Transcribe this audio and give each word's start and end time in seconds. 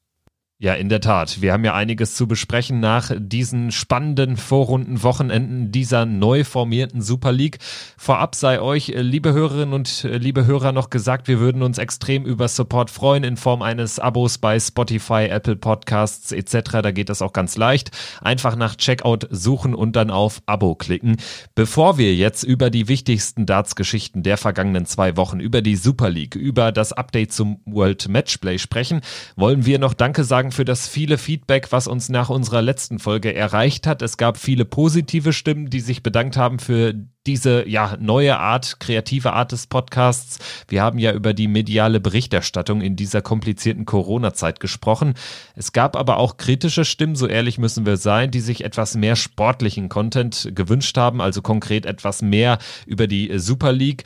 Ja, 0.61 0.75
in 0.75 0.89
der 0.89 1.01
Tat. 1.01 1.41
Wir 1.41 1.53
haben 1.53 1.65
ja 1.65 1.75
einiges 1.75 2.17
zu 2.17 2.27
besprechen 2.27 2.80
nach 2.80 3.12
diesen 3.17 3.71
spannenden 3.71 4.37
Vorrunden-Wochenenden 4.37 5.71
dieser 5.71 6.05
neu 6.05 6.43
formierten 6.43 7.01
Super 7.01 7.31
League. 7.31 7.59
Vorab 7.97 8.34
sei 8.34 8.61
euch, 8.61 8.89
äh, 8.89 9.03
liebe 9.03 9.33
Hörerinnen 9.33 9.73
und 9.73 10.03
äh, 10.03 10.19
liebe 10.19 10.47
Hörer, 10.47 10.73
noch 10.73 10.91
gesagt, 10.91 11.29
wir 11.29 11.39
würden 11.39 11.62
uns 11.62 11.79
extrem 11.79 12.25
über 12.25 12.48
Support 12.48 12.91
freuen 12.91 13.23
in 13.23 13.37
Form 13.37 13.62
eines 13.62 14.01
Abos 14.01 14.39
bei 14.39 14.59
Spotify, 14.59 15.29
Apple 15.31 15.55
Podcasts 15.55 16.33
etc. 16.33 16.83
Da 16.83 16.91
geht 16.91 17.09
das 17.09 17.23
auch 17.23 17.33
ganz 17.33 17.56
leicht. 17.56 17.92
Einfach 18.20 18.56
nach 18.56 18.75
Checkout 18.75 19.29
suchen 19.31 19.77
und 19.77 19.95
dann 19.95 20.11
auf 20.11 20.42
Abo 20.47 20.75
klicken. 20.75 21.19
Bevor 21.55 21.98
wir 21.98 22.17
jetzt 22.17 22.42
über 22.42 22.70
die 22.70 22.89
wichtigsten 22.89 23.47
Darts-Geschichten 23.47 24.25
der 24.25 24.36
vergangenen 24.36 24.86
zwei 24.86 25.17
Wochen, 25.17 25.39
über 25.39 25.62
die 25.62 25.77
Super 25.77 26.11
League, 26.11 26.34
über 26.34 26.73
das 26.73 26.92
Update 26.92 27.33
zum 27.33 27.61
World 27.64 28.09
Matchplay 28.09 28.59
sprechen, 28.59 29.03
wollen 29.36 29.64
wir 29.64 29.79
noch 29.79 29.95
Danke 29.95 30.25
sagen 30.25 30.48
sagen 30.49 30.53
für 30.53 30.65
das 30.65 30.89
viele 30.89 31.19
Feedback, 31.19 31.73
was 31.73 31.87
uns 31.87 32.09
nach 32.09 32.31
unserer 32.31 32.63
letzten 32.63 32.99
Folge 32.99 33.35
erreicht 33.35 33.87
hat. 33.87 34.03
Es 34.03 34.17
gab 34.17 34.37
viele 34.37 34.65
positive 34.65 35.33
Stimmen, 35.33 35.71
die 35.71 35.81
sich 35.81 36.03
bedankt 36.03 36.37
haben 36.37 36.59
für 36.59 36.95
diese 37.27 37.69
ja 37.69 37.97
neue 38.01 38.39
Art, 38.39 38.81
kreative 38.81 39.33
Art 39.35 39.53
des 39.53 39.67
Podcasts. 39.67 40.39
Wir 40.69 40.83
haben 40.83 40.99
ja 40.99 41.13
über 41.13 41.35
die 41.35 41.49
mediale 41.49 42.01
Berichterstattung 42.01 42.81
in 42.81 42.97
dieser 42.97 43.21
komplizierten 43.21 43.85
Corona-Zeit 43.85 44.61
gesprochen. 44.61 45.15
Es 45.55 45.73
gab 45.73 45.97
aber 45.97 46.17
auch 46.17 46.39
kritische 46.39 46.85
Stimmen, 46.85 47.17
so 47.17 47.27
ehrlich 47.27 47.59
müssen 47.59 47.85
wir 47.85 47.99
sein, 47.99 48.31
die 48.31 48.41
sich 48.41 48.65
etwas 48.65 48.95
mehr 48.95 49.17
sportlichen 49.17 49.89
Content 49.89 50.51
gewünscht 50.55 50.97
haben, 50.97 51.21
also 51.21 51.43
konkret 51.43 51.85
etwas 51.85 52.23
mehr 52.23 52.59
über 52.87 53.07
die 53.07 53.39
Super 53.39 53.73
League. 53.73 54.05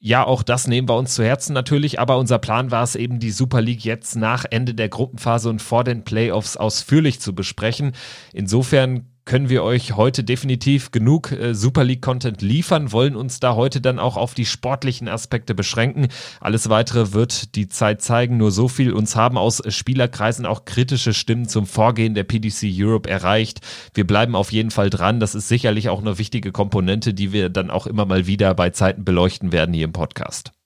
Ja, 0.00 0.24
auch 0.24 0.44
das 0.44 0.68
nehmen 0.68 0.88
wir 0.88 0.96
uns 0.96 1.14
zu 1.14 1.24
Herzen 1.24 1.52
natürlich, 1.52 1.98
aber 1.98 2.18
unser 2.18 2.38
Plan 2.38 2.70
war 2.70 2.84
es 2.84 2.94
eben, 2.94 3.18
die 3.18 3.32
Super 3.32 3.60
League 3.60 3.84
jetzt 3.84 4.14
nach 4.14 4.44
Ende 4.48 4.72
der 4.72 4.88
Gruppenphase 4.88 5.50
und 5.50 5.60
vor 5.60 5.82
den 5.82 6.04
Playoffs 6.04 6.56
ausführlich 6.56 7.20
zu 7.20 7.34
besprechen. 7.34 7.92
Insofern 8.32 9.06
können 9.28 9.50
wir 9.50 9.62
euch 9.62 9.94
heute 9.94 10.24
definitiv 10.24 10.90
genug 10.90 11.32
äh, 11.32 11.54
Super 11.54 11.84
League 11.84 12.00
Content 12.00 12.40
liefern, 12.40 12.92
wollen 12.92 13.14
uns 13.14 13.40
da 13.40 13.54
heute 13.54 13.82
dann 13.82 13.98
auch 13.98 14.16
auf 14.16 14.32
die 14.32 14.46
sportlichen 14.46 15.06
Aspekte 15.06 15.54
beschränken. 15.54 16.08
Alles 16.40 16.70
weitere 16.70 17.12
wird 17.12 17.54
die 17.54 17.68
Zeit 17.68 18.00
zeigen. 18.00 18.38
Nur 18.38 18.50
so 18.50 18.68
viel. 18.68 18.90
Uns 18.90 19.16
haben 19.16 19.36
aus 19.36 19.62
Spielerkreisen 19.68 20.46
auch 20.46 20.64
kritische 20.64 21.12
Stimmen 21.12 21.46
zum 21.46 21.66
Vorgehen 21.66 22.14
der 22.14 22.24
PDC 22.24 22.72
Europe 22.72 23.08
erreicht. 23.08 23.60
Wir 23.92 24.06
bleiben 24.06 24.34
auf 24.34 24.50
jeden 24.50 24.70
Fall 24.70 24.88
dran. 24.88 25.20
Das 25.20 25.34
ist 25.34 25.48
sicherlich 25.48 25.90
auch 25.90 26.00
eine 26.00 26.16
wichtige 26.16 26.50
Komponente, 26.50 27.12
die 27.12 27.30
wir 27.30 27.50
dann 27.50 27.70
auch 27.70 27.86
immer 27.86 28.06
mal 28.06 28.26
wieder 28.26 28.54
bei 28.54 28.70
Zeiten 28.70 29.04
beleuchten 29.04 29.52
werden 29.52 29.74
hier 29.74 29.84
im 29.84 29.92
Podcast. 29.92 30.57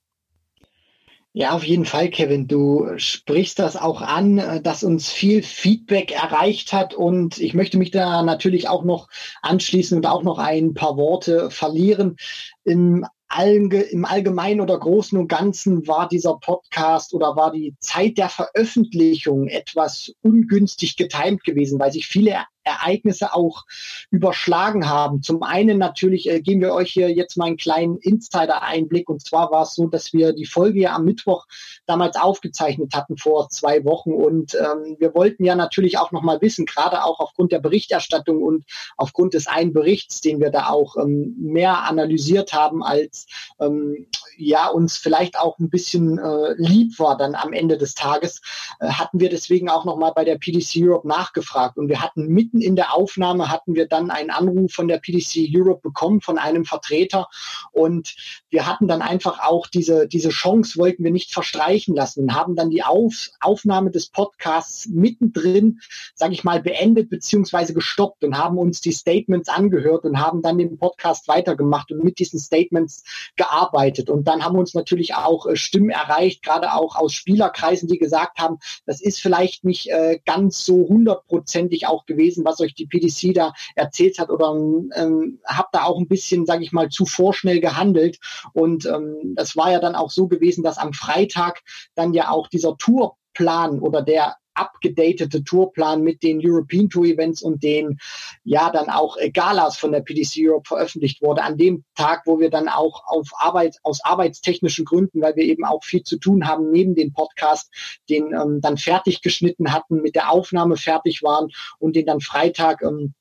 Ja, 1.34 1.52
auf 1.52 1.64
jeden 1.64 1.86
Fall, 1.86 2.10
Kevin. 2.10 2.46
Du 2.46 2.86
sprichst 2.98 3.58
das 3.58 3.76
auch 3.76 4.02
an, 4.02 4.36
äh, 4.36 4.60
dass 4.60 4.84
uns 4.84 5.08
viel 5.08 5.42
Feedback 5.42 6.12
erreicht 6.12 6.74
hat 6.74 6.92
und 6.92 7.38
ich 7.38 7.54
möchte 7.54 7.78
mich 7.78 7.90
da 7.90 8.22
natürlich 8.22 8.68
auch 8.68 8.84
noch 8.84 9.08
anschließen 9.40 9.96
und 9.96 10.06
auch 10.06 10.22
noch 10.24 10.38
ein 10.38 10.74
paar 10.74 10.98
Worte 10.98 11.50
verlieren. 11.50 12.16
Im 12.64 13.06
im 13.38 14.04
Allgemeinen 14.04 14.60
oder 14.60 14.78
Großen 14.78 15.16
und 15.18 15.28
Ganzen 15.28 15.86
war 15.86 16.06
dieser 16.06 16.34
Podcast 16.34 17.14
oder 17.14 17.34
war 17.34 17.50
die 17.50 17.74
Zeit 17.80 18.18
der 18.18 18.28
Veröffentlichung 18.28 19.48
etwas 19.48 20.12
ungünstig 20.20 20.96
getimt 20.96 21.42
gewesen, 21.42 21.80
weil 21.80 21.92
sich 21.92 22.06
viele 22.06 22.44
Ereignisse 22.64 23.34
auch 23.34 23.64
überschlagen 24.10 24.88
haben. 24.88 25.22
Zum 25.22 25.42
einen 25.42 25.78
natürlich 25.78 26.28
äh, 26.28 26.40
geben 26.40 26.60
wir 26.60 26.72
euch 26.74 26.92
hier 26.92 27.10
jetzt 27.10 27.36
mal 27.36 27.46
einen 27.46 27.56
kleinen 27.56 27.96
Insider-Einblick. 27.98 29.08
Und 29.08 29.24
zwar 29.24 29.50
war 29.50 29.62
es 29.62 29.74
so, 29.74 29.86
dass 29.86 30.12
wir 30.12 30.32
die 30.32 30.46
Folge 30.46 30.80
ja 30.80 30.94
am 30.94 31.04
Mittwoch 31.04 31.46
damals 31.86 32.16
aufgezeichnet 32.16 32.94
hatten 32.94 33.16
vor 33.16 33.48
zwei 33.48 33.84
Wochen. 33.84 34.12
Und 34.12 34.54
ähm, 34.54 34.96
wir 34.98 35.14
wollten 35.14 35.44
ja 35.44 35.54
natürlich 35.54 35.98
auch 35.98 36.12
noch 36.12 36.22
mal 36.22 36.40
wissen, 36.40 36.66
gerade 36.66 37.04
auch 37.04 37.20
aufgrund 37.20 37.52
der 37.52 37.60
Berichterstattung 37.60 38.42
und 38.42 38.64
aufgrund 38.96 39.34
des 39.34 39.46
einen 39.46 39.72
Berichts, 39.72 40.20
den 40.20 40.40
wir 40.40 40.50
da 40.50 40.68
auch 40.68 40.96
ähm, 40.96 41.34
mehr 41.38 41.84
analysiert 41.84 42.52
haben, 42.52 42.82
als 42.82 43.26
ähm, 43.60 44.06
ja 44.36 44.68
uns 44.68 44.96
vielleicht 44.96 45.38
auch 45.38 45.58
ein 45.58 45.70
bisschen 45.70 46.18
äh, 46.18 46.54
lieb 46.56 46.98
war 46.98 47.16
dann 47.16 47.34
am 47.34 47.52
Ende 47.52 47.78
des 47.78 47.94
Tages, 47.94 48.40
äh, 48.80 48.88
hatten 48.88 49.20
wir 49.20 49.30
deswegen 49.30 49.68
auch 49.68 49.84
noch 49.84 49.96
mal 49.96 50.12
bei 50.12 50.24
der 50.24 50.38
PDC 50.38 50.76
Europe 50.76 51.08
nachgefragt. 51.08 51.78
Und 51.78 51.88
wir 51.88 52.00
hatten 52.00 52.28
mit 52.28 52.42
mitten 52.52 52.60
in 52.60 52.76
der 52.76 52.94
Aufnahme 52.94 53.50
hatten 53.50 53.74
wir 53.74 53.86
dann 53.86 54.10
einen 54.10 54.30
Anruf 54.30 54.72
von 54.72 54.88
der 54.88 54.98
PDC 54.98 55.48
Europe 55.54 55.80
bekommen, 55.82 56.20
von 56.20 56.38
einem 56.38 56.64
Vertreter. 56.64 57.28
Und 57.70 58.14
wir 58.50 58.66
hatten 58.66 58.88
dann 58.88 59.00
einfach 59.00 59.40
auch 59.40 59.66
diese, 59.66 60.08
diese 60.08 60.30
Chance, 60.30 60.76
wollten 60.78 61.04
wir 61.04 61.12
nicht 61.12 61.32
verstreichen 61.32 61.94
lassen 61.94 62.22
und 62.22 62.34
haben 62.34 62.56
dann 62.56 62.70
die 62.70 62.82
Auf, 62.82 63.30
Aufnahme 63.40 63.90
des 63.90 64.08
Podcasts 64.08 64.88
mittendrin, 64.88 65.80
sage 66.14 66.34
ich 66.34 66.44
mal, 66.44 66.60
beendet 66.60 67.10
beziehungsweise 67.10 67.74
gestoppt 67.74 68.24
und 68.24 68.36
haben 68.36 68.58
uns 68.58 68.80
die 68.80 68.92
Statements 68.92 69.48
angehört 69.48 70.04
und 70.04 70.18
haben 70.18 70.42
dann 70.42 70.58
den 70.58 70.78
Podcast 70.78 71.28
weitergemacht 71.28 71.92
und 71.92 72.02
mit 72.04 72.18
diesen 72.18 72.38
Statements 72.38 73.04
gearbeitet. 73.36 74.10
Und 74.10 74.21
dann 74.26 74.44
haben 74.44 74.58
uns 74.58 74.74
natürlich 74.74 75.14
auch 75.14 75.46
äh, 75.46 75.56
Stimmen 75.56 75.90
erreicht, 75.90 76.42
gerade 76.42 76.72
auch 76.72 76.96
aus 76.96 77.12
Spielerkreisen, 77.12 77.88
die 77.88 77.98
gesagt 77.98 78.38
haben, 78.38 78.58
das 78.86 79.00
ist 79.00 79.20
vielleicht 79.20 79.64
nicht 79.64 79.90
äh, 79.90 80.18
ganz 80.24 80.64
so 80.64 80.86
hundertprozentig 80.88 81.86
auch 81.86 82.06
gewesen, 82.06 82.22
gewesen, 82.22 82.44
was 82.44 82.60
euch 82.60 82.74
die 82.74 82.86
PDC 82.86 83.34
da 83.34 83.52
erzählt 83.74 84.18
hat 84.18 84.30
oder 84.30 84.52
ähm, 84.52 85.40
habt 85.44 85.74
da 85.74 85.84
auch 85.84 85.98
ein 85.98 86.08
bisschen, 86.08 86.46
sage 86.46 86.62
ich 86.62 86.72
mal, 86.72 86.88
zu 86.88 87.06
vorschnell 87.06 87.60
gehandelt. 87.60 88.18
Und 88.52 88.86
ähm, 88.86 89.34
das 89.34 89.56
war 89.56 89.70
ja 89.70 89.80
dann 89.80 89.94
auch 89.94 90.10
so 90.10 90.28
gewesen, 90.28 90.62
dass 90.62 90.78
am 90.78 90.92
Freitag 90.92 91.62
dann 91.94 92.14
ja 92.14 92.30
auch 92.30 92.48
dieser 92.48 92.76
Tourplan 92.76 93.80
oder 93.80 94.02
der 94.02 94.36
abgedatete 94.54 95.44
Tourplan 95.44 96.02
mit 96.02 96.22
den 96.22 96.40
European 96.42 96.88
Tour 96.88 97.04
Events 97.04 97.42
und 97.42 97.62
den 97.62 97.98
ja 98.44 98.70
dann 98.70 98.88
auch 98.88 99.16
Galas 99.32 99.76
von 99.76 99.92
der 99.92 100.00
PDC 100.00 100.38
Europe 100.38 100.68
veröffentlicht 100.68 101.22
wurde. 101.22 101.42
An 101.42 101.56
dem 101.56 101.84
Tag, 101.94 102.22
wo 102.26 102.38
wir 102.38 102.50
dann 102.50 102.68
auch 102.68 103.02
auf 103.06 103.28
Arbeit, 103.38 103.78
aus 103.82 104.04
arbeitstechnischen 104.04 104.84
Gründen, 104.84 105.20
weil 105.22 105.36
wir 105.36 105.44
eben 105.44 105.64
auch 105.64 105.84
viel 105.84 106.02
zu 106.02 106.18
tun 106.18 106.46
haben, 106.46 106.70
neben 106.70 106.94
dem 106.94 107.12
Podcast, 107.12 107.72
den 108.08 108.32
ähm, 108.32 108.60
dann 108.60 108.76
fertig 108.76 109.22
geschnitten 109.22 109.72
hatten, 109.72 110.02
mit 110.02 110.14
der 110.14 110.30
Aufnahme 110.30 110.76
fertig 110.76 111.22
waren 111.22 111.50
und 111.78 111.96
den 111.96 112.06
dann 112.06 112.20
Freitag 112.20 112.82
ähm, 112.82 113.14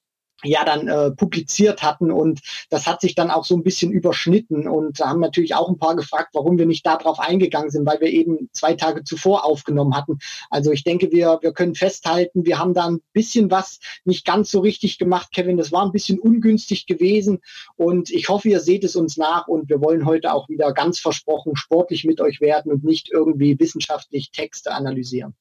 ja 0.43 0.65
dann 0.65 0.87
äh, 0.87 1.11
publiziert 1.11 1.83
hatten 1.83 2.11
und 2.11 2.41
das 2.69 2.87
hat 2.87 3.01
sich 3.01 3.15
dann 3.15 3.31
auch 3.31 3.45
so 3.45 3.55
ein 3.55 3.63
bisschen 3.63 3.91
überschnitten 3.91 4.67
und 4.67 4.99
haben 4.99 5.19
natürlich 5.19 5.55
auch 5.55 5.69
ein 5.69 5.77
paar 5.77 5.95
gefragt, 5.95 6.29
warum 6.33 6.57
wir 6.57 6.65
nicht 6.65 6.85
darauf 6.85 7.19
eingegangen 7.19 7.69
sind, 7.69 7.85
weil 7.85 7.99
wir 8.01 8.07
eben 8.07 8.49
zwei 8.53 8.73
Tage 8.73 9.03
zuvor 9.03 9.45
aufgenommen 9.45 9.95
hatten. 9.95 10.19
Also 10.49 10.71
ich 10.71 10.83
denke, 10.83 11.11
wir, 11.11 11.39
wir 11.41 11.53
können 11.53 11.75
festhalten, 11.75 12.45
wir 12.45 12.59
haben 12.59 12.73
da 12.73 12.87
ein 12.87 13.01
bisschen 13.13 13.51
was 13.51 13.79
nicht 14.05 14.25
ganz 14.25 14.51
so 14.51 14.59
richtig 14.59 14.97
gemacht, 14.97 15.31
Kevin. 15.31 15.57
Das 15.57 15.71
war 15.71 15.85
ein 15.85 15.91
bisschen 15.91 16.19
ungünstig 16.19 16.85
gewesen 16.85 17.39
und 17.75 18.09
ich 18.09 18.29
hoffe, 18.29 18.49
ihr 18.49 18.59
seht 18.59 18.83
es 18.83 18.95
uns 18.95 19.17
nach 19.17 19.47
und 19.47 19.69
wir 19.69 19.81
wollen 19.81 20.05
heute 20.05 20.33
auch 20.33 20.49
wieder 20.49 20.73
ganz 20.73 20.99
versprochen 20.99 21.55
sportlich 21.55 22.03
mit 22.05 22.21
euch 22.21 22.41
werden 22.41 22.71
und 22.71 22.83
nicht 22.83 23.09
irgendwie 23.11 23.59
wissenschaftlich 23.59 24.31
Texte 24.31 24.71
analysieren. 24.71 25.35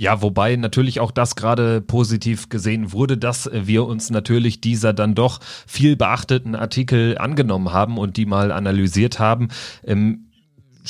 Ja, 0.00 0.22
wobei 0.22 0.54
natürlich 0.54 1.00
auch 1.00 1.10
das 1.10 1.34
gerade 1.34 1.80
positiv 1.80 2.50
gesehen 2.50 2.92
wurde, 2.92 3.18
dass 3.18 3.50
wir 3.52 3.84
uns 3.84 4.10
natürlich 4.10 4.60
dieser 4.60 4.92
dann 4.92 5.16
doch 5.16 5.40
viel 5.66 5.96
beachteten 5.96 6.54
Artikel 6.54 7.18
angenommen 7.18 7.72
haben 7.72 7.98
und 7.98 8.16
die 8.16 8.24
mal 8.24 8.52
analysiert 8.52 9.18
haben. 9.18 9.48
Ähm, 9.84 10.27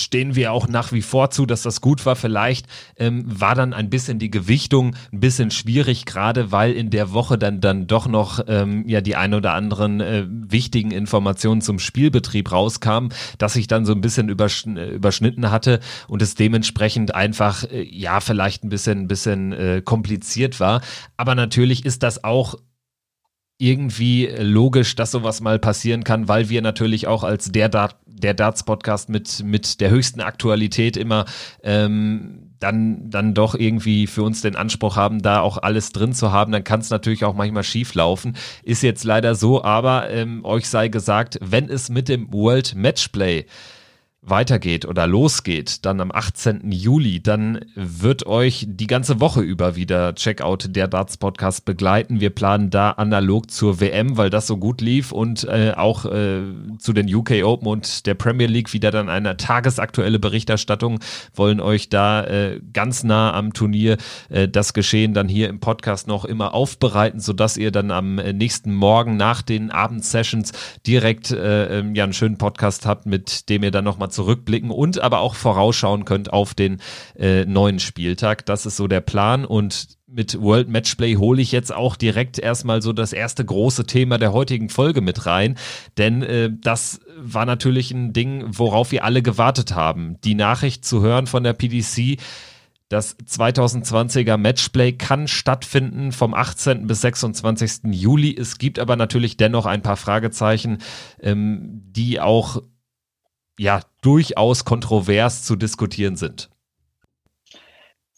stehen 0.00 0.34
wir 0.34 0.52
auch 0.52 0.68
nach 0.68 0.92
wie 0.92 1.02
vor 1.02 1.30
zu, 1.30 1.46
dass 1.46 1.62
das 1.62 1.80
gut 1.80 2.04
war. 2.06 2.16
Vielleicht 2.16 2.66
ähm, 2.96 3.24
war 3.26 3.54
dann 3.54 3.72
ein 3.72 3.90
bisschen 3.90 4.18
die 4.18 4.30
Gewichtung 4.30 4.94
ein 5.12 5.20
bisschen 5.20 5.50
schwierig, 5.50 6.04
gerade 6.04 6.52
weil 6.52 6.72
in 6.72 6.90
der 6.90 7.12
Woche 7.12 7.38
dann 7.38 7.60
dann 7.60 7.86
doch 7.86 8.06
noch 8.06 8.40
ähm, 8.46 8.84
ja 8.86 9.00
die 9.00 9.16
ein 9.16 9.34
oder 9.34 9.52
anderen 9.54 10.00
äh, 10.00 10.26
wichtigen 10.28 10.90
Informationen 10.90 11.60
zum 11.60 11.78
Spielbetrieb 11.78 12.50
rauskamen, 12.52 13.12
dass 13.38 13.56
ich 13.56 13.66
dann 13.66 13.84
so 13.84 13.92
ein 13.92 14.00
bisschen 14.00 14.28
überschn 14.28 14.76
äh, 14.76 14.90
überschnitten 14.90 15.50
hatte 15.50 15.80
und 16.08 16.22
es 16.22 16.34
dementsprechend 16.34 17.14
einfach 17.14 17.64
äh, 17.64 17.82
ja 17.82 18.20
vielleicht 18.20 18.64
ein 18.64 18.68
bisschen 18.68 19.00
ein 19.00 19.08
bisschen 19.08 19.52
äh, 19.52 19.82
kompliziert 19.84 20.60
war. 20.60 20.80
Aber 21.16 21.34
natürlich 21.34 21.84
ist 21.84 22.02
das 22.02 22.24
auch 22.24 22.56
irgendwie 23.58 24.26
logisch, 24.38 24.94
dass 24.94 25.10
sowas 25.10 25.40
mal 25.40 25.58
passieren 25.58 26.04
kann, 26.04 26.28
weil 26.28 26.48
wir 26.48 26.62
natürlich 26.62 27.08
auch 27.08 27.24
als 27.24 27.50
der, 27.50 27.68
Dart, 27.68 27.96
der 28.06 28.34
Darts-Podcast 28.34 29.08
mit, 29.08 29.42
mit 29.44 29.80
der 29.80 29.90
höchsten 29.90 30.20
Aktualität 30.20 30.96
immer 30.96 31.24
ähm, 31.64 32.48
dann, 32.60 33.10
dann 33.10 33.34
doch 33.34 33.54
irgendwie 33.54 34.06
für 34.06 34.22
uns 34.22 34.42
den 34.42 34.56
Anspruch 34.56 34.96
haben, 34.96 35.22
da 35.22 35.40
auch 35.40 35.58
alles 35.58 35.90
drin 35.90 36.12
zu 36.12 36.32
haben, 36.32 36.52
dann 36.52 36.64
kann 36.64 36.80
es 36.80 36.90
natürlich 36.90 37.24
auch 37.24 37.34
manchmal 37.34 37.64
schief 37.64 37.94
laufen. 37.94 38.36
Ist 38.62 38.82
jetzt 38.82 39.04
leider 39.04 39.34
so, 39.34 39.62
aber 39.62 40.10
ähm, 40.10 40.44
euch 40.44 40.68
sei 40.68 40.88
gesagt, 40.88 41.38
wenn 41.42 41.68
es 41.68 41.88
mit 41.88 42.08
dem 42.08 42.32
World 42.32 42.74
Matchplay 42.74 43.46
weitergeht 44.30 44.84
oder 44.84 45.06
losgeht, 45.06 45.84
dann 45.84 46.00
am 46.00 46.10
18. 46.12 46.70
Juli, 46.70 47.22
dann 47.22 47.60
wird 47.74 48.26
euch 48.26 48.66
die 48.68 48.86
ganze 48.86 49.20
Woche 49.20 49.40
über 49.40 49.76
wieder 49.76 50.14
Checkout 50.14 50.74
der 50.76 50.88
Darts 50.88 51.16
Podcast 51.16 51.64
begleiten. 51.64 52.20
Wir 52.20 52.30
planen 52.30 52.70
da 52.70 52.92
analog 52.92 53.50
zur 53.50 53.80
WM, 53.80 54.16
weil 54.16 54.30
das 54.30 54.46
so 54.46 54.56
gut 54.56 54.80
lief 54.80 55.12
und 55.12 55.44
äh, 55.44 55.72
auch 55.76 56.04
äh, 56.04 56.42
zu 56.78 56.92
den 56.92 57.12
UK 57.12 57.42
Open 57.44 57.68
und 57.68 58.06
der 58.06 58.14
Premier 58.14 58.46
League 58.46 58.72
wieder 58.72 58.90
dann 58.90 59.08
eine 59.08 59.36
tagesaktuelle 59.36 60.18
Berichterstattung, 60.18 61.00
wollen 61.34 61.60
euch 61.60 61.88
da 61.88 62.24
äh, 62.24 62.60
ganz 62.72 63.04
nah 63.04 63.32
am 63.32 63.52
Turnier 63.52 63.96
äh, 64.28 64.48
das 64.48 64.72
Geschehen 64.72 65.14
dann 65.14 65.28
hier 65.28 65.48
im 65.48 65.60
Podcast 65.60 66.06
noch 66.06 66.24
immer 66.24 66.54
aufbereiten, 66.54 67.20
sodass 67.20 67.56
ihr 67.56 67.70
dann 67.70 67.90
am 67.90 68.18
äh, 68.18 68.32
nächsten 68.32 68.74
Morgen 68.74 69.16
nach 69.16 69.42
den 69.42 69.70
Abendsessions 69.70 70.52
direkt 70.86 71.30
äh, 71.30 71.78
ähm, 71.78 71.94
ja 71.94 72.04
einen 72.04 72.12
schönen 72.12 72.38
Podcast 72.38 72.86
habt, 72.86 73.06
mit 73.06 73.48
dem 73.48 73.62
ihr 73.62 73.70
dann 73.70 73.84
nochmal 73.84 74.10
zurückblicken 74.18 74.72
und 74.72 74.98
aber 74.98 75.20
auch 75.20 75.36
vorausschauen 75.36 76.04
könnt 76.04 76.32
auf 76.32 76.52
den 76.52 76.78
äh, 77.16 77.44
neuen 77.44 77.78
Spieltag. 77.78 78.44
Das 78.46 78.66
ist 78.66 78.76
so 78.76 78.88
der 78.88 79.00
Plan 79.00 79.44
und 79.44 79.86
mit 80.08 80.40
World 80.40 80.68
Matchplay 80.68 81.14
hole 81.14 81.40
ich 81.40 81.52
jetzt 81.52 81.72
auch 81.72 81.94
direkt 81.94 82.40
erstmal 82.40 82.82
so 82.82 82.92
das 82.92 83.12
erste 83.12 83.44
große 83.44 83.86
Thema 83.86 84.18
der 84.18 84.32
heutigen 84.32 84.70
Folge 84.70 85.02
mit 85.02 85.24
rein, 85.26 85.56
denn 85.98 86.24
äh, 86.24 86.50
das 86.52 87.00
war 87.16 87.46
natürlich 87.46 87.92
ein 87.92 88.12
Ding, 88.12 88.44
worauf 88.48 88.90
wir 88.90 89.04
alle 89.04 89.22
gewartet 89.22 89.72
haben. 89.72 90.16
Die 90.24 90.34
Nachricht 90.34 90.84
zu 90.84 91.00
hören 91.00 91.28
von 91.28 91.44
der 91.44 91.52
PDC, 91.52 92.18
das 92.88 93.16
2020er 93.18 94.36
Matchplay 94.36 94.94
kann 94.94 95.28
stattfinden 95.28 96.10
vom 96.10 96.34
18. 96.34 96.88
bis 96.88 97.02
26. 97.02 97.92
Juli. 97.92 98.34
Es 98.36 98.58
gibt 98.58 98.80
aber 98.80 98.96
natürlich 98.96 99.36
dennoch 99.36 99.66
ein 99.66 99.82
paar 99.82 99.98
Fragezeichen, 99.98 100.78
ähm, 101.20 101.82
die 101.92 102.18
auch 102.18 102.62
ja 103.58 103.80
durchaus 104.00 104.64
kontrovers 104.64 105.42
zu 105.44 105.56
diskutieren 105.56 106.16
sind. 106.16 106.48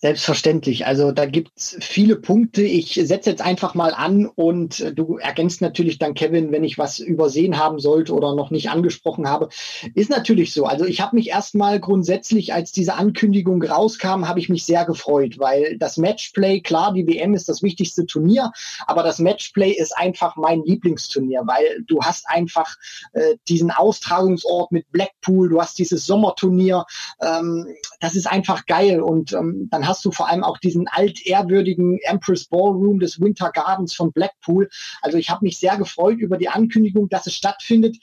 Selbstverständlich. 0.03 0.87
Also 0.87 1.13
da 1.13 1.27
gibt's 1.27 1.77
viele 1.79 2.17
Punkte. 2.17 2.63
Ich 2.63 2.95
setze 2.95 3.29
jetzt 3.29 3.43
einfach 3.43 3.75
mal 3.75 3.93
an 3.93 4.25
und 4.25 4.81
äh, 4.81 4.95
du 4.95 5.19
ergänzt 5.19 5.61
natürlich 5.61 5.99
dann, 5.99 6.15
Kevin, 6.15 6.53
wenn 6.53 6.65
ich 6.65 6.79
was 6.79 7.01
übersehen 7.01 7.59
haben 7.59 7.79
sollte 7.81 8.15
oder 8.15 8.35
noch 8.35 8.51
nicht 8.51 8.71
angesprochen 8.71 9.29
habe. 9.29 9.51
Ist 9.95 10.09
natürlich 10.09 10.55
so. 10.55 10.65
Also 10.65 10.87
ich 10.87 11.03
habe 11.03 11.17
mich 11.17 11.29
erstmal 11.29 11.81
grundsätzlich, 11.81 12.55
als 12.55 12.73
diese 12.73 12.95
Ankündigung 12.95 13.63
rauskam, 13.63 14.27
habe 14.27 14.39
ich 14.39 14.49
mich 14.49 14.65
sehr 14.65 14.87
gefreut, 14.87 15.39
weil 15.39 15.77
das 15.77 15.99
Matchplay, 15.99 16.63
klar, 16.63 16.95
die 16.95 17.07
WM 17.07 17.35
ist 17.35 17.51
das 17.51 17.63
wichtigste 17.63 18.07
Turnier, 18.07 18.53
aber 18.87 19.03
das 19.03 19.19
Matchplay 19.19 19.71
ist 19.71 19.95
einfach 19.99 20.35
mein 20.37 20.63
Lieblingsturnier, 20.63 21.43
weil 21.45 21.85
du 21.87 22.01
hast 22.01 22.25
einfach 22.27 22.75
äh, 23.13 23.35
diesen 23.51 23.71
Austragungsort 23.71 24.73
mit 24.73 24.91
Blackpool, 24.93 25.51
du 25.51 25.61
hast 25.61 25.79
dieses 25.79 26.07
Sommerturnier. 26.07 26.87
Ähm, 27.21 27.67
das 28.01 28.17
ist 28.17 28.27
einfach 28.27 28.67
geil 28.67 29.01
und 29.01 29.33
ähm, 29.33 29.69
dann 29.71 29.87
hast 29.87 30.05
du 30.05 30.11
vor 30.11 30.29
allem 30.29 30.43
auch 30.43 30.59
diesen 30.59 30.89
altehrwürdigen 30.89 31.99
Empress 32.03 32.47
Ballroom 32.47 32.99
des 32.99 33.21
Winter 33.21 33.51
Gardens 33.53 33.95
von 33.95 34.13
Blackpool. 34.13 34.69
Also 35.03 35.19
ich 35.19 35.31
habe 35.31 35.45
mich 35.45 35.59
sehr 35.59 35.77
gefreut 35.77 36.19
über 36.19 36.39
die 36.39 36.49
Ankündigung, 36.49 37.09
dass 37.09 37.27
es 37.27 37.37
stattfindet. 37.37 37.99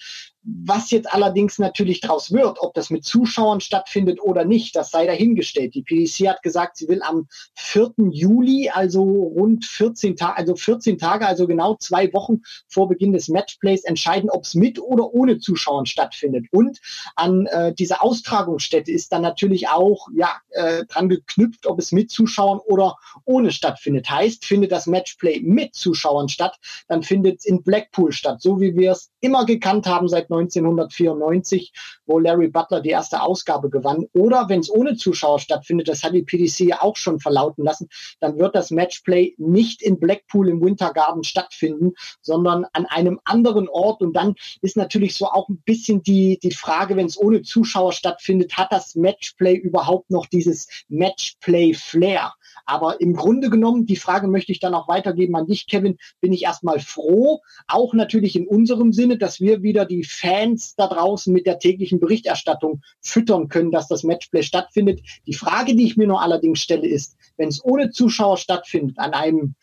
Was 0.50 0.92
jetzt 0.92 1.12
allerdings 1.14 1.60
natürlich 1.60 2.00
daraus 2.00 2.32
wird, 2.32 2.60
ob 2.62 2.74
das 2.74 2.90
mit 2.90 3.04
Zuschauern 3.04 3.60
stattfindet 3.60 4.22
oder 4.22 4.46
nicht, 4.46 4.78
das 4.78 4.92
sei 4.92 5.06
dahingestellt. 5.06 5.76
Die 5.76 5.84
PDC 5.84 6.30
hat 6.30 6.42
gesagt, 6.42 6.78
sie 6.78 6.88
will 6.88 7.02
am 7.04 7.28
4. 7.56 7.94
Juli, 8.12 8.70
also 8.70 9.04
rund 9.04 9.66
14 9.66 10.16
Tage, 10.16 10.38
also 10.38 10.56
14 10.56 10.98
Tage, 10.98 11.28
also 11.28 11.48
genau 11.48 11.76
zwei 11.76 12.14
Wochen 12.14 12.44
vor 12.70 12.88
Beginn 12.88 13.12
des 13.12 13.28
Matchplays 13.28 13.84
entscheiden, 13.84 14.30
ob 14.30 14.46
es 14.46 14.56
mit 14.56 14.80
oder 14.80 15.14
ohne 15.14 15.40
Zuschauern 15.40 15.86
stattfindet. 15.86 16.46
Und 16.52 16.80
an 17.18 17.46
äh, 17.48 17.74
diese 17.74 18.02
Austragungsstätte 18.02 18.92
ist 18.92 19.12
dann 19.12 19.24
natürlich 19.24 19.68
auch 19.68 20.08
ja, 20.16 20.32
äh, 20.52 20.86
dran 20.86 21.10
geknüpft, 21.10 21.66
ob 21.66 21.78
es 21.78 21.92
mit 21.92 22.10
Zuschauern 22.10 22.60
oder 22.60 22.96
ohne 23.26 23.52
stattfindet. 23.52 24.10
Heißt, 24.10 24.46
findet 24.46 24.72
das 24.72 24.88
Matchplay 24.88 25.42
mit 25.42 25.76
Zuschauern 25.76 26.30
statt, 26.30 26.58
dann 26.88 27.04
findet 27.04 27.40
es 27.40 27.46
in 27.46 27.64
Blackpool 27.64 28.14
statt, 28.14 28.42
so 28.42 28.62
wie 28.62 28.78
wir 28.78 28.92
es 28.92 29.12
immer 29.20 29.46
gekannt 29.46 29.88
haben 29.88 30.08
seit 30.08 30.30
1994, 30.38 31.74
wo 32.06 32.20
Larry 32.20 32.48
Butler 32.48 32.82
die 32.82 32.90
erste 32.90 33.22
Ausgabe 33.22 33.70
gewann. 33.70 34.06
Oder 34.14 34.50
wenn 34.50 34.60
es 34.60 34.70
ohne 34.70 34.96
Zuschauer 34.96 35.40
stattfindet, 35.40 35.88
das 35.88 36.04
hat 36.04 36.14
die 36.14 36.24
PDC 36.24 36.60
ja 36.62 36.82
auch 36.82 36.96
schon 36.96 37.20
verlauten 37.20 37.64
lassen, 37.64 37.90
dann 38.20 38.38
wird 38.40 38.56
das 38.56 38.72
Matchplay 38.72 39.36
nicht 39.38 39.82
in 39.82 40.00
Blackpool 40.00 40.50
im 40.50 40.62
Winter 40.62 40.94
Garden 40.94 41.24
stattfinden, 41.24 41.94
sondern 42.22 42.66
an 42.74 42.86
einem 42.86 43.20
anderen 43.26 43.68
Ort. 43.70 44.02
Und 44.02 44.14
dann 44.14 44.36
ist 44.62 44.78
natürlich 44.78 45.16
so 45.16 45.28
auch 45.28 45.50
ein 45.50 45.62
bisschen 45.66 46.04
die, 46.04 46.40
die 46.42 46.52
Frage, 46.52 46.96
wenn 46.96 47.08
es 47.08 47.20
ohne 47.20 47.42
Zuschauer 47.42 47.94
stattfindet, 47.94 48.58
hat 48.58 48.72
das 48.72 48.96
Matchplay 48.96 49.56
überhaupt 49.56 50.10
noch 50.10 50.26
dieses 50.26 50.68
Matchplay-Flair? 50.90 52.34
Aber 52.66 53.00
im 53.02 53.14
Grunde 53.14 53.50
genommen, 53.50 53.86
die 53.86 53.96
Frage 53.96 54.28
möchte 54.28 54.52
ich 54.52 54.60
dann 54.60 54.74
auch 54.74 54.88
weitergeben 54.88 55.36
an 55.36 55.48
dich, 55.48 55.68
Kevin, 55.68 55.98
bin 56.22 56.34
ich 56.34 56.44
erstmal 56.44 56.80
froh, 56.80 57.42
auch 57.68 57.94
natürlich 57.94 58.36
in 58.36 58.48
unserem 58.48 58.94
Sinne, 58.94 59.18
dass 59.18 59.40
wir 59.40 59.62
wieder 59.62 59.86
die 59.86 60.04
Fans 60.04 60.76
da 60.76 60.88
draußen 60.88 61.34
mit 61.34 61.46
der 61.46 61.60
täglichen 61.60 62.00
Berichterstattung 62.00 62.82
füttern 63.02 63.50
können, 63.50 63.72
dass 63.72 63.88
das 63.88 64.04
Matchplay 64.04 64.44
stattfindet. 64.44 65.02
Die 65.26 65.34
Frage, 65.34 65.76
die 65.76 65.86
ich 65.86 65.98
mir 65.98 66.08
nur 66.08 66.22
allerdings 66.22 66.60
stelle, 66.60 66.88
ist, 66.88 67.16
wenn 67.38 67.50
es 67.50 67.64
ohne 67.64 67.92
Zuschauer 67.92 68.38
stattfindet, 68.38 68.98
an 69.00 69.14
einem 69.14 69.56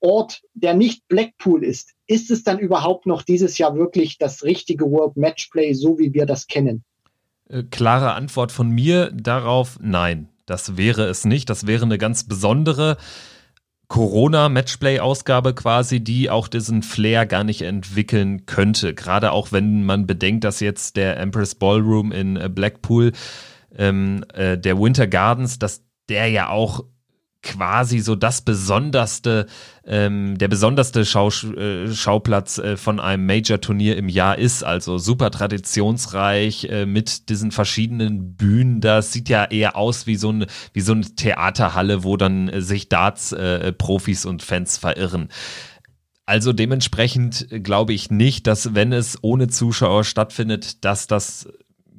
Ort, 0.00 0.42
der 0.54 0.74
nicht 0.74 1.06
Blackpool 1.08 1.62
ist, 1.62 1.92
ist 2.06 2.30
es 2.30 2.42
dann 2.42 2.58
überhaupt 2.58 3.06
noch 3.06 3.22
dieses 3.22 3.58
Jahr 3.58 3.76
wirklich 3.76 4.16
das 4.16 4.42
richtige 4.42 4.90
World 4.90 5.16
Matchplay, 5.16 5.74
so 5.74 5.98
wie 5.98 6.14
wir 6.14 6.24
das 6.24 6.46
kennen? 6.46 6.84
Äh, 7.48 7.64
klare 7.64 8.14
Antwort 8.14 8.50
von 8.50 8.70
mir 8.70 9.10
darauf, 9.12 9.78
nein. 9.80 10.29
Das 10.50 10.76
wäre 10.76 11.04
es 11.04 11.24
nicht. 11.24 11.48
Das 11.48 11.68
wäre 11.68 11.84
eine 11.84 11.96
ganz 11.96 12.24
besondere 12.24 12.96
Corona-Matchplay-Ausgabe 13.86 15.54
quasi, 15.54 16.00
die 16.00 16.28
auch 16.28 16.48
diesen 16.48 16.82
Flair 16.82 17.24
gar 17.24 17.44
nicht 17.44 17.62
entwickeln 17.62 18.46
könnte. 18.46 18.92
Gerade 18.94 19.30
auch 19.30 19.52
wenn 19.52 19.84
man 19.84 20.08
bedenkt, 20.08 20.42
dass 20.42 20.58
jetzt 20.58 20.96
der 20.96 21.18
Empress 21.18 21.54
Ballroom 21.54 22.10
in 22.10 22.36
äh, 22.36 22.48
Blackpool, 22.48 23.12
ähm, 23.76 24.24
äh, 24.34 24.58
der 24.58 24.76
Winter 24.80 25.06
Gardens, 25.06 25.60
dass 25.60 25.84
der 26.08 26.28
ja 26.28 26.48
auch 26.48 26.84
quasi 27.42 28.00
so 28.00 28.16
das 28.16 28.42
besonderste, 28.42 29.46
ähm, 29.84 30.36
der 30.36 30.48
besonderste 30.48 31.04
Schau, 31.04 31.28
äh, 31.28 31.92
Schauplatz 31.92 32.58
äh, 32.58 32.76
von 32.76 33.00
einem 33.00 33.24
Major-Turnier 33.26 33.96
im 33.96 34.08
Jahr 34.08 34.38
ist. 34.38 34.62
Also 34.62 34.98
super 34.98 35.30
traditionsreich 35.30 36.64
äh, 36.64 36.86
mit 36.86 37.28
diesen 37.28 37.50
verschiedenen 37.50 38.34
Bühnen. 38.36 38.80
Das 38.80 39.12
sieht 39.12 39.28
ja 39.28 39.44
eher 39.44 39.76
aus 39.76 40.06
wie 40.06 40.16
so, 40.16 40.30
ein, 40.30 40.46
wie 40.74 40.82
so 40.82 40.92
eine 40.92 41.02
Theaterhalle, 41.02 42.04
wo 42.04 42.16
dann 42.16 42.48
äh, 42.48 42.60
sich 42.60 42.88
Darts-Profis 42.88 44.24
äh, 44.24 44.28
und 44.28 44.42
Fans 44.42 44.76
verirren. 44.76 45.28
Also 46.26 46.52
dementsprechend 46.52 47.48
glaube 47.64 47.92
ich 47.92 48.10
nicht, 48.10 48.46
dass 48.46 48.74
wenn 48.74 48.92
es 48.92 49.18
ohne 49.22 49.48
Zuschauer 49.48 50.04
stattfindet, 50.04 50.84
dass 50.84 51.08
das 51.08 51.48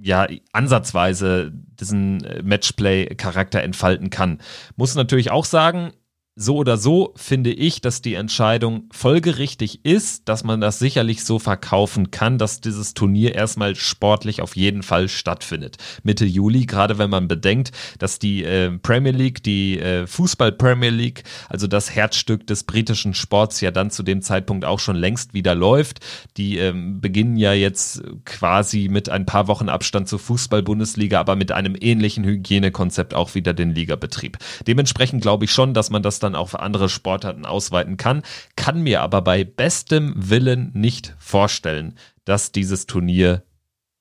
ja 0.01 0.27
ansatzweise 0.51 1.51
diesen 1.53 2.23
äh, 2.23 2.41
Matchplay-Charakter 2.43 3.61
entfalten 3.61 4.09
kann. 4.09 4.39
Muss 4.75 4.95
natürlich 4.95 5.31
auch 5.31 5.45
sagen, 5.45 5.93
so 6.41 6.57
oder 6.57 6.77
so 6.77 7.13
finde 7.15 7.51
ich, 7.51 7.81
dass 7.81 8.01
die 8.01 8.15
Entscheidung 8.15 8.89
folgerichtig 8.91 9.85
ist, 9.85 10.27
dass 10.27 10.43
man 10.43 10.61
das 10.61 10.79
sicherlich 10.79 11.23
so 11.23 11.39
verkaufen 11.39 12.11
kann, 12.11 12.37
dass 12.37 12.61
dieses 12.61 12.93
Turnier 12.93 13.35
erstmal 13.35 13.75
sportlich 13.75 14.41
auf 14.41 14.55
jeden 14.55 14.83
Fall 14.83 15.07
stattfindet. 15.07 15.77
Mitte 16.03 16.25
Juli, 16.25 16.65
gerade 16.65 16.97
wenn 16.97 17.09
man 17.09 17.27
bedenkt, 17.27 17.71
dass 17.99 18.19
die 18.19 18.43
äh, 18.43 18.71
Premier 18.71 19.11
League, 19.11 19.43
die 19.43 19.79
äh, 19.79 20.07
Fußball 20.07 20.51
Premier 20.51 20.89
League, 20.89 21.23
also 21.49 21.67
das 21.67 21.93
Herzstück 21.93 22.47
des 22.47 22.63
britischen 22.63 23.13
Sports 23.13 23.61
ja 23.61 23.71
dann 23.71 23.91
zu 23.91 24.03
dem 24.03 24.21
Zeitpunkt 24.21 24.65
auch 24.65 24.79
schon 24.79 24.95
längst 24.95 25.33
wieder 25.33 25.55
läuft. 25.55 25.99
Die 26.37 26.57
ähm, 26.57 27.01
beginnen 27.01 27.37
ja 27.37 27.53
jetzt 27.53 28.01
quasi 28.25 28.87
mit 28.89 29.09
ein 29.09 29.25
paar 29.25 29.47
Wochen 29.47 29.69
Abstand 29.69 30.07
zur 30.07 30.19
Fußball-Bundesliga, 30.19 31.19
aber 31.19 31.35
mit 31.35 31.51
einem 31.51 31.75
ähnlichen 31.79 32.23
Hygienekonzept 32.23 33.13
auch 33.13 33.35
wieder 33.35 33.53
den 33.53 33.73
Ligabetrieb. 33.75 34.37
Dementsprechend 34.67 35.21
glaube 35.21 35.45
ich 35.45 35.51
schon, 35.51 35.73
dass 35.73 35.89
man 35.89 36.03
das 36.03 36.19
dann 36.19 36.30
dann 36.31 36.35
auf 36.39 36.57
andere 36.59 36.89
Sportarten 36.89 37.45
ausweiten 37.45 37.97
kann, 37.97 38.23
kann 38.55 38.81
mir 38.81 39.01
aber 39.01 39.21
bei 39.21 39.43
bestem 39.43 40.13
Willen 40.15 40.71
nicht 40.73 41.15
vorstellen, 41.19 41.95
dass 42.25 42.51
dieses 42.51 42.85
Turnier 42.87 43.43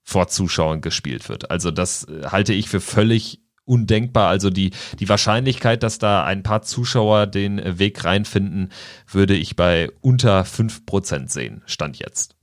vor 0.02 0.28
Zuschauern 0.28 0.80
gespielt 0.80 1.28
wird. 1.28 1.50
Also 1.50 1.70
das 1.70 2.04
äh, 2.04 2.26
halte 2.26 2.52
ich 2.52 2.68
für 2.68 2.80
völlig 2.80 3.40
undenkbar. 3.64 4.28
Also 4.28 4.50
die, 4.50 4.70
die 4.98 5.08
Wahrscheinlichkeit, 5.08 5.82
dass 5.82 5.98
da 5.98 6.24
ein 6.24 6.42
paar 6.42 6.62
Zuschauer 6.62 7.26
den 7.26 7.78
Weg 7.78 8.04
reinfinden, 8.04 8.72
würde 9.08 9.36
ich 9.36 9.54
bei 9.54 9.90
unter 10.00 10.44
fünf 10.44 10.84
Prozent 10.86 11.30
sehen, 11.30 11.62
stand 11.66 11.98
jetzt. 11.98 12.34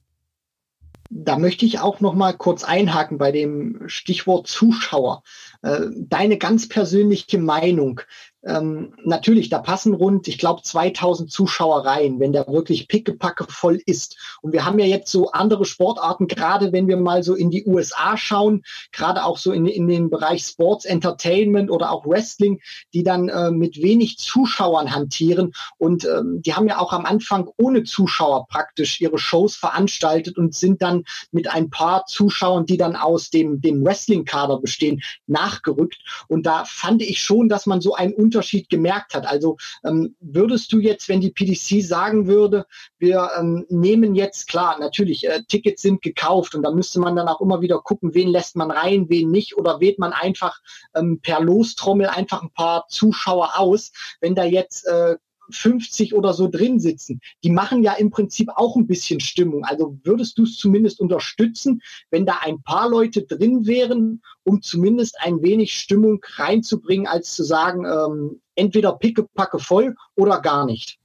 Da 1.09 1.37
möchte 1.37 1.65
ich 1.65 1.79
auch 1.79 2.01
noch 2.01 2.13
mal 2.13 2.33
kurz 2.33 2.63
einhaken 2.63 3.17
bei 3.17 3.31
dem 3.31 3.81
Stichwort 3.87 4.47
Zuschauer. 4.47 5.23
Äh, 5.61 5.87
deine 5.95 6.37
ganz 6.37 6.67
persönliche 6.67 7.37
Meinung 7.37 8.01
ähm, 8.47 8.93
natürlich, 9.03 9.49
da 9.49 9.59
passen 9.59 9.93
rund, 9.93 10.27
ich 10.27 10.37
glaube, 10.37 10.61
2000 10.61 11.29
Zuschauer 11.29 11.85
rein, 11.85 12.19
wenn 12.19 12.31
der 12.31 12.47
wirklich 12.47 12.87
pickepacke 12.87 13.45
voll 13.49 13.81
ist. 13.85 14.17
Und 14.41 14.53
wir 14.53 14.65
haben 14.65 14.79
ja 14.79 14.85
jetzt 14.85 15.11
so 15.11 15.31
andere 15.31 15.65
Sportarten, 15.65 16.27
gerade 16.27 16.71
wenn 16.71 16.87
wir 16.87 16.97
mal 16.97 17.23
so 17.23 17.35
in 17.35 17.51
die 17.51 17.65
USA 17.65 18.15
schauen, 18.15 18.63
gerade 18.93 19.25
auch 19.25 19.37
so 19.37 19.51
in, 19.51 19.65
in 19.65 19.87
den 19.87 20.09
Bereich 20.09 20.43
Sports 20.43 20.85
Entertainment 20.85 21.69
oder 21.69 21.91
auch 21.91 22.05
Wrestling, 22.05 22.61
die 22.93 23.03
dann 23.03 23.27
äh, 23.27 23.51
mit 23.51 23.81
wenig 23.81 24.17
Zuschauern 24.17 24.95
hantieren. 24.95 25.53
Und 25.77 26.05
ähm, 26.05 26.41
die 26.41 26.53
haben 26.53 26.67
ja 26.67 26.79
auch 26.79 26.93
am 26.93 27.05
Anfang 27.05 27.49
ohne 27.57 27.83
Zuschauer 27.83 28.47
praktisch 28.47 29.01
ihre 29.01 29.17
Shows 29.17 29.55
veranstaltet 29.55 30.37
und 30.37 30.55
sind 30.55 30.81
dann 30.81 31.03
mit 31.31 31.49
ein 31.49 31.69
paar 31.69 32.05
Zuschauern, 32.05 32.65
die 32.65 32.77
dann 32.77 32.95
aus 32.95 33.29
dem, 33.29 33.59
dem 33.59 33.83
Wrestling-Kader 33.83 34.59
bestehen, 34.61 35.01
nachgerückt. 35.25 35.97
Und 36.29 36.45
da 36.45 36.63
fand 36.65 37.01
ich 37.01 37.21
schon, 37.21 37.49
dass 37.49 37.65
man 37.65 37.81
so 37.81 37.93
ein 37.93 38.13
Unterschied 38.13 38.36
gemerkt 38.69 39.13
hat. 39.13 39.25
Also 39.25 39.57
ähm, 39.83 40.15
würdest 40.19 40.71
du 40.71 40.79
jetzt, 40.79 41.09
wenn 41.09 41.21
die 41.21 41.31
PDC 41.31 41.85
sagen 41.85 42.27
würde, 42.27 42.65
wir 42.99 43.29
ähm, 43.37 43.65
nehmen 43.69 44.15
jetzt, 44.15 44.47
klar, 44.47 44.79
natürlich, 44.79 45.27
äh, 45.27 45.41
Tickets 45.47 45.81
sind 45.81 46.01
gekauft 46.01 46.55
und 46.55 46.63
da 46.63 46.71
müsste 46.71 46.99
man 46.99 47.15
dann 47.15 47.27
auch 47.27 47.41
immer 47.41 47.61
wieder 47.61 47.79
gucken, 47.79 48.13
wen 48.13 48.29
lässt 48.29 48.55
man 48.55 48.71
rein, 48.71 49.07
wen 49.09 49.29
nicht 49.29 49.57
oder 49.57 49.79
wählt 49.79 49.99
man 49.99 50.13
einfach 50.13 50.59
ähm, 50.95 51.19
per 51.21 51.41
Lostrommel 51.41 52.07
einfach 52.07 52.41
ein 52.41 52.51
paar 52.51 52.87
Zuschauer 52.87 53.57
aus. 53.57 53.91
Wenn 54.19 54.35
da 54.35 54.43
jetzt 54.43 54.87
äh, 54.87 55.17
50 55.49 56.13
oder 56.13 56.33
so 56.33 56.47
drin 56.47 56.79
sitzen, 56.79 57.19
die 57.43 57.51
machen 57.51 57.83
ja 57.83 57.93
im 57.93 58.09
Prinzip 58.09 58.49
auch 58.55 58.75
ein 58.75 58.87
bisschen 58.87 59.19
Stimmung. 59.19 59.63
Also 59.65 59.97
würdest 60.03 60.37
du 60.37 60.43
es 60.43 60.57
zumindest 60.57 60.99
unterstützen, 60.99 61.81
wenn 62.09 62.25
da 62.25 62.39
ein 62.41 62.61
paar 62.61 62.89
Leute 62.89 63.23
drin 63.23 63.65
wären, 63.65 64.21
um 64.43 64.61
zumindest 64.61 65.17
ein 65.19 65.41
wenig 65.41 65.73
Stimmung 65.73 66.19
reinzubringen, 66.35 67.07
als 67.07 67.33
zu 67.33 67.43
sagen, 67.43 67.85
ähm, 67.85 68.41
entweder 68.55 68.93
pickepacke 68.93 69.59
voll 69.59 69.95
oder 70.15 70.41
gar 70.41 70.65
nicht? 70.65 70.99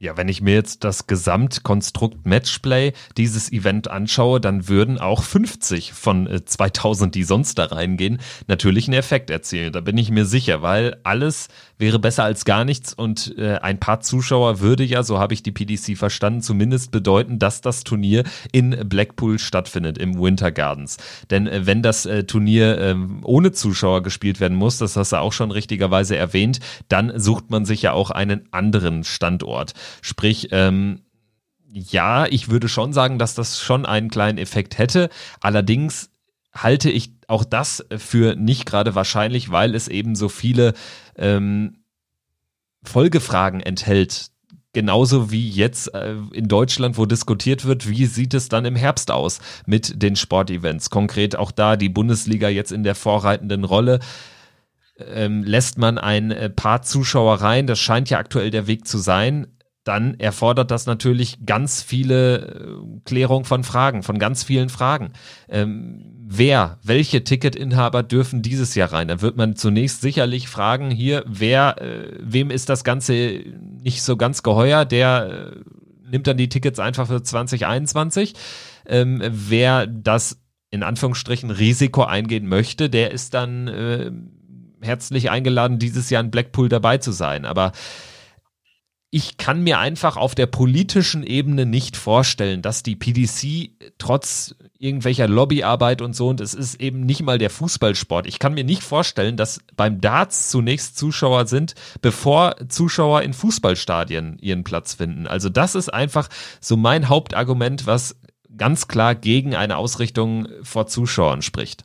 Ja, 0.00 0.16
wenn 0.16 0.28
ich 0.28 0.40
mir 0.40 0.54
jetzt 0.54 0.84
das 0.84 1.08
Gesamtkonstrukt 1.08 2.24
Matchplay 2.24 2.92
dieses 3.16 3.50
Event 3.50 3.90
anschaue, 3.90 4.40
dann 4.40 4.68
würden 4.68 4.96
auch 5.00 5.24
50 5.24 5.92
von 5.92 6.40
2000, 6.44 7.08
äh, 7.08 7.18
die 7.18 7.24
sonst 7.24 7.58
da 7.58 7.64
reingehen, 7.64 8.20
natürlich 8.46 8.86
einen 8.86 8.96
Effekt 8.96 9.28
erzielen. 9.28 9.72
Da 9.72 9.80
bin 9.80 9.98
ich 9.98 10.12
mir 10.12 10.24
sicher, 10.24 10.62
weil 10.62 10.98
alles 11.02 11.48
wäre 11.78 11.98
besser 11.98 12.22
als 12.22 12.44
gar 12.44 12.64
nichts 12.64 12.94
und 12.94 13.36
äh, 13.38 13.56
ein 13.56 13.80
paar 13.80 13.98
Zuschauer 13.98 14.60
würde 14.60 14.84
ja, 14.84 15.02
so 15.02 15.18
habe 15.18 15.34
ich 15.34 15.42
die 15.42 15.50
PDC 15.50 15.98
verstanden, 15.98 16.42
zumindest 16.42 16.92
bedeuten, 16.92 17.40
dass 17.40 17.60
das 17.60 17.82
Turnier 17.82 18.22
in 18.52 18.88
Blackpool 18.88 19.40
stattfindet, 19.40 19.98
im 19.98 20.20
Winter 20.20 20.52
Gardens. 20.52 20.98
Denn 21.30 21.48
äh, 21.48 21.66
wenn 21.66 21.82
das 21.82 22.06
äh, 22.06 22.22
Turnier 22.22 22.78
äh, 22.78 22.94
ohne 23.24 23.50
Zuschauer 23.50 24.04
gespielt 24.04 24.38
werden 24.38 24.56
muss, 24.56 24.78
das 24.78 24.96
hast 24.96 25.10
du 25.10 25.16
auch 25.16 25.32
schon 25.32 25.50
richtigerweise 25.50 26.16
erwähnt, 26.16 26.60
dann 26.88 27.18
sucht 27.18 27.50
man 27.50 27.64
sich 27.64 27.82
ja 27.82 27.92
auch 27.92 28.12
einen 28.12 28.42
anderen 28.52 29.02
Standort. 29.02 29.74
Sprich, 30.02 30.48
ähm, 30.52 31.02
ja, 31.70 32.26
ich 32.26 32.48
würde 32.48 32.68
schon 32.68 32.92
sagen, 32.92 33.18
dass 33.18 33.34
das 33.34 33.60
schon 33.60 33.86
einen 33.86 34.10
kleinen 34.10 34.38
Effekt 34.38 34.78
hätte. 34.78 35.10
Allerdings 35.40 36.10
halte 36.52 36.90
ich 36.90 37.12
auch 37.26 37.44
das 37.44 37.84
für 37.96 38.34
nicht 38.36 38.66
gerade 38.66 38.94
wahrscheinlich, 38.94 39.50
weil 39.50 39.74
es 39.74 39.88
eben 39.88 40.16
so 40.16 40.28
viele 40.28 40.74
ähm, 41.16 41.84
Folgefragen 42.82 43.60
enthält. 43.60 44.30
Genauso 44.72 45.30
wie 45.30 45.48
jetzt 45.48 45.94
äh, 45.94 46.14
in 46.32 46.48
Deutschland, 46.48 46.98
wo 46.98 47.06
diskutiert 47.06 47.64
wird, 47.64 47.88
wie 47.88 48.06
sieht 48.06 48.34
es 48.34 48.48
dann 48.48 48.64
im 48.64 48.76
Herbst 48.76 49.10
aus 49.10 49.40
mit 49.66 50.02
den 50.02 50.16
Sportevents. 50.16 50.90
Konkret 50.90 51.36
auch 51.36 51.50
da 51.50 51.76
die 51.76 51.88
Bundesliga 51.88 52.48
jetzt 52.48 52.72
in 52.72 52.82
der 52.82 52.94
vorreitenden 52.94 53.64
Rolle. 53.64 53.98
Ähm, 54.98 55.42
lässt 55.44 55.78
man 55.78 55.96
ein 55.96 56.30
äh, 56.30 56.50
paar 56.50 56.82
Zuschauer 56.82 57.40
rein, 57.40 57.66
das 57.66 57.78
scheint 57.78 58.10
ja 58.10 58.18
aktuell 58.18 58.50
der 58.50 58.66
Weg 58.66 58.86
zu 58.86 58.98
sein 58.98 59.46
dann 59.88 60.20
erfordert 60.20 60.70
das 60.70 60.84
natürlich 60.84 61.38
ganz 61.46 61.82
viele 61.82 62.36
äh, 62.36 63.00
Klärung 63.06 63.46
von 63.46 63.64
Fragen, 63.64 64.02
von 64.02 64.18
ganz 64.18 64.44
vielen 64.44 64.68
Fragen. 64.68 65.12
Ähm, 65.48 66.04
wer, 66.26 66.78
welche 66.82 67.24
Ticketinhaber 67.24 68.02
dürfen 68.02 68.42
dieses 68.42 68.74
Jahr 68.74 68.92
rein? 68.92 69.08
Dann 69.08 69.22
wird 69.22 69.38
man 69.38 69.56
zunächst 69.56 70.02
sicherlich 70.02 70.48
fragen, 70.48 70.90
hier, 70.90 71.24
wer, 71.26 71.80
äh, 71.80 72.18
wem 72.20 72.50
ist 72.50 72.68
das 72.68 72.84
Ganze 72.84 73.40
nicht 73.82 74.02
so 74.02 74.18
ganz 74.18 74.42
geheuer, 74.42 74.84
der 74.84 75.54
äh, 75.56 76.10
nimmt 76.10 76.26
dann 76.26 76.36
die 76.36 76.50
Tickets 76.50 76.78
einfach 76.78 77.06
für 77.06 77.22
2021. 77.22 78.34
Ähm, 78.86 79.22
wer 79.26 79.86
das 79.86 80.38
in 80.70 80.82
Anführungsstrichen 80.82 81.50
Risiko 81.50 82.04
eingehen 82.04 82.46
möchte, 82.46 82.90
der 82.90 83.10
ist 83.10 83.32
dann 83.32 83.68
äh, 83.68 84.10
herzlich 84.82 85.30
eingeladen, 85.30 85.78
dieses 85.78 86.10
Jahr 86.10 86.22
in 86.22 86.30
Blackpool 86.30 86.68
dabei 86.68 86.98
zu 86.98 87.10
sein. 87.10 87.46
Aber 87.46 87.72
ich 89.10 89.38
kann 89.38 89.62
mir 89.62 89.78
einfach 89.78 90.18
auf 90.18 90.34
der 90.34 90.46
politischen 90.46 91.22
Ebene 91.22 91.64
nicht 91.64 91.96
vorstellen, 91.96 92.60
dass 92.60 92.82
die 92.82 92.94
PDC 92.94 93.70
trotz 93.96 94.54
irgendwelcher 94.78 95.26
Lobbyarbeit 95.26 96.02
und 96.02 96.14
so, 96.14 96.28
und 96.28 96.40
es 96.40 96.52
ist 96.52 96.80
eben 96.80 97.00
nicht 97.00 97.22
mal 97.22 97.38
der 97.38 97.48
Fußballsport. 97.48 98.26
Ich 98.26 98.38
kann 98.38 98.52
mir 98.52 98.64
nicht 98.64 98.82
vorstellen, 98.82 99.38
dass 99.38 99.60
beim 99.74 100.00
Darts 100.02 100.50
zunächst 100.50 100.98
Zuschauer 100.98 101.46
sind, 101.46 101.74
bevor 102.02 102.56
Zuschauer 102.68 103.22
in 103.22 103.32
Fußballstadien 103.32 104.38
ihren 104.40 104.62
Platz 104.62 104.94
finden. 104.94 105.26
Also 105.26 105.48
das 105.48 105.74
ist 105.74 105.88
einfach 105.92 106.28
so 106.60 106.76
mein 106.76 107.08
Hauptargument, 107.08 107.86
was 107.86 108.16
ganz 108.56 108.88
klar 108.88 109.14
gegen 109.14 109.54
eine 109.54 109.78
Ausrichtung 109.78 110.48
vor 110.62 110.86
Zuschauern 110.86 111.40
spricht. 111.40 111.84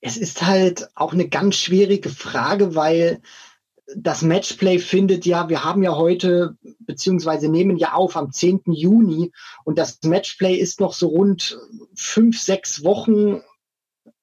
Es 0.00 0.16
ist 0.16 0.42
halt 0.42 0.88
auch 0.96 1.12
eine 1.12 1.28
ganz 1.28 1.56
schwierige 1.56 2.08
Frage, 2.08 2.74
weil 2.74 3.20
das 3.96 4.22
Matchplay 4.22 4.78
findet 4.78 5.26
ja, 5.26 5.48
wir 5.48 5.64
haben 5.64 5.82
ja 5.82 5.96
heute, 5.96 6.56
beziehungsweise 6.80 7.48
nehmen 7.48 7.76
ja 7.76 7.92
auf 7.92 8.16
am 8.16 8.32
10. 8.32 8.62
Juni 8.66 9.32
und 9.64 9.78
das 9.78 9.98
Matchplay 10.04 10.54
ist 10.54 10.80
noch 10.80 10.92
so 10.92 11.08
rund 11.08 11.58
fünf, 11.94 12.40
sechs 12.40 12.84
Wochen 12.84 13.42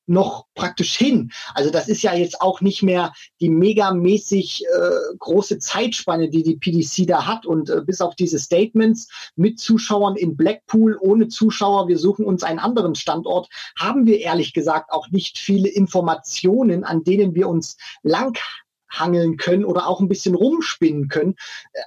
noch 0.08 0.46
praktisch 0.56 0.98
hin. 0.98 1.32
Also 1.54 1.70
das 1.70 1.90
ist 1.90 2.02
ja 2.02 2.14
jetzt 2.16 2.42
auch 2.42 2.62
nicht 2.62 2.82
mehr 2.82 3.14
die 3.42 3.50
megamäßig 3.50 4.64
äh, 4.64 5.16
große 5.20 5.60
Zeitspanne, 5.60 6.30
die 6.30 6.44
die 6.44 6.56
PDC 6.56 7.06
da 7.08 7.26
hat. 7.26 7.46
Und 7.46 7.70
äh, 7.70 7.82
bis 7.82 8.02
auf 8.02 8.16
diese 8.16 8.40
Statements 8.40 9.10
mit 9.36 9.60
Zuschauern 9.60 10.16
in 10.16 10.38
Blackpool, 10.38 10.98
ohne 11.02 11.28
Zuschauer, 11.28 11.90
wir 11.90 11.98
suchen 11.98 12.26
uns 12.26 12.44
einen 12.44 12.60
anderen 12.60 12.96
Standort, 12.96 13.50
haben 13.78 14.06
wir 14.06 14.20
ehrlich 14.20 14.54
gesagt 14.54 14.92
auch 14.92 15.10
nicht 15.10 15.38
viele 15.38 15.68
Informationen, 15.68 16.86
an 16.86 17.04
denen 17.04 17.36
wir 17.36 17.50
uns 17.50 17.78
lang 18.02 18.38
hangeln 18.90 19.38
können 19.38 19.66
oder 19.66 19.88
auch 19.88 20.00
ein 20.00 20.08
bisschen 20.08 20.36
rumspinnen 20.36 21.08
können. 21.08 21.36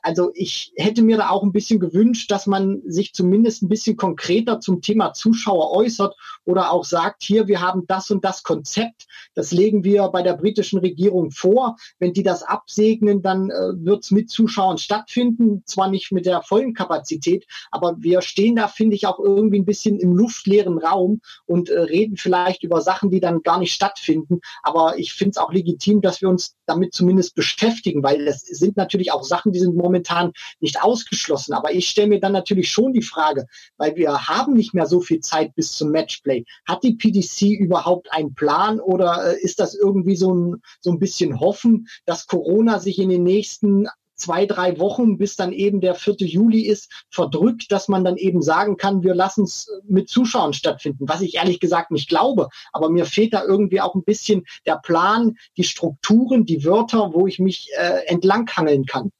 Also 0.02 0.30
ich 0.35 0.73
hätte 0.76 1.02
mir 1.02 1.16
da 1.16 1.30
auch 1.30 1.42
ein 1.42 1.52
bisschen 1.52 1.80
gewünscht, 1.80 2.30
dass 2.30 2.47
man 2.47 2.83
sich 2.87 3.12
zumindest 3.12 3.62
ein 3.62 3.69
bisschen 3.69 3.97
konkreter 3.97 4.61
zum 4.61 4.83
Thema 4.83 5.12
Zuschauer 5.12 5.71
äußert 5.73 6.14
oder 6.45 6.71
auch 6.73 6.85
sagt, 6.85 7.23
hier, 7.23 7.49
wir 7.49 7.61
haben 7.61 7.87
das 7.87 8.11
und 8.11 8.25
das 8.25 8.42
Konzept, 8.42 9.07
das 9.35 9.52
legen 9.52 9.85
wir 9.85 10.09
bei 10.09 10.23
der 10.23 10.35
britischen 10.35 10.78
Regierung 10.80 11.30
vor. 11.30 11.76
Wenn 11.99 12.12
die 12.12 12.23
das 12.23 12.42
absegnen, 12.42 13.23
dann 13.23 13.50
äh, 13.50 13.85
wird 13.85 14.04
es 14.04 14.11
mit 14.11 14.30
Zuschauern 14.30 14.78
stattfinden, 14.78 15.62
zwar 15.66 15.88
nicht 15.88 16.12
mit 16.12 16.26
der 16.26 16.42
vollen 16.42 16.75
Kapazität, 16.75 17.47
aber 17.71 17.97
wir 17.99 18.23
stehen 18.23 18.57
da, 18.57 18.69
finde 18.69 18.97
ich, 18.97 19.07
auch 19.07 19.19
irgendwie 19.19 19.59
ein 19.61 19.64
bisschen 19.64 19.99
im 19.99 20.12
luftleeren 20.12 20.78
Raum 20.78 21.21
und 21.47 21.69
äh, 21.69 21.80
reden 21.80 22.16
vielleicht 22.16 22.62
über 22.62 22.80
Sachen, 22.80 23.11
die 23.11 23.21
dann 23.21 23.42
gar 23.42 23.59
nicht 23.59 23.73
stattfinden. 23.73 24.40
Aber 24.62 24.99
ich 24.99 25.12
finde 25.12 25.30
es 25.30 25.37
auch 25.38 25.52
legitim, 25.52 26.00
dass 26.00 26.21
wir 26.21 26.28
uns 26.28 26.57
damit 26.66 26.89
damit 26.90 26.94
zumindest 26.94 27.35
beschäftigen, 27.35 28.02
weil 28.02 28.25
das 28.25 28.40
sind 28.40 28.76
natürlich 28.76 29.12
auch 29.12 29.25
Sachen, 29.25 29.52
die 29.52 29.61
sind 29.61 29.76
momentan 29.76 30.32
nicht 30.61 30.82
ausgeschlossen. 30.82 31.54
Aber 31.54 31.73
ich 31.73 31.88
stelle 31.88 32.09
mir 32.09 32.20
dann 32.20 32.32
natürlich 32.32 32.70
schon 32.70 32.92
die 32.92 33.02
Frage, 33.02 33.47
weil 33.76 33.97
wir 33.97 34.28
haben 34.28 34.54
nicht 34.54 34.75
mehr 34.75 34.87
so 34.87 35.00
viel 35.00 35.20
Zeit 35.20 35.54
bis 35.54 35.73
zum 35.73 35.90
Matchplay. 35.90 36.44
Hat 36.66 36.82
die 36.82 36.94
PDC 36.94 37.59
überhaupt 37.59 38.12
einen 38.12 38.35
Plan 38.35 38.80
oder 38.80 39.32
äh, 39.32 39.40
ist 39.40 39.61
das 39.61 39.75
irgendwie 39.75 40.16
so 40.16 40.35
ein, 40.35 40.62
so 40.80 40.90
ein 40.90 40.99
bisschen 40.99 41.40
Hoffen, 41.40 41.87
dass 42.06 42.26
Corona 42.26 42.78
sich 42.78 42.99
in 42.99 43.09
den 43.09 43.23
nächsten 43.23 43.87
zwei, 44.21 44.47
drei 44.47 44.79
Wochen, 44.79 45.19
bis 45.19 45.37
dann 45.37 45.53
eben 45.53 45.81
der 45.81 45.95
4. 45.95 46.17
Juli 46.19 46.62
ist, 46.62 46.91
verdrückt, 47.11 47.73
dass 47.73 47.89
man 47.89 48.05
dann 48.05 48.17
eben 48.17 48.43
sagen 48.43 48.77
kann, 48.77 49.03
wir 49.03 49.15
lassen 49.15 49.45
es 49.45 49.71
mit 49.85 50.09
Zuschauern 50.09 50.53
stattfinden, 50.53 51.09
was 51.09 51.21
ich 51.21 51.35
ehrlich 51.35 51.61
gesagt 51.61 51.91
nicht 51.91 52.09
glaube. 52.09 52.49
Aber 52.73 52.91
mir 52.91 53.07
fehlt 53.07 53.35
da 53.35 53.43
irgendwie 53.43 53.81
auch 53.81 53.95
ein 53.95 54.05
bisschen 54.05 54.45
der 54.67 54.77
Plan, 54.77 55.37
die 55.57 55.65
Strukturen, 55.65 56.45
die 56.45 56.65
Wörter, 56.65 57.12
wo 57.15 57.27
ich 57.27 57.39
mich 57.39 57.69
äh, 57.77 58.07
entlanghangeln 58.07 58.85
kann. 58.87 59.11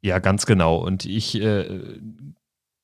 Ja, 0.00 0.18
ganz 0.18 0.46
genau. 0.46 0.76
Und 0.76 1.04
ich 1.04 1.40
äh, 1.40 1.80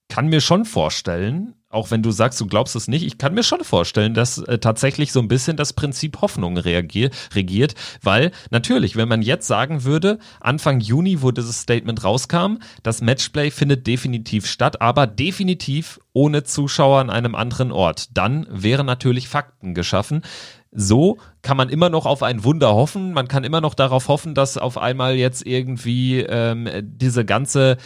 kann 0.09 0.29
mir 0.29 0.41
schon 0.41 0.65
vorstellen, 0.65 1.55
auch 1.75 1.91
wenn 1.91 2.03
du 2.03 2.11
sagst, 2.11 2.41
du 2.41 2.47
glaubst 2.47 2.77
es 2.77 2.89
nicht, 2.89 3.05
ich 3.05 3.19
kann 3.19 3.35
mir 3.35 3.43
schon 3.43 3.65
vorstellen, 3.65 4.15
dass 4.15 4.39
äh, 4.39 4.59
tatsächlich 4.59 5.13
so 5.13 5.21
ein 5.21 5.29
bisschen 5.29 5.57
das 5.57 5.73
Prinzip 5.73 6.21
Hoffnung 6.21 6.57
reagier, 6.57 7.11
regiert, 7.35 7.75
weil 8.03 8.31
natürlich, 8.51 8.97
wenn 8.97 9.09
man 9.09 9.23
jetzt 9.23 9.47
sagen 9.47 9.85
würde, 9.85 10.19
Anfang 10.41 10.81
Juni, 10.81 11.23
wo 11.23 11.31
dieses 11.31 11.61
Statement 11.61 12.05
rauskam, 12.05 12.59
das 12.83 13.03
Matchplay 13.03 13.51
findet 13.51 13.87
definitiv 13.87 14.47
statt, 14.47 14.81
aber 14.81 15.07
definitiv 15.07 16.01
ohne 16.13 16.45
Zuschauer 16.45 17.01
an 17.01 17.11
einem 17.11 17.35
anderen 17.35 17.73
Ort, 17.73 18.17
dann 18.17 18.47
wären 18.49 18.87
natürlich 18.87 19.29
Fakten 19.29 19.75
geschaffen. 19.75 20.23
So 20.77 21.19
kann 21.43 21.57
man 21.57 21.69
immer 21.69 21.89
noch 21.89 22.05
auf 22.05 22.23
ein 22.23 22.43
Wunder 22.43 22.75
hoffen. 22.75 23.13
Man 23.13 23.29
kann 23.29 23.45
immer 23.45 23.61
noch 23.61 23.75
darauf 23.75 24.09
hoffen, 24.09 24.35
dass 24.35 24.59
auf 24.59 24.77
einmal 24.77 25.15
jetzt 25.15 25.47
irgendwie 25.47 26.21
ähm, 26.21 26.69
diese 26.83 27.25
ganze 27.25 27.77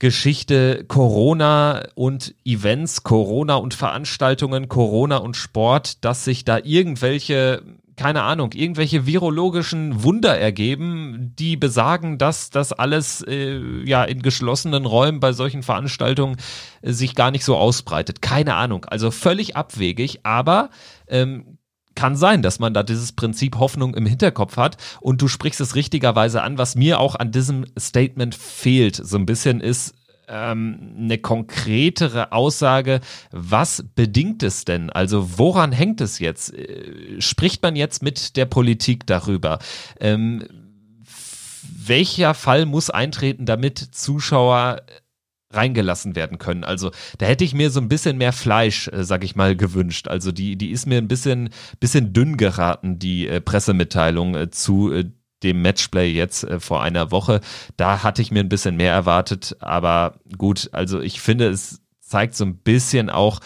Geschichte 0.00 0.84
Corona 0.88 1.84
und 1.94 2.34
Events, 2.44 3.04
Corona 3.04 3.54
und 3.56 3.74
Veranstaltungen, 3.74 4.68
Corona 4.68 5.18
und 5.18 5.36
Sport, 5.36 6.04
dass 6.04 6.24
sich 6.24 6.44
da 6.44 6.58
irgendwelche 6.58 7.62
keine 8.00 8.22
Ahnung, 8.22 8.52
irgendwelche 8.54 9.04
virologischen 9.04 10.02
Wunder 10.02 10.38
ergeben, 10.38 11.34
die 11.38 11.58
besagen, 11.58 12.16
dass 12.16 12.48
das 12.48 12.72
alles 12.72 13.22
äh, 13.28 13.60
ja 13.84 14.04
in 14.04 14.22
geschlossenen 14.22 14.86
Räumen 14.86 15.20
bei 15.20 15.34
solchen 15.34 15.62
Veranstaltungen 15.62 16.38
äh, 16.80 16.92
sich 16.92 17.14
gar 17.14 17.30
nicht 17.30 17.44
so 17.44 17.58
ausbreitet. 17.58 18.22
Keine 18.22 18.54
Ahnung. 18.54 18.86
Also 18.86 19.10
völlig 19.10 19.54
abwegig, 19.54 20.20
aber 20.22 20.70
ähm, 21.08 21.58
kann 21.94 22.16
sein, 22.16 22.42
dass 22.42 22.58
man 22.58 22.74
da 22.74 22.82
dieses 22.82 23.12
Prinzip 23.12 23.58
Hoffnung 23.58 23.94
im 23.94 24.06
Hinterkopf 24.06 24.56
hat. 24.56 24.76
Und 25.00 25.20
du 25.22 25.28
sprichst 25.28 25.60
es 25.60 25.74
richtigerweise 25.74 26.42
an, 26.42 26.58
was 26.58 26.74
mir 26.74 27.00
auch 27.00 27.16
an 27.16 27.32
diesem 27.32 27.66
Statement 27.78 28.34
fehlt. 28.34 28.96
So 28.96 29.16
ein 29.16 29.26
bisschen 29.26 29.60
ist 29.60 29.94
ähm, 30.30 30.94
eine 30.96 31.18
konkretere 31.18 32.32
Aussage, 32.32 33.00
was 33.32 33.84
bedingt 33.94 34.42
es 34.42 34.64
denn? 34.64 34.90
Also 34.90 35.38
woran 35.38 35.72
hängt 35.72 36.00
es 36.00 36.18
jetzt? 36.20 36.54
Äh, 36.54 37.20
spricht 37.20 37.62
man 37.62 37.76
jetzt 37.76 38.02
mit 38.02 38.36
der 38.36 38.46
Politik 38.46 39.06
darüber? 39.06 39.58
Ähm, 39.98 40.44
welcher 41.62 42.34
Fall 42.34 42.66
muss 42.66 42.90
eintreten, 42.90 43.46
damit 43.46 43.78
Zuschauer 43.78 44.82
reingelassen 45.52 46.14
werden 46.16 46.38
können. 46.38 46.64
Also 46.64 46.90
da 47.18 47.26
hätte 47.26 47.44
ich 47.44 47.54
mir 47.54 47.70
so 47.70 47.80
ein 47.80 47.88
bisschen 47.88 48.18
mehr 48.18 48.32
Fleisch, 48.32 48.88
äh, 48.88 49.04
sag 49.04 49.24
ich 49.24 49.36
mal, 49.36 49.56
gewünscht. 49.56 50.08
Also 50.08 50.32
die, 50.32 50.56
die 50.56 50.70
ist 50.70 50.86
mir 50.86 50.98
ein 50.98 51.08
bisschen, 51.08 51.50
bisschen 51.80 52.12
dünn 52.12 52.36
geraten, 52.36 52.98
die 52.98 53.26
äh, 53.26 53.40
Pressemitteilung 53.40 54.34
äh, 54.34 54.50
zu 54.50 54.92
äh, 54.92 55.10
dem 55.42 55.62
Matchplay 55.62 56.10
jetzt 56.10 56.44
äh, 56.44 56.60
vor 56.60 56.82
einer 56.82 57.10
Woche. 57.10 57.40
Da 57.76 58.02
hatte 58.02 58.22
ich 58.22 58.30
mir 58.30 58.40
ein 58.40 58.48
bisschen 58.48 58.76
mehr 58.76 58.92
erwartet, 58.92 59.56
aber 59.60 60.20
gut, 60.36 60.68
also 60.72 61.00
ich 61.00 61.20
finde, 61.20 61.48
es 61.48 61.80
zeigt 62.00 62.34
so 62.34 62.44
ein 62.44 62.56
bisschen 62.56 63.10
auch 63.10 63.40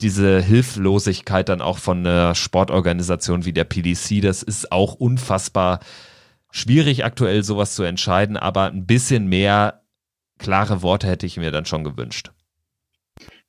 diese 0.00 0.40
Hilflosigkeit 0.40 1.48
dann 1.48 1.62
auch 1.62 1.78
von 1.78 1.98
einer 1.98 2.34
Sportorganisation 2.34 3.44
wie 3.44 3.52
der 3.52 3.64
PDC. 3.64 4.20
Das 4.20 4.42
ist 4.42 4.72
auch 4.72 4.94
unfassbar 4.94 5.80
schwierig 6.50 7.04
aktuell 7.04 7.44
sowas 7.44 7.74
zu 7.74 7.84
entscheiden, 7.84 8.36
aber 8.36 8.64
ein 8.66 8.84
bisschen 8.84 9.26
mehr 9.26 9.81
klare 10.38 10.82
Worte 10.82 11.06
hätte 11.06 11.26
ich 11.26 11.36
mir 11.36 11.50
dann 11.50 11.66
schon 11.66 11.84
gewünscht. 11.84 12.30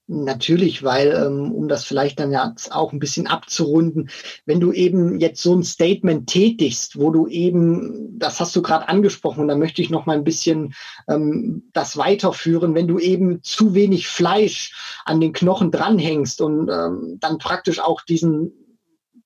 Natürlich, 0.06 0.84
weil, 0.84 1.14
ähm, 1.14 1.54
um 1.54 1.70
das 1.70 1.86
vielleicht 1.86 2.20
dann 2.20 2.34
ja 2.34 2.54
auch 2.72 2.92
ein 2.92 3.00
bisschen 3.00 3.26
abzurunden, 3.26 4.10
wenn 4.46 4.60
du 4.60 4.74
eben 4.74 5.18
jetzt 5.18 5.42
so 5.42 5.56
ein 5.56 5.64
Statement 5.64 6.28
tätigst, 6.28 7.00
wo 7.00 7.10
du 7.10 7.28
eben, 7.28 8.20
das 8.20 8.42
hast 8.42 8.54
du 8.54 8.62
gerade 8.62 8.90
angesprochen, 8.90 9.40
und 9.40 9.48
da 9.48 9.56
möchte 9.56 9.82
ich 9.82 9.90
noch 9.90 10.06
mal 10.06 10.18
ein 10.18 10.26
bisschen 10.26 10.74
ähm, 11.08 11.70
das 11.72 11.96
weiterführen, 11.96 12.76
wenn 12.76 12.90
du 12.90 13.00
eben 13.00 13.42
zu 13.44 13.76
wenig 13.76 14.10
Fleisch 14.10 15.02
an 15.06 15.22
den 15.22 15.32
Knochen 15.32 15.72
dranhängst 15.72 16.42
und 16.42 16.70
ähm, 16.70 17.18
dann 17.22 17.38
praktisch 17.38 17.80
auch 17.80 18.02
diesen 18.02 18.52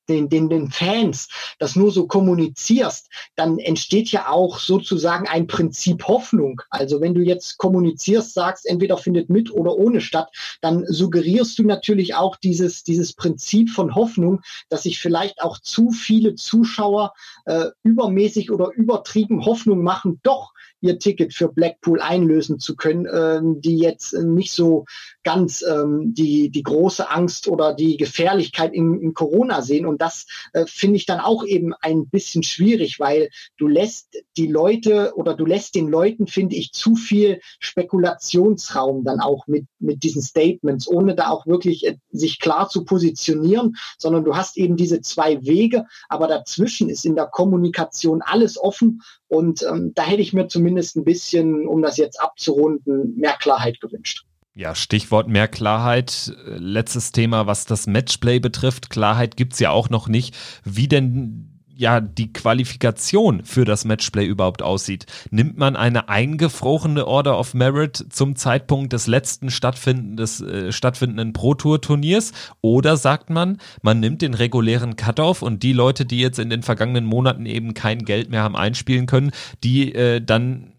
den, 0.09 0.29
den, 0.29 0.49
den 0.49 0.69
Fans 0.71 1.29
das 1.59 1.75
nur 1.75 1.91
so 1.91 2.07
kommunizierst, 2.07 3.09
dann 3.35 3.59
entsteht 3.59 4.11
ja 4.11 4.29
auch 4.29 4.59
sozusagen 4.59 5.27
ein 5.27 5.47
Prinzip 5.47 6.07
Hoffnung. 6.07 6.61
Also 6.69 7.01
wenn 7.01 7.13
du 7.13 7.21
jetzt 7.21 7.58
kommunizierst, 7.58 8.34
sagst, 8.34 8.65
entweder 8.65 8.97
findet 8.97 9.29
mit 9.29 9.51
oder 9.51 9.75
ohne 9.75 10.01
statt, 10.01 10.29
dann 10.62 10.86
suggerierst 10.88 11.58
du 11.60 11.63
natürlich 11.63 12.15
auch 12.15 12.36
dieses, 12.36 12.84
dieses 12.84 13.13
Prinzip 13.13 13.69
von 13.69 13.95
Hoffnung, 13.95 14.41
dass 14.69 14.84
sich 14.84 14.99
vielleicht 14.99 15.41
auch 15.41 15.60
zu 15.60 15.91
viele 15.91 16.36
Zuschauer 16.36 17.13
äh, 17.45 17.65
übermäßig 17.84 18.51
oder 18.51 18.71
übertrieben 18.73 19.45
Hoffnung 19.45 19.84
machen, 19.84 20.19
doch 20.23 20.53
ihr 20.81 20.99
Ticket 20.99 21.33
für 21.33 21.49
Blackpool 21.49 22.01
einlösen 22.01 22.59
zu 22.59 22.75
können, 22.75 23.07
ähm, 23.11 23.61
die 23.61 23.77
jetzt 23.77 24.13
nicht 24.13 24.51
so 24.51 24.85
ganz 25.23 25.61
ähm, 25.61 26.13
die, 26.13 26.49
die 26.49 26.63
große 26.63 27.09
Angst 27.09 27.47
oder 27.47 27.73
die 27.73 27.97
Gefährlichkeit 27.97 28.73
in, 28.73 29.01
in 29.01 29.13
Corona 29.13 29.61
sehen. 29.61 29.85
Und 29.85 30.01
das 30.01 30.25
äh, 30.53 30.65
finde 30.67 30.97
ich 30.97 31.05
dann 31.05 31.19
auch 31.19 31.43
eben 31.43 31.73
ein 31.81 32.07
bisschen 32.07 32.43
schwierig, 32.43 32.99
weil 32.99 33.29
du 33.57 33.67
lässt 33.67 34.15
die 34.37 34.47
Leute 34.47 35.13
oder 35.15 35.33
du 35.33 35.45
lässt 35.45 35.75
den 35.75 35.89
Leuten, 35.89 36.27
finde 36.27 36.55
ich, 36.55 36.71
zu 36.71 36.95
viel 36.95 37.41
Spekulationsraum 37.59 39.03
dann 39.03 39.19
auch 39.19 39.47
mit, 39.47 39.65
mit 39.79 40.03
diesen 40.03 40.21
Statements, 40.21 40.87
ohne 40.87 41.15
da 41.15 41.29
auch 41.29 41.45
wirklich 41.47 41.85
äh, 41.85 41.97
sich 42.11 42.39
klar 42.39 42.69
zu 42.69 42.85
positionieren, 42.85 43.75
sondern 43.97 44.23
du 44.23 44.35
hast 44.35 44.57
eben 44.57 44.77
diese 44.77 45.01
zwei 45.01 45.43
Wege, 45.43 45.85
aber 46.07 46.27
dazwischen 46.27 46.89
ist 46.89 47.05
in 47.05 47.15
der 47.15 47.25
Kommunikation 47.25 48.21
alles 48.21 48.57
offen 48.57 49.01
und 49.27 49.63
ähm, 49.63 49.91
da 49.93 50.03
hätte 50.03 50.21
ich 50.21 50.33
mir 50.33 50.47
zumindest 50.47 50.66
ein 50.95 51.03
bisschen, 51.03 51.67
um 51.67 51.82
das 51.82 51.97
jetzt 51.97 52.19
abzurunden, 52.19 53.15
mehr 53.17 53.36
Klarheit 53.39 53.80
gewünscht. 53.82 54.25
Ja, 54.56 54.73
Stichwort 54.73 55.27
mehr 55.27 55.47
Klarheit. 55.47 56.36
Letztes 56.45 57.12
Thema, 57.12 57.45
was 57.45 57.65
das 57.65 57.86
Matchplay 57.86 58.39
betrifft. 58.39 58.89
Klarheit 58.89 59.38
gibt's 59.38 59.60
ja 59.60 59.69
auch 59.69 59.91
noch 59.91 60.08
nicht. 60.08 60.36
Wie 60.63 60.88
denn 60.88 61.57
ja 61.77 62.01
die 62.01 62.33
Qualifikation 62.33 63.43
für 63.45 63.63
das 63.63 63.85
Matchplay 63.85 64.25
überhaupt 64.25 64.63
aussieht. 64.63 65.05
Nimmt 65.29 65.57
man 65.57 65.75
eine 65.75 66.09
eingefrorene 66.09 67.05
Order 67.05 67.39
of 67.39 67.53
Merit 67.53 68.05
zum 68.09 68.35
Zeitpunkt 68.35 68.93
des 68.93 69.05
letzten 69.05 69.51
stattfinden, 69.51 70.17
des, 70.17 70.41
äh, 70.41 70.71
stattfindenden 70.71 71.33
Pro 71.33 71.53
Tour 71.53 71.79
Turniers 71.79 72.31
oder 72.61 72.97
sagt 72.97 73.29
man, 73.29 73.59
man 73.83 73.99
nimmt 73.99 74.23
den 74.23 74.33
regulären 74.33 74.95
Cutoff 74.95 75.43
und 75.43 75.61
die 75.61 75.73
Leute, 75.73 76.05
die 76.05 76.19
jetzt 76.19 76.39
in 76.39 76.49
den 76.49 76.63
vergangenen 76.63 77.05
Monaten 77.05 77.45
eben 77.45 77.75
kein 77.75 78.05
Geld 78.05 78.29
mehr 78.29 78.41
haben 78.41 78.55
einspielen 78.55 79.05
können, 79.05 79.31
die 79.63 79.93
äh, 79.93 80.19
dann 80.19 80.73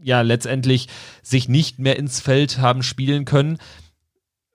ja 0.00 0.20
letztendlich 0.20 0.88
sich 1.22 1.48
nicht 1.48 1.80
mehr 1.80 1.98
ins 1.98 2.20
Feld 2.20 2.58
haben 2.58 2.84
spielen 2.84 3.24
können, 3.24 3.58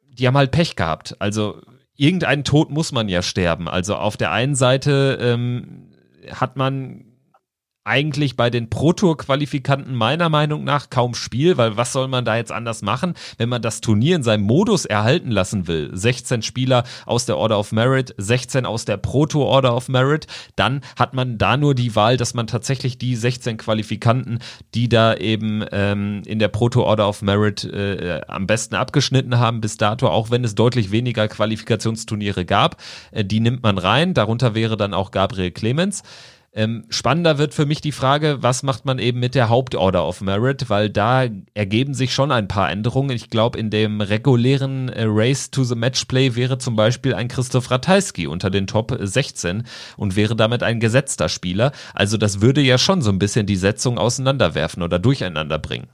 die 0.07 0.25
haben 0.25 0.37
halt 0.37 0.51
Pech 0.51 0.77
gehabt. 0.77 1.17
Also 1.19 1.61
irgendeinen 1.95 2.43
Tod 2.43 2.69
muss 2.69 2.91
man 2.91 3.09
ja 3.09 3.21
sterben. 3.21 3.67
Also 3.67 3.95
auf 3.95 4.17
der 4.17 4.31
einen 4.31 4.55
Seite 4.55 5.17
ähm, 5.21 5.89
hat 6.31 6.57
man 6.57 7.05
eigentlich 7.85 8.37
bei 8.37 8.49
den 8.49 8.69
Pro-Tour-Qualifikanten 8.69 9.93
meiner 9.93 10.29
Meinung 10.29 10.63
nach 10.63 10.89
kaum 10.89 11.15
Spiel, 11.15 11.57
weil 11.57 11.75
was 11.75 11.91
soll 11.91 12.07
man 12.07 12.23
da 12.23 12.37
jetzt 12.37 12.51
anders 12.51 12.81
machen, 12.81 13.13
wenn 13.37 13.49
man 13.49 13.61
das 13.61 13.81
Turnier 13.81 14.15
in 14.15 14.23
seinem 14.23 14.43
Modus 14.43 14.85
erhalten 14.85 15.31
lassen 15.31 15.67
will? 15.67 15.89
16 15.91 16.43
Spieler 16.43 16.83
aus 17.05 17.25
der 17.25 17.37
Order 17.37 17.59
of 17.59 17.73
Merit, 17.73 18.15
16 18.17 18.65
aus 18.65 18.85
der 18.85 18.97
Pro-Tour 18.97 19.45
Order 19.45 19.75
of 19.75 19.89
Merit, 19.89 20.27
dann 20.55 20.81
hat 20.97 21.13
man 21.13 21.37
da 21.37 21.57
nur 21.57 21.75
die 21.75 21.95
Wahl, 21.95 22.15
dass 22.15 22.33
man 22.33 22.47
tatsächlich 22.47 22.97
die 22.97 23.15
16 23.15 23.57
Qualifikanten, 23.57 24.39
die 24.73 24.87
da 24.87 25.15
eben 25.15 25.65
ähm, 25.71 26.21
in 26.25 26.39
der 26.39 26.47
Pro-Tour 26.47 26.85
Order 26.85 27.09
of 27.09 27.21
Merit 27.21 27.65
äh, 27.65 28.21
am 28.27 28.47
besten 28.47 28.75
abgeschnitten 28.75 29.39
haben 29.39 29.59
bis 29.59 29.75
dato, 29.75 30.07
auch 30.07 30.31
wenn 30.31 30.45
es 30.45 30.55
deutlich 30.55 30.91
weniger 30.91 31.27
Qualifikationsturniere 31.27 32.45
gab, 32.45 32.81
äh, 33.11 33.25
die 33.25 33.41
nimmt 33.41 33.61
man 33.61 33.77
rein, 33.77 34.13
darunter 34.13 34.55
wäre 34.55 34.77
dann 34.77 34.93
auch 34.93 35.11
Gabriel 35.11 35.51
Clemens 35.51 36.03
Ähm, 36.55 36.85
spannender 36.89 37.39
wird 37.39 37.55
für 37.55 37.65
mich 37.65 37.81
die 37.81 37.91
Frage, 37.91 38.37
was 38.41 38.61
macht 38.61 38.85
man 38.85 38.99
eben 38.99 39.19
mit 39.19 39.33
der 39.33 39.49
Hauptorder 39.49 40.07
of 40.07 40.21
Merit, 40.21 40.69
weil 40.69 40.87
da 40.87 41.25
ergeben 41.55 41.95
sich 41.95 42.13
schon 42.13 42.31
ein 42.31 42.47
paar 42.47 42.69
Änderungen. 42.69 43.09
Ich 43.15 43.31
glaube, 43.31 43.57
in 43.57 43.71
dem 43.71 44.01
regulären 44.01 44.89
äh, 44.89 45.05
Race 45.07 45.49
to 45.49 45.63
the 45.63 45.73
Matchplay 45.73 46.35
wäre 46.35 46.59
zum 46.59 46.75
Beispiel 46.75 47.15
ein 47.15 47.27
Christoph 47.27 47.71
Ratajski 47.71 48.27
unter 48.27 48.51
den 48.51 48.67
Top 48.67 48.95
16 48.99 49.63
und 49.97 50.15
wäre 50.15 50.35
damit 50.35 50.61
ein 50.61 50.79
gesetzter 50.79 51.27
Spieler. 51.27 51.71
Also 51.95 52.17
das 52.17 52.39
würde 52.39 52.61
ja 52.61 52.77
schon 52.77 53.01
so 53.01 53.09
ein 53.09 53.19
bisschen 53.19 53.47
die 53.47 53.55
Setzung 53.55 53.97
auseinanderwerfen 53.97 54.83
oder 54.83 54.99
durcheinander 54.99 55.57
bringen. 55.57 55.87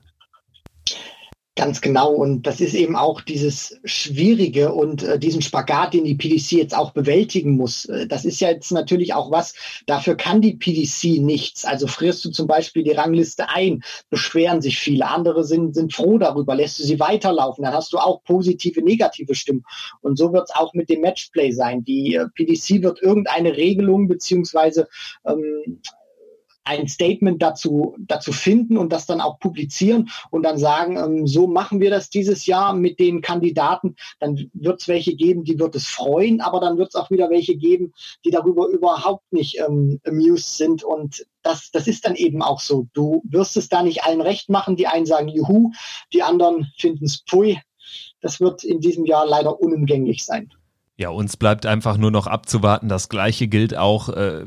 Ganz 1.60 1.82
genau. 1.82 2.14
Und 2.14 2.48
das 2.48 2.62
ist 2.62 2.74
eben 2.74 2.96
auch 2.96 3.20
dieses 3.20 3.82
Schwierige 3.84 4.72
und 4.72 5.04
äh, 5.04 5.20
diesen 5.20 5.42
Spagat, 5.42 5.94
den 5.94 6.06
die 6.06 6.16
PDC 6.16 6.54
jetzt 6.54 6.74
auch 6.74 6.92
bewältigen 6.92 7.58
muss. 7.58 7.84
Äh, 7.84 8.08
das 8.08 8.24
ist 8.24 8.40
ja 8.40 8.48
jetzt 8.48 8.72
natürlich 8.72 9.14
auch 9.14 9.30
was, 9.30 9.56
dafür 9.86 10.16
kann 10.16 10.40
die 10.40 10.54
PDC 10.54 11.22
nichts. 11.22 11.66
Also 11.66 11.88
frierst 11.88 12.24
du 12.24 12.30
zum 12.30 12.48
Beispiel 12.48 12.84
die 12.84 12.94
Rangliste 12.94 13.50
ein, 13.50 13.84
beschweren 14.10 14.62
sich 14.62 14.80
viele. 14.80 15.10
Andere 15.10 15.44
sind, 15.44 15.76
sind 15.76 15.94
froh 15.94 16.18
darüber, 16.18 16.56
lässt 16.56 16.80
du 16.80 16.84
sie 16.84 17.02
weiterlaufen. 17.02 17.66
Dann 17.66 17.74
hast 17.74 17.92
du 17.92 17.98
auch 17.98 18.24
positive, 18.24 18.82
negative 18.82 19.36
Stimmen. 19.36 19.66
Und 20.00 20.18
so 20.18 20.32
wird 20.32 20.48
es 20.50 20.56
auch 20.56 20.74
mit 20.74 20.90
dem 20.90 21.02
Matchplay 21.02 21.52
sein. 21.52 21.84
Die 21.84 22.16
äh, 22.16 22.28
PDC 22.36 22.84
wird 22.84 23.02
irgendeine 23.02 23.58
Regelung 23.58 24.08
beziehungsweise 24.08 24.88
ähm, 25.26 25.82
ein 26.64 26.88
Statement 26.88 27.42
dazu, 27.42 27.96
dazu 28.00 28.32
finden 28.32 28.78
und 28.78 28.92
das 28.92 29.06
dann 29.06 29.22
auch 29.22 29.40
publizieren 29.40 30.10
und 30.30 30.44
dann 30.44 30.58
sagen, 30.58 30.98
ähm, 30.98 31.28
so 31.28 31.48
machen 31.48 31.80
wir 31.80 31.90
das 31.90 32.10
dieses 32.10 32.46
Jahr 32.46 32.74
mit 32.74 33.00
den 33.00 33.22
Kandidaten. 33.22 33.96
Dann 34.20 34.50
wird 34.54 34.82
es 34.82 34.88
welche 34.88 35.16
geben, 35.16 35.44
die 35.44 35.58
wird 35.58 35.76
es 35.76 35.88
freuen, 35.88 36.42
aber 36.42 36.60
dann 36.60 36.78
wird 36.78 36.90
es 36.90 36.96
auch 36.96 37.10
wieder 37.10 37.30
welche 37.30 37.56
geben, 37.56 37.94
die 38.24 38.32
darüber 38.32 38.68
überhaupt 38.68 39.32
nicht 39.32 39.58
ähm, 39.60 40.00
amused 40.06 40.58
sind. 40.58 40.84
Und 40.84 41.26
das, 41.42 41.72
das 41.72 41.88
ist 41.88 42.06
dann 42.06 42.16
eben 42.16 42.42
auch 42.42 42.60
so. 42.60 42.88
Du 42.94 43.22
wirst 43.24 43.58
es 43.58 43.70
da 43.70 43.82
nicht 43.82 44.04
allen 44.04 44.22
recht 44.22 44.50
machen. 44.50 44.76
Die 44.76 44.88
einen 44.88 45.06
sagen 45.06 45.30
Juhu, 45.30 45.72
die 46.14 46.24
anderen 46.24 46.72
finden 46.78 47.06
es 47.06 47.24
Pui. 47.24 47.60
Das 48.22 48.40
wird 48.40 48.64
in 48.64 48.80
diesem 48.80 49.06
Jahr 49.06 49.26
leider 49.26 49.60
unumgänglich 49.60 50.24
sein. 50.24 50.52
Ja, 50.98 51.10
uns 51.10 51.38
bleibt 51.38 51.66
einfach 51.66 51.98
nur 51.98 52.12
noch 52.12 52.28
abzuwarten. 52.28 52.90
Das 52.90 53.10
gleiche 53.10 53.48
gilt 53.48 53.76
auch. 53.76 54.10
Äh 54.10 54.46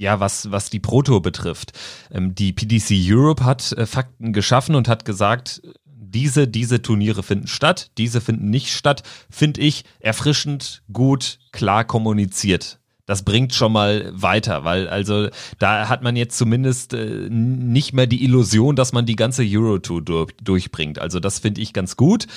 ja, 0.00 0.18
was, 0.18 0.50
was 0.50 0.70
die 0.70 0.80
Proto 0.80 1.20
betrifft. 1.20 1.72
Ähm, 2.10 2.34
die 2.34 2.54
PDC 2.54 2.94
Europe 3.06 3.44
hat 3.44 3.72
äh, 3.72 3.84
Fakten 3.84 4.32
geschaffen 4.32 4.74
und 4.74 4.88
hat 4.88 5.04
gesagt, 5.04 5.60
diese, 5.84 6.48
diese 6.48 6.80
Turniere 6.80 7.22
finden 7.22 7.46
statt, 7.46 7.90
diese 7.98 8.22
finden 8.22 8.48
nicht 8.48 8.72
statt, 8.72 9.02
finde 9.28 9.60
ich 9.60 9.84
erfrischend, 10.00 10.82
gut, 10.90 11.38
klar 11.52 11.84
kommuniziert 11.84 12.79
das 13.10 13.24
bringt 13.24 13.52
schon 13.52 13.72
mal 13.72 14.12
weiter, 14.14 14.62
weil 14.62 14.88
also 14.88 15.30
da 15.58 15.88
hat 15.88 16.00
man 16.04 16.14
jetzt 16.14 16.38
zumindest 16.38 16.94
äh, 16.94 17.28
nicht 17.28 17.92
mehr 17.92 18.06
die 18.06 18.22
Illusion, 18.22 18.76
dass 18.76 18.92
man 18.92 19.04
die 19.04 19.16
ganze 19.16 19.42
Euro-Tour 19.44 20.00
durch, 20.00 20.30
durchbringt. 20.40 21.00
Also 21.00 21.18
das 21.18 21.40
finde 21.40 21.60
ich 21.60 21.72
ganz 21.72 21.96
gut. 21.96 22.28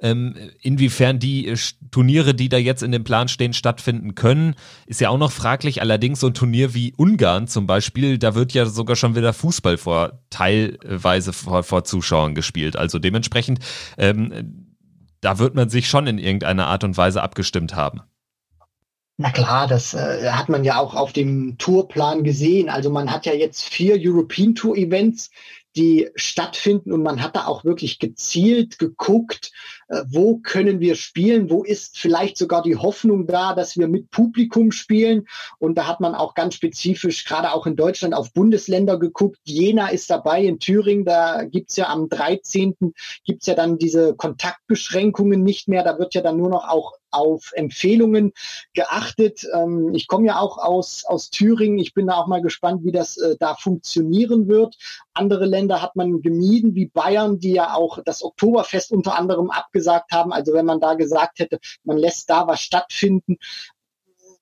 Ähm, 0.00 0.34
inwiefern 0.62 1.18
die 1.18 1.48
äh, 1.48 1.58
Turniere, 1.90 2.32
die 2.32 2.48
da 2.48 2.56
jetzt 2.56 2.82
in 2.82 2.92
dem 2.92 3.04
Plan 3.04 3.28
stehen, 3.28 3.52
stattfinden 3.52 4.14
können, 4.14 4.54
ist 4.86 5.02
ja 5.02 5.10
auch 5.10 5.18
noch 5.18 5.32
fraglich. 5.32 5.82
Allerdings 5.82 6.20
so 6.20 6.28
ein 6.28 6.34
Turnier 6.34 6.72
wie 6.72 6.94
Ungarn 6.96 7.46
zum 7.46 7.66
Beispiel, 7.66 8.16
da 8.16 8.34
wird 8.34 8.54
ja 8.54 8.64
sogar 8.64 8.96
schon 8.96 9.14
wieder 9.14 9.34
Fußball 9.34 9.76
vor 9.76 10.22
teilweise 10.30 11.34
vor, 11.34 11.62
vor 11.62 11.84
Zuschauern 11.84 12.34
gespielt. 12.34 12.74
Also 12.74 12.98
dementsprechend, 12.98 13.58
ähm, 13.98 14.70
da 15.20 15.38
wird 15.38 15.54
man 15.54 15.68
sich 15.68 15.88
schon 15.88 16.06
in 16.06 16.16
irgendeiner 16.16 16.68
Art 16.68 16.84
und 16.84 16.96
Weise 16.96 17.22
abgestimmt 17.22 17.76
haben. 17.76 18.00
Na 19.18 19.30
klar, 19.30 19.68
das 19.68 19.94
äh, 19.94 20.30
hat 20.30 20.48
man 20.48 20.64
ja 20.64 20.78
auch 20.78 20.94
auf 20.94 21.12
dem 21.12 21.58
Tourplan 21.58 22.24
gesehen. 22.24 22.68
Also 22.68 22.90
man 22.90 23.12
hat 23.12 23.26
ja 23.26 23.34
jetzt 23.34 23.62
vier 23.62 23.96
European 23.98 24.54
Tour 24.54 24.76
Events, 24.76 25.30
die 25.76 26.10
stattfinden 26.16 26.92
und 26.92 27.02
man 27.02 27.22
hat 27.22 27.36
da 27.36 27.46
auch 27.46 27.64
wirklich 27.64 27.98
gezielt 27.98 28.78
geguckt, 28.78 29.52
äh, 29.88 30.02
wo 30.08 30.38
können 30.38 30.80
wir 30.80 30.96
spielen, 30.96 31.50
wo 31.50 31.62
ist 31.62 31.98
vielleicht 31.98 32.36
sogar 32.36 32.62
die 32.62 32.76
Hoffnung 32.76 33.26
da, 33.26 33.54
dass 33.54 33.76
wir 33.76 33.88
mit 33.88 34.10
Publikum 34.10 34.72
spielen. 34.72 35.26
Und 35.58 35.76
da 35.76 35.86
hat 35.86 36.00
man 36.00 36.14
auch 36.14 36.34
ganz 36.34 36.54
spezifisch, 36.54 37.24
gerade 37.24 37.52
auch 37.52 37.66
in 37.66 37.76
Deutschland, 37.76 38.14
auf 38.14 38.32
Bundesländer 38.32 38.98
geguckt. 38.98 39.38
Jena 39.44 39.88
ist 39.88 40.10
dabei 40.10 40.42
in 40.42 40.58
Thüringen, 40.58 41.04
da 41.04 41.44
gibt's 41.44 41.76
ja 41.76 41.88
am 41.88 42.08
13. 42.08 42.74
gibt's 43.24 43.46
ja 43.46 43.54
dann 43.54 43.78
diese 43.78 44.14
Kontaktbeschränkungen 44.14 45.42
nicht 45.42 45.68
mehr. 45.68 45.84
Da 45.84 45.98
wird 45.98 46.14
ja 46.14 46.22
dann 46.22 46.38
nur 46.38 46.50
noch 46.50 46.68
auch 46.68 46.94
auf 47.12 47.52
Empfehlungen 47.54 48.32
geachtet. 48.74 49.46
Ähm, 49.54 49.94
ich 49.94 50.08
komme 50.08 50.26
ja 50.26 50.40
auch 50.40 50.58
aus, 50.58 51.04
aus 51.04 51.30
Thüringen. 51.30 51.78
Ich 51.78 51.94
bin 51.94 52.06
da 52.06 52.16
auch 52.16 52.26
mal 52.26 52.42
gespannt, 52.42 52.84
wie 52.84 52.92
das 52.92 53.16
äh, 53.18 53.36
da 53.38 53.54
funktionieren 53.54 54.48
wird. 54.48 54.76
Andere 55.14 55.46
Länder 55.46 55.82
hat 55.82 55.96
man 55.96 56.22
gemieden, 56.22 56.74
wie 56.74 56.86
Bayern, 56.86 57.38
die 57.38 57.52
ja 57.52 57.74
auch 57.74 57.98
das 58.04 58.22
Oktoberfest 58.24 58.90
unter 58.92 59.18
anderem 59.18 59.50
abgesagt 59.50 59.82
gesagt 59.82 60.12
haben. 60.12 60.32
Also 60.32 60.52
wenn 60.52 60.66
man 60.66 60.80
da 60.80 60.94
gesagt 60.94 61.38
hätte, 61.38 61.58
man 61.84 61.98
lässt 61.98 62.30
da 62.30 62.46
was 62.46 62.60
stattfinden 62.60 63.36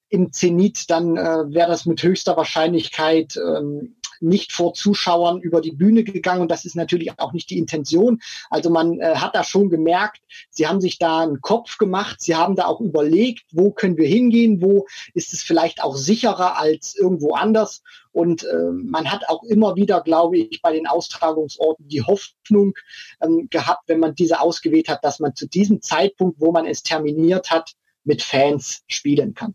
im 0.08 0.32
Zenit, 0.32 0.90
dann 0.90 1.16
äh, 1.16 1.52
wäre 1.52 1.70
das 1.70 1.86
mit 1.86 2.02
höchster 2.02 2.36
Wahrscheinlichkeit 2.36 3.36
ähm, 3.36 3.96
nicht 4.20 4.52
vor 4.52 4.74
Zuschauern 4.74 5.40
über 5.40 5.60
die 5.60 5.72
Bühne 5.72 6.04
gegangen 6.04 6.42
und 6.42 6.50
das 6.50 6.64
ist 6.64 6.76
natürlich 6.76 7.18
auch 7.18 7.32
nicht 7.32 7.50
die 7.50 7.58
Intention. 7.58 8.20
Also 8.48 8.70
man 8.70 9.00
äh, 9.00 9.16
hat 9.16 9.34
da 9.34 9.44
schon 9.44 9.70
gemerkt, 9.70 10.20
sie 10.50 10.66
haben 10.66 10.80
sich 10.80 10.98
da 10.98 11.20
einen 11.20 11.40
Kopf 11.40 11.78
gemacht, 11.78 12.20
sie 12.20 12.36
haben 12.36 12.56
da 12.56 12.66
auch 12.66 12.80
überlegt, 12.80 13.44
wo 13.52 13.70
können 13.70 13.96
wir 13.96 14.08
hingehen, 14.08 14.62
wo 14.62 14.86
ist 15.14 15.32
es 15.32 15.42
vielleicht 15.42 15.82
auch 15.82 15.96
sicherer 15.96 16.58
als 16.58 16.96
irgendwo 16.96 17.34
anders 17.34 17.82
und 18.12 18.44
äh, 18.44 18.70
man 18.72 19.10
hat 19.10 19.28
auch 19.28 19.42
immer 19.44 19.76
wieder, 19.76 20.00
glaube 20.00 20.38
ich, 20.38 20.62
bei 20.62 20.72
den 20.72 20.86
Austragungsorten 20.86 21.86
die 21.88 22.02
Hoffnung 22.02 22.74
ähm, 23.22 23.48
gehabt, 23.50 23.84
wenn 23.88 24.00
man 24.00 24.14
diese 24.14 24.40
ausgewählt 24.40 24.88
hat, 24.88 25.04
dass 25.04 25.20
man 25.20 25.34
zu 25.34 25.46
diesem 25.48 25.80
Zeitpunkt, 25.80 26.40
wo 26.40 26.50
man 26.50 26.66
es 26.66 26.82
terminiert 26.82 27.50
hat, 27.50 27.72
mit 28.04 28.22
Fans 28.22 28.82
spielen 28.88 29.34
kann. 29.34 29.54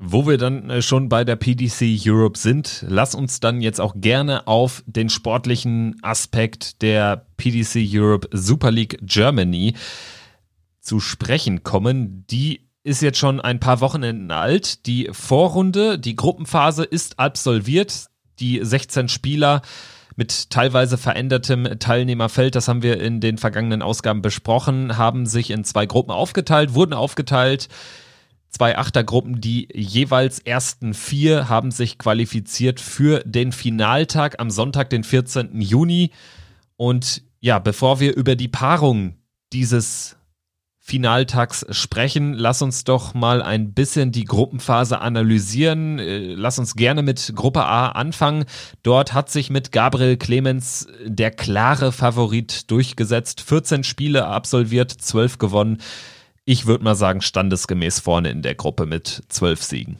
Wo 0.00 0.28
wir 0.28 0.38
dann 0.38 0.70
äh, 0.70 0.80
schon 0.80 1.08
bei 1.08 1.24
der 1.24 1.34
PDC 1.34 1.98
Europe 2.06 2.38
sind, 2.38 2.84
lass 2.86 3.16
uns 3.16 3.40
dann 3.40 3.60
jetzt 3.60 3.80
auch 3.80 3.94
gerne 3.96 4.46
auf 4.46 4.84
den 4.86 5.08
sportlichen 5.08 5.96
Aspekt 6.02 6.82
der 6.82 7.26
PDC 7.36 7.84
Europe 7.92 8.28
Super 8.30 8.70
League 8.70 8.98
Germany 9.02 9.74
zu 10.80 11.00
sprechen 11.00 11.64
kommen. 11.64 12.24
Die 12.30 12.68
ist 12.84 13.02
jetzt 13.02 13.18
schon 13.18 13.40
ein 13.40 13.58
paar 13.58 13.80
Wochenenden 13.80 14.30
alt. 14.30 14.86
Die 14.86 15.08
Vorrunde, 15.10 15.98
die 15.98 16.14
Gruppenphase 16.14 16.84
ist 16.84 17.18
absolviert. 17.18 18.06
Die 18.38 18.60
16 18.62 19.08
Spieler 19.08 19.62
mit 20.14 20.50
teilweise 20.50 20.96
verändertem 20.96 21.78
Teilnehmerfeld, 21.80 22.54
das 22.54 22.68
haben 22.68 22.84
wir 22.84 23.00
in 23.00 23.20
den 23.20 23.36
vergangenen 23.36 23.82
Ausgaben 23.82 24.22
besprochen, 24.22 24.96
haben 24.96 25.26
sich 25.26 25.50
in 25.50 25.64
zwei 25.64 25.86
Gruppen 25.86 26.12
aufgeteilt, 26.12 26.74
wurden 26.74 26.92
aufgeteilt. 26.92 27.68
Zwei 28.50 28.78
Achtergruppen, 28.78 29.40
die 29.40 29.68
jeweils 29.74 30.38
ersten 30.38 30.94
vier 30.94 31.48
haben 31.48 31.70
sich 31.70 31.98
qualifiziert 31.98 32.80
für 32.80 33.20
den 33.24 33.52
Finaltag 33.52 34.40
am 34.40 34.50
Sonntag, 34.50 34.90
den 34.90 35.04
14. 35.04 35.60
Juni. 35.60 36.10
Und 36.76 37.22
ja, 37.40 37.58
bevor 37.58 38.00
wir 38.00 38.16
über 38.16 38.36
die 38.36 38.48
Paarung 38.48 39.16
dieses 39.52 40.18
Finaltags 40.88 41.66
sprechen. 41.68 42.32
Lass 42.32 42.62
uns 42.62 42.82
doch 42.82 43.12
mal 43.12 43.42
ein 43.42 43.74
bisschen 43.74 44.10
die 44.10 44.24
Gruppenphase 44.24 45.02
analysieren. 45.02 45.98
Äh, 45.98 46.32
lass 46.32 46.58
uns 46.58 46.76
gerne 46.76 47.02
mit 47.02 47.34
Gruppe 47.36 47.62
A 47.64 47.90
anfangen. 47.90 48.46
Dort 48.82 49.12
hat 49.12 49.30
sich 49.30 49.50
mit 49.50 49.70
Gabriel 49.70 50.16
Clemens 50.16 50.88
der 51.04 51.30
klare 51.30 51.92
Favorit 51.92 52.70
durchgesetzt. 52.70 53.42
14 53.42 53.84
Spiele 53.84 54.28
absolviert, 54.28 54.90
12 54.90 55.36
gewonnen. 55.36 55.78
Ich 56.50 56.64
würde 56.64 56.82
mal 56.82 56.94
sagen, 56.94 57.20
standesgemäß 57.20 58.00
vorne 58.00 58.30
in 58.30 58.40
der 58.40 58.54
Gruppe 58.54 58.86
mit 58.86 59.22
12 59.28 59.62
Siegen. 59.62 59.98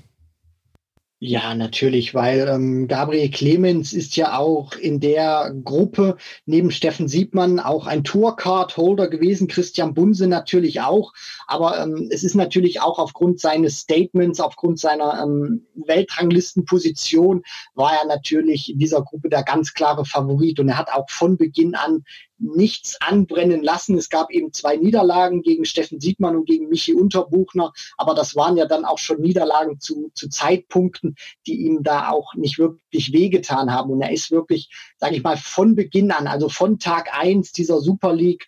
Ja, 1.21 1.55
natürlich, 1.55 2.15
weil 2.15 2.49
ähm, 2.49 2.89
Gabriel 2.89 3.29
Clemens 3.29 3.93
ist 3.93 4.17
ja 4.17 4.39
auch 4.39 4.73
in 4.75 4.99
der 4.99 5.53
Gruppe 5.63 6.17
neben 6.47 6.71
Steffen 6.71 7.07
Siebmann 7.07 7.61
auch 7.61 7.87
ein 7.87 8.03
Tourcard-Holder 8.03 9.09
gewesen, 9.09 9.47
Christian 9.47 9.93
Bunse 9.93 10.27
natürlich 10.27 10.81
auch. 10.81 11.13
Aber 11.47 11.83
ähm, 11.83 12.09
es 12.11 12.25
ist 12.25 12.35
natürlich 12.35 12.81
auch 12.81 12.99
aufgrund 12.99 13.41
seines 13.41 13.81
Statements, 13.81 14.41
aufgrund 14.41 14.79
seiner 14.79 15.23
ähm, 15.23 15.67
Weltranglistenposition, 15.75 17.43
war 17.75 17.93
er 17.93 18.07
natürlich 18.07 18.73
in 18.73 18.79
dieser 18.79 19.03
Gruppe 19.03 19.29
der 19.29 19.43
ganz 19.43 19.75
klare 19.75 20.07
Favorit. 20.07 20.61
Und 20.61 20.71
er 20.71 20.79
hat 20.79 20.91
auch 20.91 21.11
von 21.11 21.37
Beginn 21.37 21.75
an 21.75 22.05
nichts 22.39 23.01
anbrennen 23.01 23.63
lassen. 23.63 23.97
Es 23.99 24.09
gab 24.09 24.31
eben 24.31 24.53
zwei 24.53 24.77
Niederlagen 24.77 25.43
gegen 25.43 25.65
Steffen 25.65 26.01
Siegmann 26.01 26.37
und 26.37 26.47
gegen 26.47 26.69
Michi 26.69 26.95
Unterbuchner, 26.95 27.73
aber 27.97 28.15
das 28.15 28.37
waren 28.37 28.57
ja 28.57 28.67
dann 28.67 28.85
auch 28.85 28.99
schon 28.99 29.21
Niederlagen 29.21 29.81
zu, 29.81 30.11
zu 30.15 30.29
Zeitpunkten, 30.29 31.17
die 31.47 31.63
ihm 31.63 31.83
da 31.83 32.11
auch 32.11 32.35
nicht 32.35 32.59
wirklich 32.59 33.13
wehgetan 33.13 33.73
haben. 33.73 33.91
Und 33.91 34.03
er 34.03 34.13
ist 34.13 34.31
wirklich, 34.31 34.71
sage 34.97 35.17
ich 35.17 35.23
mal, 35.23 35.37
von 35.37 35.75
Beginn 35.75 36.11
an, 36.11 36.27
also 36.27 36.49
von 36.49 36.79
Tag 36.79 37.11
eins 37.13 37.53
dieser 37.53 37.81
Super 37.81 38.15
League, 38.15 38.47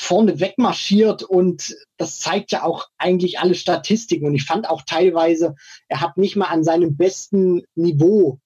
vorne 0.00 0.40
wegmarschiert 0.40 1.22
und 1.22 1.76
das 1.98 2.20
zeigt 2.20 2.52
ja 2.52 2.62
auch 2.62 2.88
eigentlich 2.96 3.38
alle 3.38 3.54
Statistiken. 3.54 4.26
Und 4.26 4.34
ich 4.34 4.44
fand 4.44 4.66
auch 4.66 4.82
teilweise, 4.82 5.56
er 5.88 6.00
hat 6.00 6.16
nicht 6.16 6.36
mal 6.36 6.46
an 6.46 6.64
seinem 6.64 6.96
besten 6.96 7.64
Niveau 7.74 8.40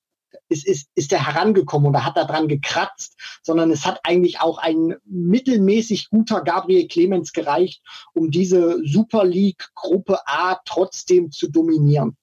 ist, 0.49 0.67
ist, 0.67 0.89
ist 0.95 1.13
er 1.13 1.27
herangekommen 1.27 1.89
oder 1.89 2.05
hat 2.05 2.17
da 2.17 2.25
dran 2.25 2.49
gekratzt, 2.49 3.19
sondern 3.43 3.71
es 3.71 3.87
hat 3.87 4.01
eigentlich 4.05 4.41
auch 4.41 4.59
ein 4.59 4.97
mittelmäßig 5.05 6.11
guter 6.11 6.43
Gabriel 6.43 6.89
Clemens 6.89 7.33
gereicht, 7.33 7.83
um 8.13 8.31
diese 8.31 8.79
Super 8.85 9.25
League 9.25 9.69
Gruppe 9.75 10.19
A 10.27 10.61
trotzdem 10.65 11.31
zu 11.31 11.51
dominieren. 11.51 12.17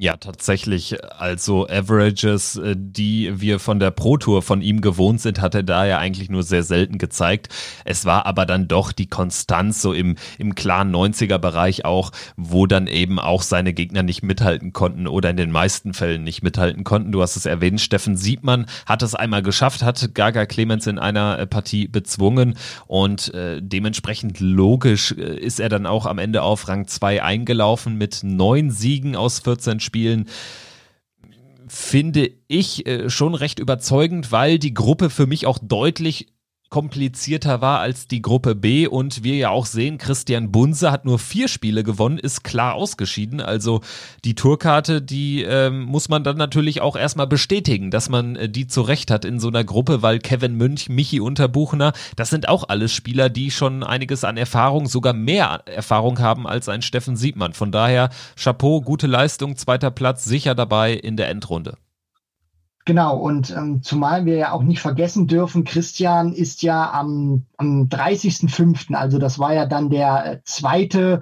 Ja, 0.00 0.16
tatsächlich. 0.16 0.96
Also 1.18 1.66
Averages, 1.68 2.54
äh, 2.54 2.76
die 2.78 3.40
wir 3.40 3.58
von 3.58 3.80
der 3.80 3.90
Pro 3.90 4.16
Tour 4.16 4.42
von 4.42 4.62
ihm 4.62 4.80
gewohnt 4.80 5.20
sind, 5.20 5.40
hat 5.40 5.56
er 5.56 5.64
da 5.64 5.86
ja 5.86 5.98
eigentlich 5.98 6.30
nur 6.30 6.44
sehr 6.44 6.62
selten 6.62 6.98
gezeigt. 6.98 7.48
Es 7.84 8.04
war 8.04 8.24
aber 8.24 8.46
dann 8.46 8.68
doch 8.68 8.92
die 8.92 9.08
Konstanz 9.08 9.82
so 9.82 9.92
im, 9.92 10.14
im 10.38 10.54
klaren 10.54 10.94
90er 10.94 11.38
Bereich 11.38 11.84
auch, 11.84 12.12
wo 12.36 12.68
dann 12.68 12.86
eben 12.86 13.18
auch 13.18 13.42
seine 13.42 13.72
Gegner 13.72 14.04
nicht 14.04 14.22
mithalten 14.22 14.72
konnten 14.72 15.08
oder 15.08 15.30
in 15.30 15.36
den 15.36 15.50
meisten 15.50 15.94
Fällen 15.94 16.22
nicht 16.22 16.44
mithalten 16.44 16.84
konnten. 16.84 17.10
Du 17.10 17.20
hast 17.20 17.34
es 17.34 17.44
erwähnt, 17.44 17.80
Steffen 17.80 18.16
Siebmann 18.16 18.66
hat 18.86 19.02
es 19.02 19.16
einmal 19.16 19.42
geschafft, 19.42 19.82
hat 19.82 20.14
Gaga 20.14 20.46
Clemens 20.46 20.86
in 20.86 21.00
einer 21.00 21.40
äh, 21.40 21.46
Partie 21.48 21.88
bezwungen 21.88 22.54
und 22.86 23.34
äh, 23.34 23.60
dementsprechend 23.60 24.38
logisch 24.38 25.10
äh, 25.18 25.40
ist 25.40 25.58
er 25.58 25.68
dann 25.68 25.86
auch 25.86 26.06
am 26.06 26.18
Ende 26.18 26.42
auf 26.42 26.68
Rang 26.68 26.86
2 26.86 27.20
eingelaufen 27.24 27.98
mit 27.98 28.20
neun 28.22 28.70
Siegen 28.70 29.16
aus 29.16 29.40
14 29.40 29.80
Spielen 29.80 29.87
finde 31.68 32.30
ich 32.48 32.86
äh, 32.86 33.10
schon 33.10 33.34
recht 33.34 33.58
überzeugend, 33.58 34.32
weil 34.32 34.58
die 34.58 34.74
Gruppe 34.74 35.10
für 35.10 35.26
mich 35.26 35.46
auch 35.46 35.58
deutlich 35.60 36.28
komplizierter 36.70 37.60
war 37.60 37.80
als 37.80 38.08
die 38.08 38.20
Gruppe 38.20 38.54
B 38.54 38.86
und 38.86 39.24
wir 39.24 39.36
ja 39.36 39.50
auch 39.50 39.66
sehen, 39.66 39.98
Christian 39.98 40.52
Bunse 40.52 40.90
hat 40.90 41.04
nur 41.04 41.18
vier 41.18 41.48
Spiele 41.48 41.82
gewonnen, 41.82 42.18
ist 42.18 42.44
klar 42.44 42.74
ausgeschieden. 42.74 43.40
Also 43.40 43.80
die 44.24 44.34
Tourkarte, 44.34 45.00
die 45.00 45.42
ähm, 45.42 45.82
muss 45.82 46.08
man 46.08 46.24
dann 46.24 46.36
natürlich 46.36 46.80
auch 46.80 46.96
erstmal 46.96 47.26
bestätigen, 47.26 47.90
dass 47.90 48.08
man 48.08 48.36
äh, 48.36 48.48
die 48.48 48.66
zurecht 48.66 49.10
hat 49.10 49.24
in 49.24 49.40
so 49.40 49.48
einer 49.48 49.64
Gruppe, 49.64 50.02
weil 50.02 50.18
Kevin 50.18 50.56
Münch, 50.56 50.88
Michi 50.88 51.20
Unterbuchner, 51.20 51.92
das 52.16 52.30
sind 52.30 52.48
auch 52.48 52.68
alles 52.68 52.92
Spieler, 52.92 53.30
die 53.30 53.50
schon 53.50 53.82
einiges 53.82 54.24
an 54.24 54.36
Erfahrung, 54.36 54.86
sogar 54.86 55.14
mehr 55.14 55.62
Erfahrung 55.66 56.18
haben 56.18 56.46
als 56.46 56.68
ein 56.68 56.82
Steffen 56.82 57.16
Siebmann. 57.16 57.54
Von 57.54 57.72
daher 57.72 58.10
Chapeau, 58.36 58.82
gute 58.82 59.06
Leistung, 59.06 59.56
zweiter 59.56 59.90
Platz, 59.90 60.24
sicher 60.24 60.54
dabei 60.54 60.92
in 60.92 61.16
der 61.16 61.28
Endrunde. 61.28 61.78
Genau, 62.88 63.18
und 63.18 63.50
ähm, 63.50 63.82
zumal 63.82 64.24
wir 64.24 64.36
ja 64.36 64.52
auch 64.52 64.62
nicht 64.62 64.80
vergessen 64.80 65.26
dürfen, 65.26 65.64
Christian 65.64 66.32
ist 66.32 66.62
ja 66.62 66.90
am, 66.90 67.44
am 67.58 67.90
30.05., 67.90 68.94
also 68.94 69.18
das 69.18 69.38
war 69.38 69.52
ja 69.52 69.66
dann 69.66 69.90
der 69.90 70.24
äh, 70.24 70.40
zweite 70.44 71.20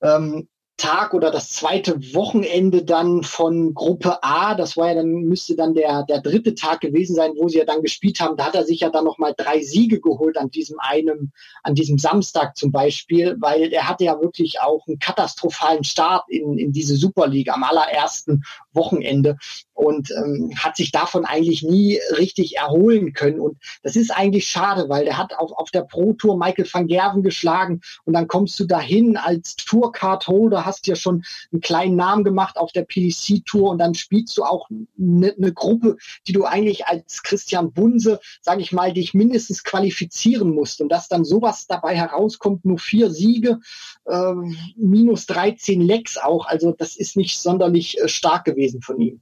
ähm, 0.00 0.48
Tag 0.78 1.14
oder 1.14 1.30
das 1.30 1.50
zweite 1.50 2.14
Wochenende 2.14 2.84
dann 2.84 3.22
von 3.22 3.74
Gruppe 3.74 4.24
A, 4.24 4.54
das 4.54 4.78
war 4.78 4.88
ja 4.88 4.94
dann, 4.94 5.10
müsste 5.10 5.54
dann 5.54 5.74
der, 5.74 6.04
der 6.04 6.20
dritte 6.20 6.54
Tag 6.54 6.80
gewesen 6.80 7.14
sein, 7.14 7.32
wo 7.36 7.48
sie 7.48 7.58
ja 7.58 7.64
dann 7.64 7.82
gespielt 7.82 8.18
haben. 8.20 8.36
Da 8.36 8.46
hat 8.46 8.54
er 8.54 8.64
sich 8.64 8.80
ja 8.80 8.88
dann 8.88 9.04
nochmal 9.04 9.34
drei 9.36 9.60
Siege 9.62 10.00
geholt 10.00 10.36
an 10.36 10.50
diesem 10.50 10.78
einem, 10.80 11.32
an 11.62 11.74
diesem 11.74 11.98
Samstag 11.98 12.56
zum 12.56 12.72
Beispiel, 12.72 13.36
weil 13.40 13.72
er 13.72 13.88
hatte 13.88 14.04
ja 14.04 14.20
wirklich 14.20 14.60
auch 14.62 14.86
einen 14.88 14.98
katastrophalen 14.98 15.84
Start 15.84 16.24
in, 16.28 16.58
in 16.58 16.72
diese 16.72 16.96
Superliga 16.96 17.52
am 17.52 17.62
allerersten 17.62 18.42
Wochenende 18.74 19.36
und 19.74 20.10
ähm, 20.12 20.52
hat 20.56 20.76
sich 20.76 20.92
davon 20.92 21.24
eigentlich 21.24 21.62
nie 21.62 21.98
richtig 22.16 22.56
erholen 22.56 23.12
können. 23.12 23.40
Und 23.40 23.58
das 23.82 23.96
ist 23.96 24.10
eigentlich 24.10 24.48
schade, 24.48 24.88
weil 24.88 25.04
der 25.04 25.18
hat 25.18 25.34
auf, 25.36 25.52
auf 25.52 25.70
der 25.70 25.82
Pro 25.82 26.12
Tour 26.14 26.38
Michael 26.38 26.66
van 26.72 26.86
Gerven 26.86 27.22
geschlagen 27.22 27.80
und 28.04 28.14
dann 28.14 28.28
kommst 28.28 28.58
du 28.60 28.64
dahin 28.64 29.16
als 29.16 29.56
Tourcard-Holder, 29.56 30.64
hast 30.64 30.86
dir 30.86 30.96
schon 30.96 31.24
einen 31.52 31.60
kleinen 31.60 31.96
Namen 31.96 32.24
gemacht 32.24 32.56
auf 32.56 32.72
der 32.72 32.82
PDC-Tour 32.82 33.70
und 33.70 33.78
dann 33.78 33.94
spielst 33.94 34.36
du 34.36 34.44
auch 34.44 34.68
eine 34.70 35.34
ne 35.36 35.52
Gruppe, 35.52 35.96
die 36.26 36.32
du 36.32 36.44
eigentlich 36.44 36.86
als 36.86 37.22
Christian 37.22 37.72
Bunse, 37.72 38.20
sage 38.40 38.62
ich 38.62 38.72
mal, 38.72 38.92
dich 38.92 39.14
mindestens 39.14 39.64
qualifizieren 39.64 40.50
musst. 40.50 40.80
Und 40.80 40.90
dass 40.90 41.08
dann 41.08 41.24
sowas 41.24 41.66
dabei 41.66 41.96
herauskommt, 41.96 42.64
nur 42.64 42.78
vier 42.78 43.10
Siege, 43.10 43.58
äh, 44.06 44.32
minus 44.76 45.26
13 45.26 45.80
Lecks 45.80 46.16
auch, 46.16 46.46
also 46.46 46.72
das 46.72 46.96
ist 46.96 47.16
nicht 47.16 47.38
sonderlich 47.38 48.00
äh, 48.00 48.08
stark 48.08 48.44
gewesen 48.64 48.82
von 48.82 49.00
ihm. 49.00 49.20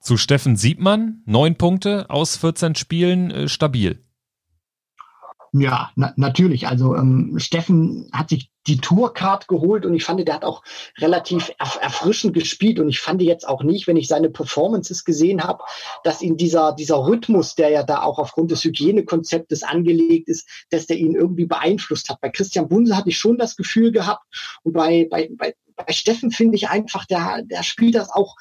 Zu 0.00 0.16
Steffen 0.16 0.56
Siebmann, 0.56 1.22
neun 1.26 1.56
Punkte 1.56 2.10
aus 2.10 2.36
14 2.36 2.74
Spielen, 2.74 3.30
äh, 3.30 3.48
stabil. 3.48 4.04
Ja, 5.54 5.90
na, 5.96 6.14
natürlich. 6.16 6.66
Also 6.66 6.96
ähm, 6.96 7.34
Steffen 7.38 8.08
hat 8.12 8.30
sich 8.30 8.50
die 8.66 8.78
Tourcard 8.78 9.48
geholt 9.48 9.84
und 9.84 9.94
ich 9.94 10.04
fand, 10.04 10.26
der 10.26 10.34
hat 10.34 10.44
auch 10.44 10.62
relativ 10.98 11.52
erf 11.58 11.78
erfrischend 11.82 12.32
gespielt 12.32 12.78
und 12.78 12.88
ich 12.88 13.00
fand 13.00 13.20
jetzt 13.20 13.46
auch 13.46 13.62
nicht, 13.62 13.86
wenn 13.86 13.98
ich 13.98 14.08
seine 14.08 14.30
Performances 14.30 15.04
gesehen 15.04 15.42
habe, 15.42 15.62
dass 16.04 16.22
ihn 16.22 16.38
dieser, 16.38 16.72
dieser 16.72 17.06
Rhythmus, 17.06 17.54
der 17.54 17.68
ja 17.68 17.82
da 17.82 18.02
auch 18.02 18.18
aufgrund 18.18 18.50
des 18.50 18.64
Hygienekonzeptes 18.64 19.62
angelegt 19.62 20.28
ist, 20.28 20.48
dass 20.70 20.86
der 20.86 20.96
ihn 20.96 21.14
irgendwie 21.14 21.46
beeinflusst 21.46 22.08
hat. 22.08 22.20
Bei 22.22 22.30
Christian 22.30 22.68
Bunse 22.68 22.96
hatte 22.96 23.10
ich 23.10 23.18
schon 23.18 23.36
das 23.36 23.56
Gefühl 23.56 23.92
gehabt 23.92 24.24
und 24.62 24.72
bei, 24.72 25.06
bei, 25.10 25.28
bei, 25.36 25.54
bei 25.76 25.92
Steffen 25.92 26.30
finde 26.30 26.56
ich 26.56 26.68
einfach, 26.68 27.04
der, 27.06 27.42
der 27.44 27.62
spielt 27.62 27.94
das 27.94 28.10
auch 28.10 28.36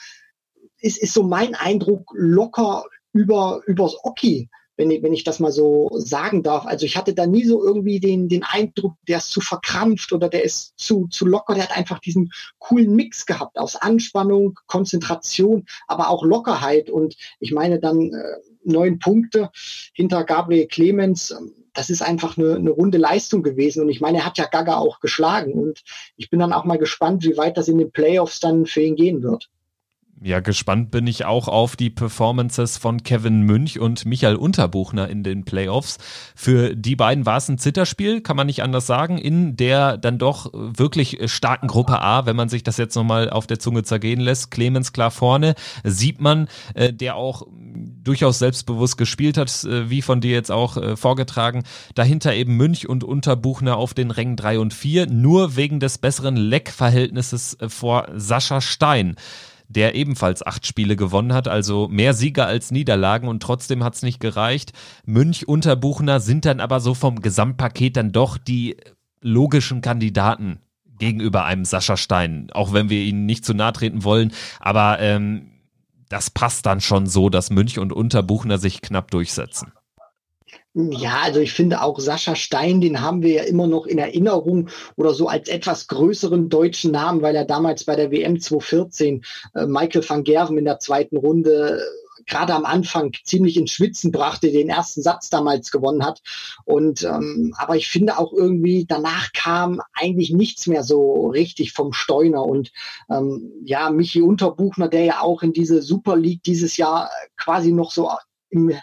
ist, 0.82 0.98
ist 0.98 1.14
so 1.14 1.24
mein 1.24 1.56
Eindruck 1.56 2.12
locker 2.14 2.86
über, 3.14 3.62
übers 3.68 3.96
Oki, 4.04 4.50
wenn 4.78 4.90
ich, 4.90 5.04
wenn 5.04 5.14
ich 5.14 5.24
das 5.24 5.40
mal 5.40 5.52
so 5.52 5.90
sagen 5.94 6.44
darf. 6.44 6.66
Also 6.66 6.86
ich 6.86 6.98
hatte 6.98 7.14
da 7.14 7.28
nie 7.28 7.46
so 7.46 7.64
irgendwie 7.64 8.00
den, 8.00 8.30
den 8.30 8.44
Eindruck, 8.44 8.96
der 9.08 9.20
ist 9.20 9.30
zu 9.30 9.42
verkrampft 9.42 10.12
oder 10.12 10.28
der 10.28 10.44
ist 10.44 10.74
zu, 10.78 11.08
zu 11.08 11.26
locker. 11.26 11.54
Der 11.54 11.64
hat 11.64 11.78
einfach 11.78 12.00
diesen 12.00 12.32
coolen 12.58 12.96
Mix 12.96 13.26
gehabt 13.26 13.58
aus 13.58 13.76
Anspannung, 13.76 14.60
Konzentration, 14.66 15.66
aber 15.88 16.10
auch 16.10 16.26
Lockerheit. 16.26 16.90
Und 16.90 17.16
ich 17.40 17.52
meine 17.52 17.80
dann 17.80 18.12
äh, 18.14 18.38
neun 18.64 19.00
Punkte 19.00 19.52
hinter 19.94 20.24
Gabriel 20.24 20.68
Clemens. 20.68 21.36
Das 21.74 21.90
ist 21.90 22.02
einfach 22.02 22.38
eine, 22.38 22.56
eine 22.56 22.72
runde 22.72 22.98
Leistung 22.98 23.44
gewesen. 23.44 23.84
Und 23.84 23.90
ich 23.90 24.02
meine, 24.02 24.20
er 24.20 24.26
hat 24.26 24.38
ja 24.38 24.46
Gaga 24.46 24.78
auch 24.78 25.00
geschlagen. 25.00 25.54
Und 25.54 25.84
ich 26.18 26.30
bin 26.30 26.40
dann 26.40 26.54
auch 26.54 26.66
mal 26.66 26.78
gespannt, 26.78 27.24
wie 27.24 27.38
weit 27.38 27.58
das 27.58 27.68
in 27.68 27.78
den 27.78 27.92
Playoffs 27.92 28.40
dann 28.40 28.66
für 28.66 28.82
ihn 28.82 28.96
gehen 28.96 29.24
wird. 29.24 29.50
Ja, 30.24 30.40
gespannt 30.40 30.92
bin 30.92 31.08
ich 31.08 31.26
auch 31.26 31.48
auf 31.48 31.76
die 31.76 31.90
Performances 31.90 32.78
von 32.78 33.02
Kevin 33.02 33.42
Münch 33.42 33.80
und 33.80 34.06
Michael 34.06 34.36
Unterbuchner 34.36 35.10
in 35.10 35.24
den 35.24 35.46
Playoffs. 35.46 35.98
Für 36.36 36.76
die 36.76 36.96
beiden 36.96 37.26
war 37.26 37.38
es 37.38 37.50
ein 37.50 37.58
Zitterspiel, 37.58 38.22
kann 38.22 38.38
man 38.38 38.46
nicht 38.46 38.62
anders 38.62 38.86
sagen, 38.86 39.18
in 39.18 39.58
der 39.58 39.98
dann 39.98 40.20
doch 40.20 40.52
wirklich 40.54 41.18
starken 41.26 41.66
Gruppe 41.66 42.00
A, 42.02 42.28
wenn 42.28 42.36
man 42.36 42.50
sich 42.50 42.62
das 42.62 42.78
jetzt 42.78 42.94
nochmal 42.94 43.32
auf 43.32 43.48
der 43.48 43.58
Zunge 43.58 43.82
zergehen 43.82 44.20
lässt. 44.20 44.52
Clemens 44.52 44.94
klar 44.94 45.10
vorne, 45.10 45.56
sieht 45.84 46.22
man, 46.22 46.50
äh, 46.76 46.94
der 46.94 47.16
auch 47.16 47.48
durchaus 48.04 48.38
selbstbewusst 48.38 49.00
gespielt 49.00 49.40
hat, 49.40 49.64
äh, 49.64 49.90
wie 49.90 50.04
von 50.04 50.22
dir 50.22 50.34
jetzt 50.34 50.52
auch 50.52 50.78
äh, 50.78 50.98
vorgetragen. 50.98 51.64
Dahinter 51.96 52.36
eben 52.36 52.58
Münch 52.58 52.88
und 52.88 53.04
Unterbuchner 53.04 53.76
auf 53.76 53.96
den 53.96 54.12
Rängen 54.12 54.36
3 54.36 54.60
und 54.60 54.76
4, 54.76 55.08
nur 55.08 55.56
wegen 55.56 55.80
des 55.80 55.98
besseren 55.98 56.36
Leckverhältnisses 56.36 57.58
vor 57.70 58.08
Sascha 58.14 58.62
Stein 58.62 59.16
der 59.72 59.96
ebenfalls 59.96 60.46
acht 60.46 60.66
Spiele 60.66 60.96
gewonnen 60.96 61.34
hat, 61.34 61.48
also 61.48 61.88
mehr 61.88 62.14
Sieger 62.14 62.46
als 62.46 62.72
Niederlagen 62.72 63.28
und 63.28 63.42
trotzdem 63.42 63.84
hat 63.84 63.96
es 63.96 64.02
nicht 64.02 64.20
gereicht. 64.20 64.74
Münch, 65.06 65.48
Unterbuchner 65.48 66.20
sind 66.20 66.46
dann 66.46 66.60
aber 66.60 66.80
so 66.80 66.94
vom 66.94 67.22
Gesamtpaket 67.22 67.98
dann 67.98 68.12
doch 68.12 68.38
die 68.38 68.78
logischen 69.22 69.82
Kandidaten 69.82 70.60
gegenüber 71.00 71.46
einem 71.46 71.66
Sascha 71.66 71.98
Stein, 71.98 72.50
auch 72.54 72.74
wenn 72.74 72.90
wir 72.90 73.02
ihnen 73.02 73.26
nicht 73.26 73.46
zu 73.46 73.54
nahe 73.54 73.74
treten 73.74 74.04
wollen, 74.04 74.34
aber 74.60 75.00
ähm, 75.00 75.48
das 76.10 76.30
passt 76.30 76.66
dann 76.66 76.82
schon 76.82 77.08
so, 77.08 77.30
dass 77.30 77.50
Münch 77.50 77.80
und 77.80 77.94
Unterbuchner 77.94 78.58
sich 78.58 78.82
knapp 78.82 79.10
durchsetzen. 79.12 79.72
Ja, 80.74 81.20
also 81.24 81.42
ich 81.42 81.52
finde 81.52 81.82
auch 81.82 82.00
Sascha 82.00 82.34
Stein, 82.34 82.80
den 82.80 83.02
haben 83.02 83.22
wir 83.22 83.34
ja 83.34 83.44
immer 83.44 83.68
noch 83.68 83.86
in 83.86 83.98
Erinnerung 83.98 84.70
oder 84.96 85.14
so 85.14 85.28
als 85.28 85.50
etwas 85.50 85.88
größeren 85.88 86.48
deutschen 86.48 86.92
Namen, 86.92 87.22
weil 87.22 87.36
er 87.36 87.44
damals 87.44 87.84
bei 87.84 87.98
der 87.98 88.10
WM 88.10 88.40
2014 88.40 89.22
äh, 89.54 89.66
Michael 89.66 90.08
van 90.08 90.24
Gerven 90.24 90.58
in 90.58 90.64
der 90.64 90.80
zweiten 90.80 91.18
Runde 91.18 91.78
äh, 91.78 92.24
gerade 92.26 92.54
am 92.54 92.64
Anfang 92.64 93.12
ziemlich 93.26 93.58
ins 93.58 93.72
Schwitzen 93.72 94.12
brachte, 94.12 94.50
den 94.50 94.70
ersten 94.70 95.02
Satz 95.02 95.30
damals 95.30 95.72
gewonnen 95.72 96.06
hat. 96.06 96.22
Und 96.64 97.04
ähm, 97.04 97.54
aber 97.58 97.76
ich 97.76 97.90
finde 97.90 98.18
auch 98.18 98.32
irgendwie 98.32 98.86
danach 98.88 99.34
kam 99.34 99.82
eigentlich 99.94 100.32
nichts 100.32 100.68
mehr 100.68 100.84
so 100.84 101.28
richtig 101.28 101.74
vom 101.74 101.92
Steuner 101.92 102.46
und 102.46 102.72
ähm, 103.10 103.52
ja 103.66 103.90
Michi 103.90 104.22
Unterbuchner, 104.22 104.88
der 104.88 105.04
ja 105.04 105.20
auch 105.20 105.44
in 105.44 105.52
diese 105.52 105.82
Super 105.82 106.16
League 106.16 106.44
dieses 106.44 106.78
Jahr 106.78 107.10
quasi 107.36 107.74
noch 107.74 107.92
so 107.92 108.10
im, 108.52 108.74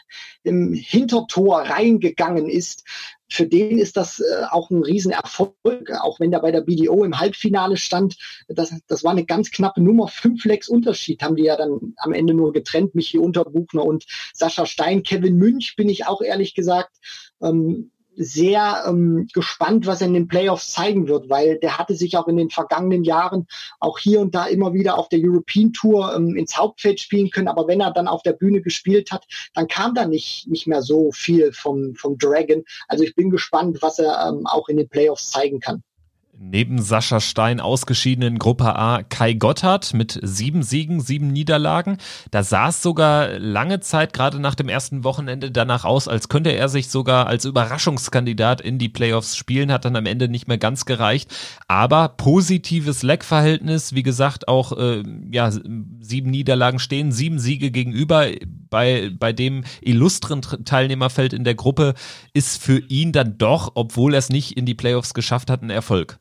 im 0.42 0.72
Hintertor 0.72 1.61
reingegangen 1.61 2.48
ist, 2.48 2.85
für 3.31 3.46
den 3.46 3.78
ist 3.78 3.96
das 3.96 4.20
äh, 4.20 4.44
auch 4.50 4.70
ein 4.70 4.83
Riesenerfolg, 4.83 5.90
auch 6.00 6.18
wenn 6.18 6.31
der 6.31 6.38
bei 6.38 6.50
der 6.50 6.62
BDO 6.62 7.04
im 7.04 7.20
Halbfinale 7.20 7.76
stand. 7.76 8.16
Das, 8.48 8.74
das 8.87 9.04
war 9.04 9.12
eine 9.12 9.26
ganz 9.26 9.50
knappe 9.50 9.83
Nummer. 9.83 10.09
Fünf 10.09 10.44
Lecks 10.44 10.68
Unterschied 10.68 11.22
haben 11.22 11.37
die 11.37 11.44
ja 11.44 11.57
dann 11.57 11.94
am 11.98 12.12
Ende 12.12 12.33
nur 12.33 12.52
getrennt, 12.52 12.94
Michi 12.94 13.18
Unterbuchner 13.18 13.85
und 13.85 14.07
Sascha 14.33 14.64
Stein. 14.64 15.02
Kevin 15.02 15.37
Münch 15.37 15.76
bin 15.76 15.88
ich 15.88 16.07
auch 16.07 16.22
ehrlich 16.22 16.54
gesagt 16.54 16.96
ähm, 17.42 17.90
sehr 18.18 18.85
ähm, 18.87 19.28
gespannt, 19.33 19.87
was 19.87 20.00
er 20.00 20.09
in 20.09 20.14
den 20.14 20.28
Playoffs 20.28 20.72
zeigen 20.72 21.07
wird, 21.09 21.31
weil 21.31 21.59
der 21.59 21.78
hatte 21.78 21.94
sich 21.94 22.16
auch 22.16 22.26
in 22.26 22.37
den 22.37 22.50
vergangenen 22.50 23.04
Jahren 23.04 23.46
auch 23.78 23.98
hier 23.98 24.20
und 24.20 24.35
da 24.35 24.46
immer 24.46 24.72
wieder 24.72 24.98
auf 24.98 25.09
der 25.09 25.20
European 25.22 25.72
Tour 25.72 26.14
ähm, 26.14 26.37
ins 26.37 26.57
Hauptfeld 26.57 27.00
spielen 27.00 27.31
können. 27.31 27.48
Aber 27.48 27.68
wenn 27.68 27.81
er 27.81 27.92
dann 27.92 28.09
auf 28.09 28.22
der 28.22 28.33
Bühne 28.33 28.61
gespielt 28.61 29.12
hat, 29.12 29.26
dann 29.54 29.68
kam 29.68 29.94
da 29.94 30.07
nicht, 30.07 30.48
nicht 30.48 30.66
mehr 30.66 30.83
so 30.83 31.12
viel 31.12 31.52
vom, 31.52 31.94
vom 31.94 32.18
Dragon. 32.18 32.64
Also 32.88 33.04
ich 33.04 33.14
bin 33.14 33.31
gespannt, 33.31 33.78
was 33.83 33.98
er 33.98 34.28
ähm, 34.28 34.46
auch 34.46 34.68
in 34.68 34.76
den 34.76 34.88
Playoffs 34.88 35.31
zeigen 35.31 35.61
kann. 35.61 35.83
Neben 36.40 36.81
Sascha 36.81 37.18
Stein 37.18 37.59
ausgeschieden 37.59 38.22
in 38.22 38.38
Gruppe 38.38 38.77
A 38.77 39.03
Kai 39.03 39.33
Gotthard 39.33 39.92
mit 39.92 40.20
sieben 40.22 40.62
Siegen, 40.62 41.01
sieben 41.01 41.33
Niederlagen. 41.33 41.98
Da 42.31 42.44
sah 42.44 42.68
es 42.68 42.81
sogar 42.81 43.40
lange 43.40 43.81
Zeit, 43.81 44.12
gerade 44.12 44.38
nach 44.38 44.55
dem 44.55 44.68
ersten 44.68 45.03
Wochenende, 45.03 45.51
danach 45.51 45.85
aus, 45.85 46.07
als 46.07 46.29
könnte 46.29 46.51
er 46.51 46.68
sich 46.68 46.90
sogar 46.90 47.27
als 47.27 47.44
Überraschungskandidat 47.44 48.61
in 48.61 48.79
die 48.79 48.88
Playoffs 48.88 49.37
spielen, 49.37 49.72
hat 49.72 49.85
dann 49.85 49.96
am 49.96 50.07
Ende 50.07 50.29
nicht 50.29 50.46
mehr 50.46 50.59
ganz 50.59 50.85
gereicht. 50.85 51.29
Aber 51.66 52.11
positives 52.11 53.03
Leckverhältnis, 53.03 53.94
wie 53.94 54.05
gesagt, 54.05 54.46
auch 54.46 54.79
äh, 54.79 55.03
ja, 55.33 55.51
sieben 55.51 56.31
Niederlagen 56.31 56.79
stehen, 56.79 57.11
sieben 57.11 57.40
Siege 57.40 57.72
gegenüber. 57.72 58.29
Bei, 58.70 59.11
bei 59.18 59.33
dem 59.33 59.64
illustren 59.81 60.42
Teilnehmerfeld 60.42 61.33
in 61.33 61.42
der 61.42 61.57
Gruppe 61.57 61.94
ist 62.33 62.62
für 62.62 62.79
ihn 62.79 63.11
dann 63.11 63.38
doch, 63.38 63.72
obwohl 63.74 64.14
er 64.14 64.18
es 64.18 64.29
nicht 64.29 64.57
in 64.57 64.66
die 64.66 64.74
Playoffs 64.74 65.14
geschafft 65.14 65.51
hat, 65.51 65.62
ein 65.62 65.70
Erfolg. 65.70 66.20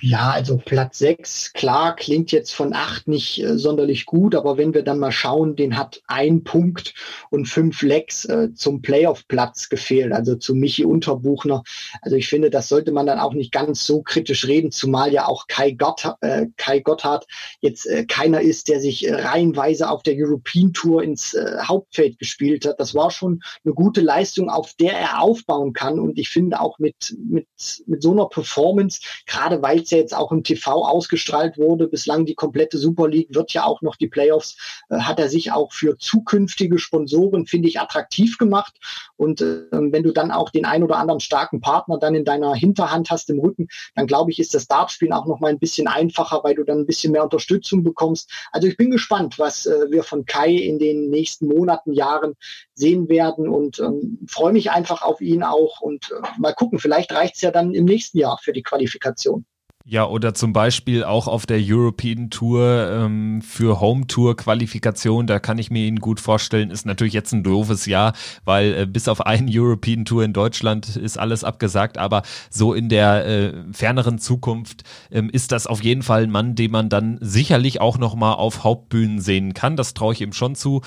Ja, 0.00 0.30
also 0.30 0.58
Platz 0.64 0.98
6, 0.98 1.52
klar, 1.52 1.96
klingt 1.96 2.30
jetzt 2.30 2.54
von 2.54 2.72
8 2.72 3.08
nicht 3.08 3.42
äh, 3.42 3.58
sonderlich 3.58 4.06
gut, 4.06 4.34
aber 4.34 4.56
wenn 4.56 4.72
wir 4.72 4.82
dann 4.82 4.98
mal 4.98 5.12
schauen, 5.12 5.56
den 5.56 5.76
hat 5.76 6.02
ein 6.06 6.44
Punkt 6.44 6.94
und 7.30 7.46
fünf 7.46 7.82
Lecks 7.82 8.24
äh, 8.24 8.54
zum 8.54 8.80
Playoff-Platz 8.80 9.68
gefehlt, 9.68 10.12
also 10.12 10.36
zu 10.36 10.54
Michi 10.54 10.84
Unterbuchner. 10.84 11.62
Also 12.00 12.16
ich 12.16 12.28
finde, 12.28 12.50
das 12.50 12.68
sollte 12.68 12.92
man 12.92 13.06
dann 13.06 13.18
auch 13.18 13.34
nicht 13.34 13.52
ganz 13.52 13.84
so 13.84 14.02
kritisch 14.02 14.46
reden, 14.46 14.70
zumal 14.70 15.12
ja 15.12 15.26
auch 15.26 15.46
Kai, 15.46 15.72
Gott, 15.72 16.04
äh, 16.20 16.46
Kai 16.56 16.80
Gotthard 16.80 17.26
jetzt 17.60 17.86
äh, 17.86 18.04
keiner 18.04 18.40
ist, 18.40 18.68
der 18.68 18.80
sich 18.80 19.06
äh, 19.06 19.14
reihenweise 19.14 19.90
auf 19.90 20.02
der 20.02 20.14
European 20.16 20.72
Tour 20.72 21.02
ins 21.02 21.34
äh, 21.34 21.58
Hauptfeld 21.62 22.18
gespielt 22.18 22.66
hat. 22.66 22.80
Das 22.80 22.94
war 22.94 23.10
schon 23.10 23.40
eine 23.64 23.74
gute 23.74 24.00
Leistung, 24.00 24.48
auf 24.48 24.74
der 24.74 24.92
er 24.92 25.20
aufbauen 25.20 25.72
kann 25.72 25.98
und 25.98 26.18
ich 26.18 26.28
finde 26.28 26.60
auch 26.60 26.78
mit, 26.78 27.16
mit, 27.18 27.46
mit 27.86 28.02
so 28.02 28.12
einer 28.12 28.26
Performance, 28.28 29.00
gerade 29.26 29.60
weil 29.60 29.67
es 29.76 29.90
ja 29.90 29.98
jetzt 29.98 30.16
auch 30.16 30.32
im 30.32 30.42
TV 30.42 30.86
ausgestrahlt 30.86 31.58
wurde, 31.58 31.88
bislang 31.88 32.26
die 32.26 32.34
komplette 32.34 32.78
Super 32.78 33.08
League, 33.08 33.34
wird 33.34 33.52
ja 33.52 33.64
auch 33.64 33.82
noch 33.82 33.96
die 33.96 34.08
Playoffs, 34.08 34.56
äh, 34.88 34.98
hat 34.98 35.20
er 35.20 35.28
sich 35.28 35.52
auch 35.52 35.72
für 35.72 35.98
zukünftige 35.98 36.78
Sponsoren, 36.78 37.46
finde 37.46 37.68
ich, 37.68 37.80
attraktiv 37.80 38.38
gemacht. 38.38 38.76
Und 39.16 39.40
äh, 39.40 39.66
wenn 39.70 40.02
du 40.02 40.12
dann 40.12 40.30
auch 40.30 40.50
den 40.50 40.64
ein 40.64 40.82
oder 40.82 40.96
anderen 40.96 41.20
starken 41.20 41.60
Partner 41.60 41.98
dann 41.98 42.14
in 42.14 42.24
deiner 42.24 42.54
Hinterhand 42.54 43.10
hast 43.10 43.30
im 43.30 43.38
Rücken, 43.38 43.68
dann 43.94 44.06
glaube 44.06 44.30
ich, 44.30 44.38
ist 44.38 44.54
das 44.54 44.66
Dartspielen 44.66 45.12
auch 45.12 45.26
noch 45.26 45.40
mal 45.40 45.48
ein 45.48 45.58
bisschen 45.58 45.88
einfacher, 45.88 46.40
weil 46.42 46.54
du 46.54 46.64
dann 46.64 46.78
ein 46.78 46.86
bisschen 46.86 47.12
mehr 47.12 47.24
Unterstützung 47.24 47.82
bekommst. 47.82 48.30
Also 48.52 48.68
ich 48.68 48.76
bin 48.76 48.90
gespannt, 48.90 49.38
was 49.38 49.66
äh, 49.66 49.90
wir 49.90 50.02
von 50.02 50.24
Kai 50.24 50.52
in 50.52 50.78
den 50.78 51.10
nächsten 51.10 51.46
Monaten, 51.46 51.92
Jahren 51.92 52.34
sehen 52.74 53.08
werden 53.08 53.48
und 53.48 53.78
ähm, 53.80 54.18
freue 54.28 54.52
mich 54.52 54.70
einfach 54.70 55.02
auf 55.02 55.20
ihn 55.20 55.42
auch 55.42 55.80
und 55.80 56.10
äh, 56.10 56.26
mal 56.38 56.54
gucken, 56.54 56.78
vielleicht 56.78 57.12
reicht 57.12 57.36
es 57.36 57.42
ja 57.42 57.50
dann 57.50 57.74
im 57.74 57.84
nächsten 57.84 58.18
Jahr 58.18 58.38
für 58.38 58.52
die 58.52 58.62
Qualifikation. 58.62 59.44
Ja, 59.90 60.06
oder 60.06 60.34
zum 60.34 60.52
Beispiel 60.52 61.02
auch 61.02 61.26
auf 61.28 61.46
der 61.46 61.58
European 61.62 62.28
Tour 62.28 62.90
ähm, 62.92 63.40
für 63.40 63.80
Home 63.80 64.06
Tour 64.06 64.36
Qualifikation, 64.36 65.26
da 65.26 65.38
kann 65.38 65.56
ich 65.56 65.70
mir 65.70 65.86
ihn 65.86 65.98
gut 65.98 66.20
vorstellen, 66.20 66.70
ist 66.70 66.84
natürlich 66.84 67.14
jetzt 67.14 67.32
ein 67.32 67.42
doofes 67.42 67.86
Jahr, 67.86 68.12
weil 68.44 68.74
äh, 68.74 68.86
bis 68.86 69.08
auf 69.08 69.24
einen 69.24 69.48
European 69.50 70.04
Tour 70.04 70.24
in 70.24 70.34
Deutschland 70.34 70.94
ist 70.94 71.18
alles 71.18 71.42
abgesagt, 71.42 71.96
aber 71.96 72.20
so 72.50 72.74
in 72.74 72.90
der 72.90 73.24
äh, 73.24 73.54
ferneren 73.72 74.18
Zukunft 74.18 74.82
ähm, 75.10 75.30
ist 75.30 75.52
das 75.52 75.66
auf 75.66 75.82
jeden 75.82 76.02
Fall 76.02 76.24
ein 76.24 76.30
Mann, 76.30 76.54
den 76.54 76.70
man 76.70 76.90
dann 76.90 77.16
sicherlich 77.22 77.80
auch 77.80 77.96
nochmal 77.96 78.34
auf 78.34 78.64
Hauptbühnen 78.64 79.22
sehen 79.22 79.54
kann, 79.54 79.76
das 79.76 79.94
traue 79.94 80.12
ich 80.12 80.20
ihm 80.20 80.34
schon 80.34 80.54
zu. 80.54 80.82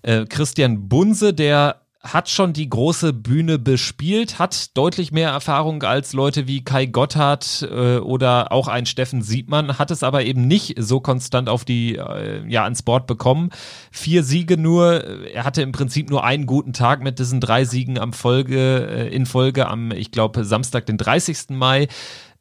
Äh, 0.00 0.24
Christian 0.24 0.88
Bunse, 0.88 1.34
der 1.34 1.81
hat 2.02 2.28
schon 2.28 2.52
die 2.52 2.68
große 2.68 3.12
Bühne 3.12 3.60
bespielt, 3.60 4.40
hat 4.40 4.76
deutlich 4.76 5.12
mehr 5.12 5.30
Erfahrung 5.30 5.84
als 5.84 6.12
Leute 6.12 6.48
wie 6.48 6.64
Kai 6.64 6.86
Gotthard 6.86 7.68
äh, 7.70 7.98
oder 7.98 8.50
auch 8.50 8.66
ein 8.66 8.86
Steffen 8.86 9.22
Siebmann, 9.22 9.78
hat 9.78 9.92
es 9.92 10.02
aber 10.02 10.24
eben 10.24 10.48
nicht 10.48 10.74
so 10.78 10.98
konstant 10.98 11.48
auf 11.48 11.64
die, 11.64 11.96
äh, 11.96 12.44
ja, 12.48 12.64
ans 12.64 12.82
Board 12.82 13.06
bekommen. 13.06 13.50
Vier 13.92 14.24
Siege 14.24 14.56
nur, 14.56 15.04
er 15.28 15.44
hatte 15.44 15.62
im 15.62 15.70
Prinzip 15.70 16.10
nur 16.10 16.24
einen 16.24 16.46
guten 16.46 16.72
Tag 16.72 17.04
mit 17.04 17.20
diesen 17.20 17.40
drei 17.40 17.64
Siegen 17.64 17.98
am 17.98 18.12
Folge, 18.12 18.88
äh, 18.88 19.14
in 19.14 19.24
Folge 19.24 19.68
am, 19.68 19.92
ich 19.92 20.10
glaube, 20.10 20.44
Samstag, 20.44 20.86
den 20.86 20.98
30. 20.98 21.50
Mai. 21.50 21.86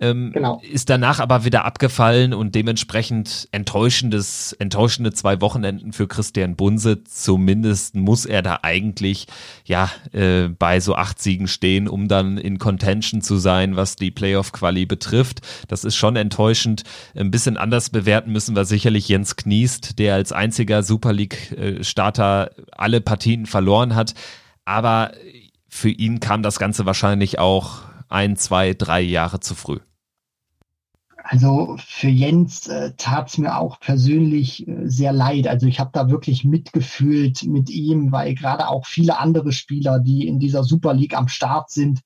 Ähm, 0.01 0.31
genau. 0.33 0.59
Ist 0.63 0.89
danach 0.89 1.19
aber 1.19 1.45
wieder 1.45 1.63
abgefallen 1.63 2.33
und 2.33 2.55
dementsprechend 2.55 3.47
enttäuschendes, 3.51 4.51
enttäuschende 4.53 5.13
zwei 5.13 5.39
Wochenenden 5.41 5.93
für 5.93 6.07
Christian 6.07 6.55
Bunse. 6.55 7.03
Zumindest 7.03 7.93
muss 7.93 8.25
er 8.25 8.41
da 8.41 8.59
eigentlich 8.63 9.27
ja 9.63 9.91
äh, 10.11 10.47
bei 10.47 10.79
so 10.79 10.95
acht 10.95 11.21
Siegen 11.21 11.47
stehen, 11.47 11.87
um 11.87 12.07
dann 12.07 12.39
in 12.39 12.57
Contention 12.57 13.21
zu 13.21 13.37
sein, 13.37 13.75
was 13.75 13.95
die 13.95 14.09
Playoff-Quali 14.09 14.87
betrifft. 14.87 15.41
Das 15.67 15.83
ist 15.83 15.95
schon 15.95 16.15
enttäuschend. 16.15 16.81
Ein 17.15 17.29
bisschen 17.29 17.57
anders 17.57 17.91
bewerten 17.91 18.31
müssen 18.31 18.55
wir 18.55 18.65
sicherlich 18.65 19.07
Jens 19.07 19.35
Kniest, 19.35 19.99
der 19.99 20.15
als 20.15 20.31
einziger 20.31 20.81
Super 20.81 21.13
League-Starter 21.13 22.49
alle 22.71 23.01
Partien 23.01 23.45
verloren 23.45 23.93
hat. 23.93 24.15
Aber 24.65 25.11
für 25.69 25.89
ihn 25.89 26.19
kam 26.19 26.41
das 26.41 26.57
Ganze 26.57 26.87
wahrscheinlich 26.87 27.37
auch 27.37 27.81
ein, 28.09 28.35
zwei, 28.35 28.73
drei 28.73 29.01
Jahre 29.01 29.39
zu 29.39 29.53
früh. 29.53 29.77
Also 31.31 31.77
für 31.77 32.09
Jens 32.09 32.67
äh, 32.67 32.91
tat 32.97 33.29
es 33.29 33.37
mir 33.37 33.57
auch 33.57 33.79
persönlich 33.79 34.67
äh, 34.67 34.89
sehr 34.89 35.13
leid. 35.13 35.47
Also 35.47 35.65
ich 35.65 35.79
habe 35.79 35.91
da 35.93 36.09
wirklich 36.09 36.43
mitgefühlt 36.43 37.43
mit 37.43 37.69
ihm, 37.69 38.11
weil 38.11 38.35
gerade 38.35 38.67
auch 38.67 38.85
viele 38.85 39.17
andere 39.17 39.53
Spieler, 39.53 39.99
die 39.99 40.27
in 40.27 40.39
dieser 40.39 40.65
Super 40.65 40.93
League 40.93 41.15
am 41.15 41.29
Start 41.29 41.69
sind, 41.69 42.01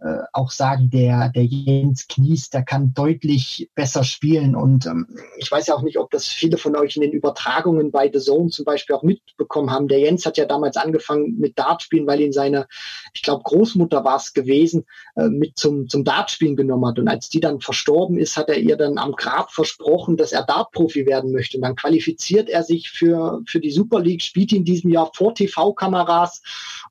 äh, 0.00 0.22
auch 0.32 0.52
sagen, 0.52 0.90
der, 0.90 1.30
der 1.30 1.44
Jens 1.44 2.06
Knies, 2.06 2.50
der 2.50 2.62
kann 2.62 2.94
deutlich 2.94 3.68
besser 3.74 4.04
spielen. 4.04 4.54
Und 4.54 4.86
ähm, 4.86 5.08
ich 5.38 5.50
weiß 5.50 5.66
ja 5.66 5.74
auch 5.74 5.82
nicht, 5.82 5.98
ob 5.98 6.10
das 6.12 6.28
viele 6.28 6.56
von 6.56 6.76
euch 6.76 6.94
in 6.94 7.02
den 7.02 7.10
Übertragungen 7.10 7.90
bei 7.90 8.08
The 8.12 8.20
Zone 8.20 8.50
zum 8.50 8.64
Beispiel 8.64 8.94
auch 8.94 9.02
mitbekommen 9.02 9.72
haben. 9.72 9.88
Der 9.88 9.98
Jens 9.98 10.24
hat 10.24 10.36
ja 10.36 10.44
damals 10.44 10.76
angefangen 10.76 11.38
mit 11.38 11.58
Dartspielen, 11.58 12.06
weil 12.06 12.20
ihn 12.20 12.32
seine, 12.32 12.68
ich 13.12 13.22
glaube, 13.22 13.42
Großmutter 13.42 14.04
war 14.04 14.16
es 14.16 14.34
gewesen, 14.34 14.84
äh, 15.16 15.28
mit 15.28 15.58
zum, 15.58 15.88
zum 15.88 16.04
Dartspielen 16.04 16.54
genommen 16.54 16.86
hat. 16.86 17.00
Und 17.00 17.08
als 17.08 17.28
die 17.28 17.40
dann 17.40 17.60
verstorben 17.60 18.18
ist, 18.18 18.36
hat 18.36 18.48
er 18.48 18.58
ihr 18.58 18.76
dann 18.76 18.98
am 18.98 19.12
Grab 19.12 19.50
versprochen, 19.50 20.16
dass 20.16 20.30
er 20.30 20.44
Dartprofi 20.44 21.06
werden 21.06 21.32
möchte. 21.32 21.56
Und 21.56 21.62
dann 21.62 21.74
qualifiziert 21.74 22.48
er 22.48 22.62
sich 22.62 22.90
für, 22.90 23.42
für 23.46 23.58
die 23.58 23.72
Super 23.72 23.98
League, 23.98 24.22
spielt 24.22 24.52
in 24.52 24.64
diesem 24.64 24.90
Jahr 24.90 25.10
vor 25.12 25.34
TV-Kameras 25.34 26.40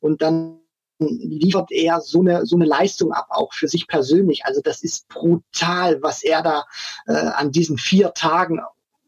und 0.02 0.22
dann 0.22 0.60
liefert 1.00 1.72
er 1.72 2.02
so 2.02 2.22
eine, 2.22 2.46
so 2.46 2.56
eine 2.56 2.66
Leistung 2.66 3.12
ab, 3.12 3.28
auch 3.30 3.54
für 3.54 3.68
sich 3.68 3.88
persönlich. 3.88 4.46
Also 4.46 4.62
das 4.62 4.84
ist 4.84 5.08
brutal, 5.08 6.02
was 6.02 6.24
er 6.24 6.42
da 6.42 6.66
äh, 7.08 7.14
an 7.14 7.52
diesen 7.52 7.78
vier 7.78 8.14
Tagen, 8.14 8.60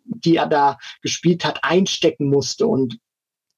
die 0.04 0.38
er 0.38 0.48
da 0.48 0.78
gespielt 1.02 1.46
hat, 1.46 1.64
einstecken 1.64 2.30
musste. 2.30 2.68
Und 2.68 3.00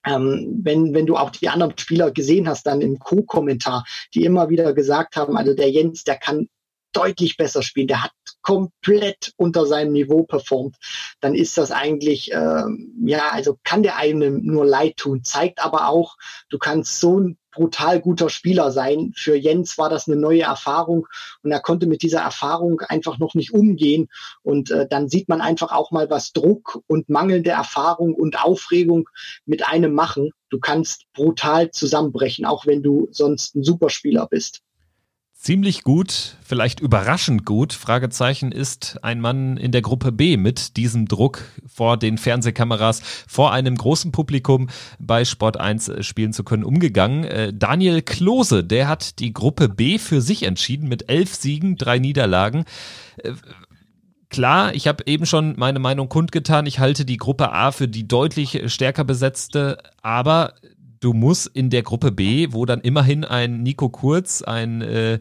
ähm, 0.05 0.59
wenn, 0.63 0.93
wenn 0.93 1.05
du 1.05 1.17
auch 1.17 1.29
die 1.29 1.49
anderen 1.49 1.77
Spieler 1.77 2.11
gesehen 2.11 2.47
hast, 2.47 2.65
dann 2.65 2.81
im 2.81 2.99
Co-Kommentar, 2.99 3.85
die 4.13 4.23
immer 4.23 4.49
wieder 4.49 4.73
gesagt 4.73 5.15
haben, 5.15 5.37
also 5.37 5.53
der 5.53 5.69
Jens, 5.69 6.03
der 6.03 6.17
kann 6.17 6.47
deutlich 6.93 7.38
besser 7.38 7.63
spielen, 7.63 7.88
der 7.88 8.04
hat 8.04 8.12
komplett 8.41 9.34
unter 9.38 9.65
seinem 9.65 9.93
Niveau 9.93 10.23
performt, 10.23 10.75
dann 11.19 11.36
ist 11.36 11.58
das 11.58 11.71
eigentlich, 11.71 12.32
äh, 12.32 12.63
ja, 13.06 13.30
also 13.32 13.58
kann 13.63 13.84
der 13.84 13.97
einem 13.97 14.41
nur 14.43 14.65
leid 14.65 14.97
tun, 14.97 15.23
zeigt 15.23 15.63
aber 15.63 15.89
auch, 15.89 16.17
du 16.49 16.58
kannst 16.58 16.99
so 16.99 17.19
ein 17.19 17.38
brutal 17.51 17.99
guter 17.99 18.30
Spieler 18.30 18.71
sein. 18.71 19.12
Für 19.15 19.36
Jens 19.36 19.77
war 19.77 19.89
das 19.89 20.08
eine 20.08 20.15
neue 20.15 20.43
Erfahrung 20.43 21.08
und 21.43 21.51
er 21.51 21.60
konnte 21.60 21.86
mit 21.86 22.01
dieser 22.01 22.21
Erfahrung 22.21 22.80
einfach 22.80 23.19
noch 23.19 23.36
nicht 23.36 23.54
umgehen. 23.54 24.08
Und 24.41 24.71
äh, 24.71 24.88
dann 24.88 25.10
sieht 25.10 25.27
man 25.27 25.41
einfach 25.41 25.71
auch 25.71 25.91
mal, 25.91 26.10
was 26.10 26.32
Druck 26.32 26.82
und 26.88 27.10
mangelnde 27.10 27.49
Erfahrung 27.49 28.13
und 28.15 28.41
Aufregung 28.41 29.10
mit 29.45 29.67
einem 29.67 29.93
machen. 29.93 30.32
Du 30.49 30.60
kannst 30.60 31.06
brutal 31.13 31.71
zusammenbrechen, 31.71 32.45
auch 32.45 32.65
wenn 32.65 32.84
du 32.84 33.10
sonst 33.12 33.56
ein 33.56 33.63
Superspieler 33.63 34.27
bist 34.27 34.62
ziemlich 35.41 35.84
gut, 35.84 36.38
vielleicht 36.43 36.80
überraschend 36.80 37.45
gut, 37.45 37.73
Fragezeichen, 37.73 38.51
ist 38.51 38.99
ein 39.01 39.19
Mann 39.19 39.58
in 39.58 39.71
der 39.71 39.82
Gruppe 39.82 40.12
B 40.12 40.38
mit 40.38 40.77
diesem 40.77 41.08
Druck 41.08 41.41
vor 41.65 41.97
den 41.97 42.19
Fernsehkameras, 42.19 43.01
vor 43.27 43.51
einem 43.51 43.75
großen 43.75 44.12
Publikum 44.12 44.69
bei 44.99 45.25
Sport 45.25 45.60
1 45.60 45.93
spielen 46.01 46.32
zu 46.32 46.43
können, 46.43 46.63
umgegangen. 46.63 47.23
Äh, 47.23 47.54
Daniel 47.56 48.04
Klose, 48.04 48.63
der 48.63 48.88
hat 48.88 49.17
die 49.17 49.34
Gruppe 49.34 49.67
B 49.67 49.97
für 49.97 50.21
sich 50.21 50.43
entschieden 50.43 50.88
mit 50.88 51.10
elf 51.10 51.34
Siegen, 51.34 51.75
drei 51.75 51.97
Niederlagen. 51.97 52.65
Äh, 53.17 53.34
klar, 54.30 54.75
ich 54.75 54.88
habe 54.88 55.06
eben 55.08 55.25
schon 55.25 55.56
meine 55.58 55.80
Meinung 55.80 56.08
kundgetan. 56.08 56.67
Ich 56.67 56.77
halte 56.77 57.04
die 57.04 57.17
Gruppe 57.17 57.51
A 57.51 57.71
für 57.71 57.88
die 57.88 58.08
deutlich 58.08 58.71
stärker 58.71 59.06
besetzte, 59.06 59.80
aber 60.04 60.54
du 61.01 61.13
musst 61.13 61.47
in 61.47 61.69
der 61.69 61.83
Gruppe 61.83 62.11
B, 62.11 62.47
wo 62.51 62.65
dann 62.65 62.79
immerhin 62.79 63.25
ein 63.25 63.61
Nico 63.61 63.89
Kurz, 63.89 64.41
ein 64.41 64.81
äh, 64.81 65.19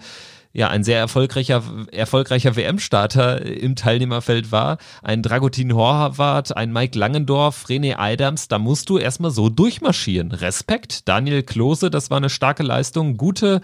ja 0.52 0.68
ein 0.68 0.82
sehr 0.82 0.98
erfolgreicher 0.98 1.62
erfolgreicher 1.92 2.56
WM-Starter 2.56 3.44
im 3.44 3.76
Teilnehmerfeld 3.76 4.50
war, 4.50 4.78
ein 5.02 5.22
Dragutin 5.22 5.74
Horvath, 5.74 6.56
ein 6.56 6.72
Mike 6.72 6.98
Langendorf, 6.98 7.66
René 7.68 7.96
Adams, 7.98 8.48
da 8.48 8.58
musst 8.58 8.88
du 8.88 8.98
erstmal 8.98 9.30
so 9.30 9.48
durchmarschieren. 9.48 10.32
Respekt, 10.32 11.08
Daniel 11.08 11.42
Klose, 11.42 11.90
das 11.90 12.10
war 12.10 12.16
eine 12.16 12.30
starke 12.30 12.62
Leistung, 12.62 13.16
gute 13.16 13.60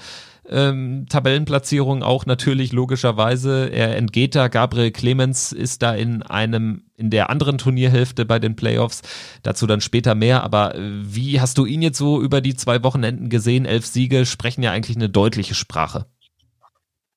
ähm, 0.49 1.07
Tabellenplatzierung 1.09 2.03
auch 2.03 2.27
natürlich 2.27 2.73
logischerweise. 2.73 3.69
Er 3.73 3.97
entgeht 3.97 4.35
da. 4.35 4.49
Gabriel 4.49 4.93
Clemens 4.93 5.53
ist 5.53 5.83
da 5.83 5.95
in 5.95 6.23
einem, 6.23 6.83
in 6.97 7.11
der 7.11 7.31
anderen 7.31 7.59
Turnierhälfte 7.59 8.25
bei 8.25 8.39
den 8.39 8.57
Playoffs. 8.57 9.03
Dazu 9.43 9.67
dann 9.67 9.81
später 9.81 10.15
mehr. 10.15 10.43
Aber 10.43 10.75
äh, 10.75 10.81
wie 10.81 11.41
hast 11.41 11.59
du 11.59 11.67
ihn 11.67 11.83
jetzt 11.83 11.99
so 11.99 12.21
über 12.21 12.41
die 12.41 12.57
zwei 12.57 12.83
Wochenenden 12.83 13.29
gesehen? 13.29 13.65
Elf 13.65 13.87
Siege 13.87 14.27
sprechen 14.27 14.63
ja 14.63 14.73
eigentlich 14.73 14.97
eine 14.97 15.09
deutliche 15.09 15.55
Sprache. 15.55 16.07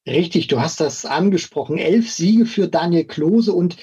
Richtig, 0.08 0.48
du 0.48 0.60
hast 0.60 0.80
das 0.80 1.06
angesprochen. 1.06 1.78
Elf 1.78 2.12
Siege 2.12 2.46
für 2.46 2.68
Daniel 2.68 3.06
Klose 3.06 3.54
und 3.54 3.78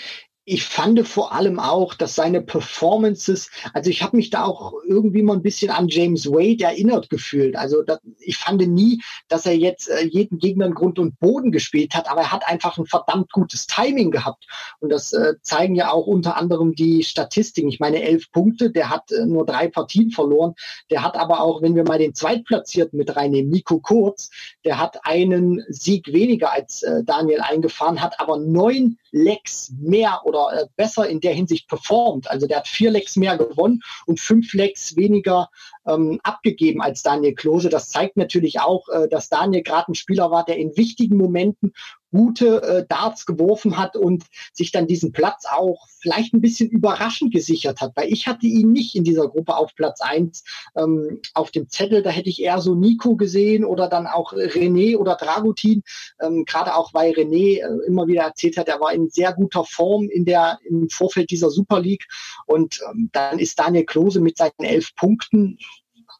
ich 0.49 0.65
fand 0.65 1.07
vor 1.07 1.33
allem 1.33 1.59
auch, 1.59 1.95
dass 1.95 2.15
seine 2.15 2.41
Performances, 2.41 3.51
also 3.75 3.91
ich 3.91 4.03
habe 4.03 4.17
mich 4.17 4.31
da 4.31 4.45
auch 4.45 4.75
irgendwie 4.87 5.23
mal 5.23 5.35
ein 5.35 5.43
bisschen 5.43 5.73
an 5.73 5.89
James 5.89 6.31
Wade 6.31 6.63
erinnert 6.63 7.11
gefühlt. 7.11 7.57
Also 7.57 7.83
das, 7.83 7.99
ich 8.21 8.37
fand 8.37 8.61
nie, 8.63 9.03
dass 9.27 9.45
er 9.45 9.57
jetzt 9.57 9.89
äh, 9.89 10.05
jeden 10.05 10.39
Gegner 10.39 10.67
in 10.67 10.75
Grund 10.75 11.01
und 11.01 11.19
Boden 11.19 11.51
gespielt 11.51 11.97
hat, 11.97 12.09
aber 12.09 12.21
er 12.21 12.33
hat 12.33 12.47
einfach 12.47 12.79
ein 12.79 12.87
verdammt 12.87 13.33
gutes 13.33 13.67
Timing 13.67 14.13
gehabt. 14.13 14.47
Und 14.79 14.91
das 14.91 15.13
äh, 15.13 15.35
zeigen 15.43 15.75
ja 15.75 15.91
auch 15.91 16.07
unter 16.07 16.37
anderem 16.37 16.77
die 16.77 17.03
Statistiken. 17.03 17.69
Ich 17.69 17.81
meine, 17.81 18.01
elf 18.03 18.31
Punkte, 18.31 18.71
der 18.71 18.89
hat 18.89 19.11
äh, 19.11 19.27
nur 19.27 19.47
drei 19.47 19.67
Partien 19.67 20.13
verloren. 20.13 20.55
Der 20.91 21.03
hat 21.03 21.17
aber 21.17 21.41
auch, 21.41 21.61
wenn 21.61 21.75
wir 21.75 21.83
mal 21.83 21.99
den 21.99 22.15
Zweitplatzierten 22.15 22.97
mit 22.97 23.17
reinnehmen, 23.17 23.51
Nico 23.51 23.81
Kurz, 23.81 24.31
der 24.65 24.79
hat 24.79 25.05
einen 25.05 25.65
Sieg 25.71 26.13
weniger 26.13 26.53
als 26.53 26.85
äh, 26.85 27.03
Daniel 27.03 27.41
eingefahren, 27.41 28.01
hat 28.01 28.21
aber 28.21 28.39
neun 28.39 28.99
Lecks 29.17 29.73
mehr 29.81 30.21
oder 30.25 30.49
äh, 30.53 30.67
besser 30.77 31.09
in 31.09 31.21
der 31.21 31.33
Hinsicht 31.33 31.69
performt. 31.69 32.31
Also 32.31 32.47
der 32.47 32.59
hat 32.59 32.69
vier 32.69 32.91
Lecks 32.91 33.17
mehr 33.17 33.39
gewonnen 33.39 33.81
und 34.05 34.21
fünf 34.21 34.53
Lecks 34.53 34.95
weniger 34.97 35.49
ähm, 35.87 36.21
abgegeben 36.23 36.83
als 36.83 37.03
Daniel 37.03 37.35
Klose. 37.35 37.71
Das 37.71 37.89
zeigt 37.89 38.19
natürlich 38.19 38.61
auch, 38.61 38.89
äh, 38.89 39.09
dass 39.09 39.31
Daniel 39.31 39.63
gerade 39.63 39.93
ein 39.93 39.95
Spieler 39.95 40.31
war, 40.31 40.45
der 40.45 40.59
in 40.59 40.77
wichtigen 40.77 41.17
Momenten 41.17 41.73
gute 42.13 42.63
äh, 42.63 42.87
Darts 42.89 43.27
geworfen 43.27 43.77
hat 43.77 43.97
und 43.97 44.25
sich 44.53 44.73
dann 44.73 44.87
diesen 44.87 45.13
Platz 45.13 45.45
auch 45.51 45.87
vielleicht 45.99 46.35
ein 46.35 46.41
bisschen 46.41 46.71
überraschend 46.71 47.33
gesichert 47.33 47.81
hat, 47.81 47.93
weil 47.97 48.13
ich 48.13 48.27
hatte 48.27 48.47
ihn 48.47 48.73
nicht 48.73 48.95
in 48.95 49.05
dieser 49.05 49.29
Gruppe 49.29 49.57
auf 49.57 49.75
Platz 49.75 50.01
eins 50.01 50.45
ähm, 50.77 51.21
auf 51.35 51.51
dem 51.51 51.69
Zettel. 51.69 52.03
Da 52.03 52.11
hätte 52.11 52.29
ich 52.29 52.41
eher 52.41 52.61
so 52.61 52.75
Nico 52.75 53.17
gesehen 53.17 53.65
oder 53.65 53.89
dann 53.89 54.07
auch 54.07 54.33
René 54.33 54.97
oder 54.97 55.17
Dragutin, 55.17 55.83
ähm, 56.21 56.45
gerade 56.45 56.75
auch 56.75 56.95
weil 56.95 57.13
René 57.13 57.61
äh, 57.61 57.87
immer 57.87 58.07
wieder 58.07 58.23
erzählt 58.23 58.57
hat, 58.57 58.69
er 58.69 58.81
war 58.81 58.93
in 58.93 59.11
sehr 59.11 59.33
guter 59.33 59.65
Form 59.65 60.09
in 60.09 60.25
der 60.25 60.59
im 60.65 60.89
Vorfeld 60.89 61.31
dieser 61.31 61.51
Super 61.51 61.81
League 61.81 62.07
und 62.47 62.81
ähm, 62.91 63.11
dann 63.13 63.39
ist 63.39 63.59
Daniel 63.59 63.85
Klose 63.85 64.21
mit 64.21 64.37
seinen 64.37 64.53
elf 64.59 64.95
Punkten, 64.95 65.59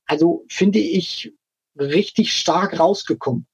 also 0.07 0.45
finde 0.49 0.79
ich 0.79 1.33
richtig 1.79 2.33
stark 2.33 2.79
rausgekommen. 2.79 3.47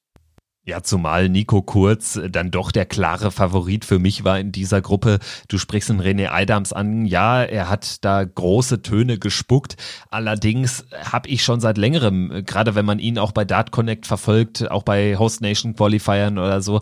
Ja, 0.65 0.81
zumal 0.81 1.29
Nico 1.29 1.61
Kurz 1.61 2.21
dann 2.31 2.53
doch 2.53 2.71
der 2.71 2.87
klare 2.87 3.33
Favorit 3.33 3.85
für 3.85 3.99
mich 3.99 4.23
war 4.23 4.39
in 4.39 4.53
dieser 4.53 4.81
Gruppe. 4.81 5.19
Du 5.49 5.59
sprichst 5.59 5.89
den 5.89 6.01
René 6.01 6.29
Adams 6.31 6.73
an. 6.73 7.05
Ja, 7.05 7.43
er 7.43 7.69
hat 7.69 8.05
da 8.05 8.23
große 8.23 8.81
Töne 8.81 9.19
gespuckt. 9.19 9.77
Allerdings 10.09 10.85
habe 11.11 11.29
ich 11.29 11.43
schon 11.43 11.61
seit 11.61 11.79
längerem, 11.79 12.45
gerade 12.47 12.77
wenn 12.77 12.85
man 12.85 13.01
ihn 13.01 13.19
auch 13.19 13.33
bei 13.33 13.45
Dart 13.45 13.73
Connect 13.73 14.07
verfolgt, 14.07 14.71
auch 14.71 14.85
bei 14.85 15.17
Host 15.17 15.41
Nation 15.41 15.75
Qualifiern 15.75 16.39
oder 16.39 16.63
so, 16.63 16.81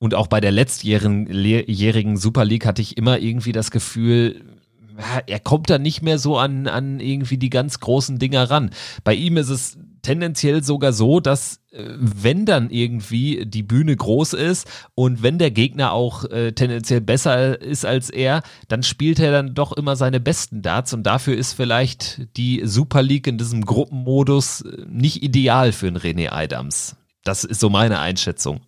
und 0.00 0.16
auch 0.16 0.26
bei 0.26 0.40
der 0.40 0.50
letztjährigen 0.50 2.16
Super 2.16 2.44
League 2.44 2.66
hatte 2.66 2.82
ich 2.82 2.96
immer 2.96 3.20
irgendwie 3.20 3.52
das 3.52 3.70
Gefühl, 3.70 4.42
er 5.26 5.40
kommt 5.40 5.70
da 5.70 5.78
nicht 5.78 6.02
mehr 6.02 6.18
so 6.18 6.38
an, 6.38 6.66
an 6.66 7.00
irgendwie 7.00 7.38
die 7.38 7.50
ganz 7.50 7.80
großen 7.80 8.18
Dinger 8.18 8.50
ran. 8.50 8.70
Bei 9.04 9.14
ihm 9.14 9.36
ist 9.36 9.48
es 9.48 9.78
tendenziell 10.02 10.62
sogar 10.62 10.92
so, 10.92 11.20
dass 11.20 11.60
äh, 11.70 11.84
wenn 11.98 12.44
dann 12.44 12.70
irgendwie 12.70 13.46
die 13.46 13.62
Bühne 13.62 13.96
groß 13.96 14.34
ist 14.34 14.66
und 14.94 15.22
wenn 15.22 15.38
der 15.38 15.50
Gegner 15.50 15.92
auch 15.92 16.24
äh, 16.24 16.52
tendenziell 16.52 17.00
besser 17.00 17.60
ist 17.60 17.86
als 17.86 18.10
er, 18.10 18.42
dann 18.68 18.82
spielt 18.82 19.20
er 19.20 19.32
dann 19.32 19.54
doch 19.54 19.72
immer 19.72 19.96
seine 19.96 20.20
besten 20.20 20.62
Darts 20.62 20.92
und 20.92 21.04
dafür 21.04 21.36
ist 21.36 21.52
vielleicht 21.52 22.36
die 22.36 22.62
Super 22.64 23.02
League 23.02 23.26
in 23.26 23.38
diesem 23.38 23.64
Gruppenmodus 23.64 24.62
äh, 24.62 24.84
nicht 24.88 25.22
ideal 25.22 25.72
für 25.72 25.86
einen 25.86 25.98
René 25.98 26.30
Adams. 26.30 26.96
Das 27.24 27.44
ist 27.44 27.60
so 27.60 27.70
meine 27.70 28.00
Einschätzung. 28.00 28.60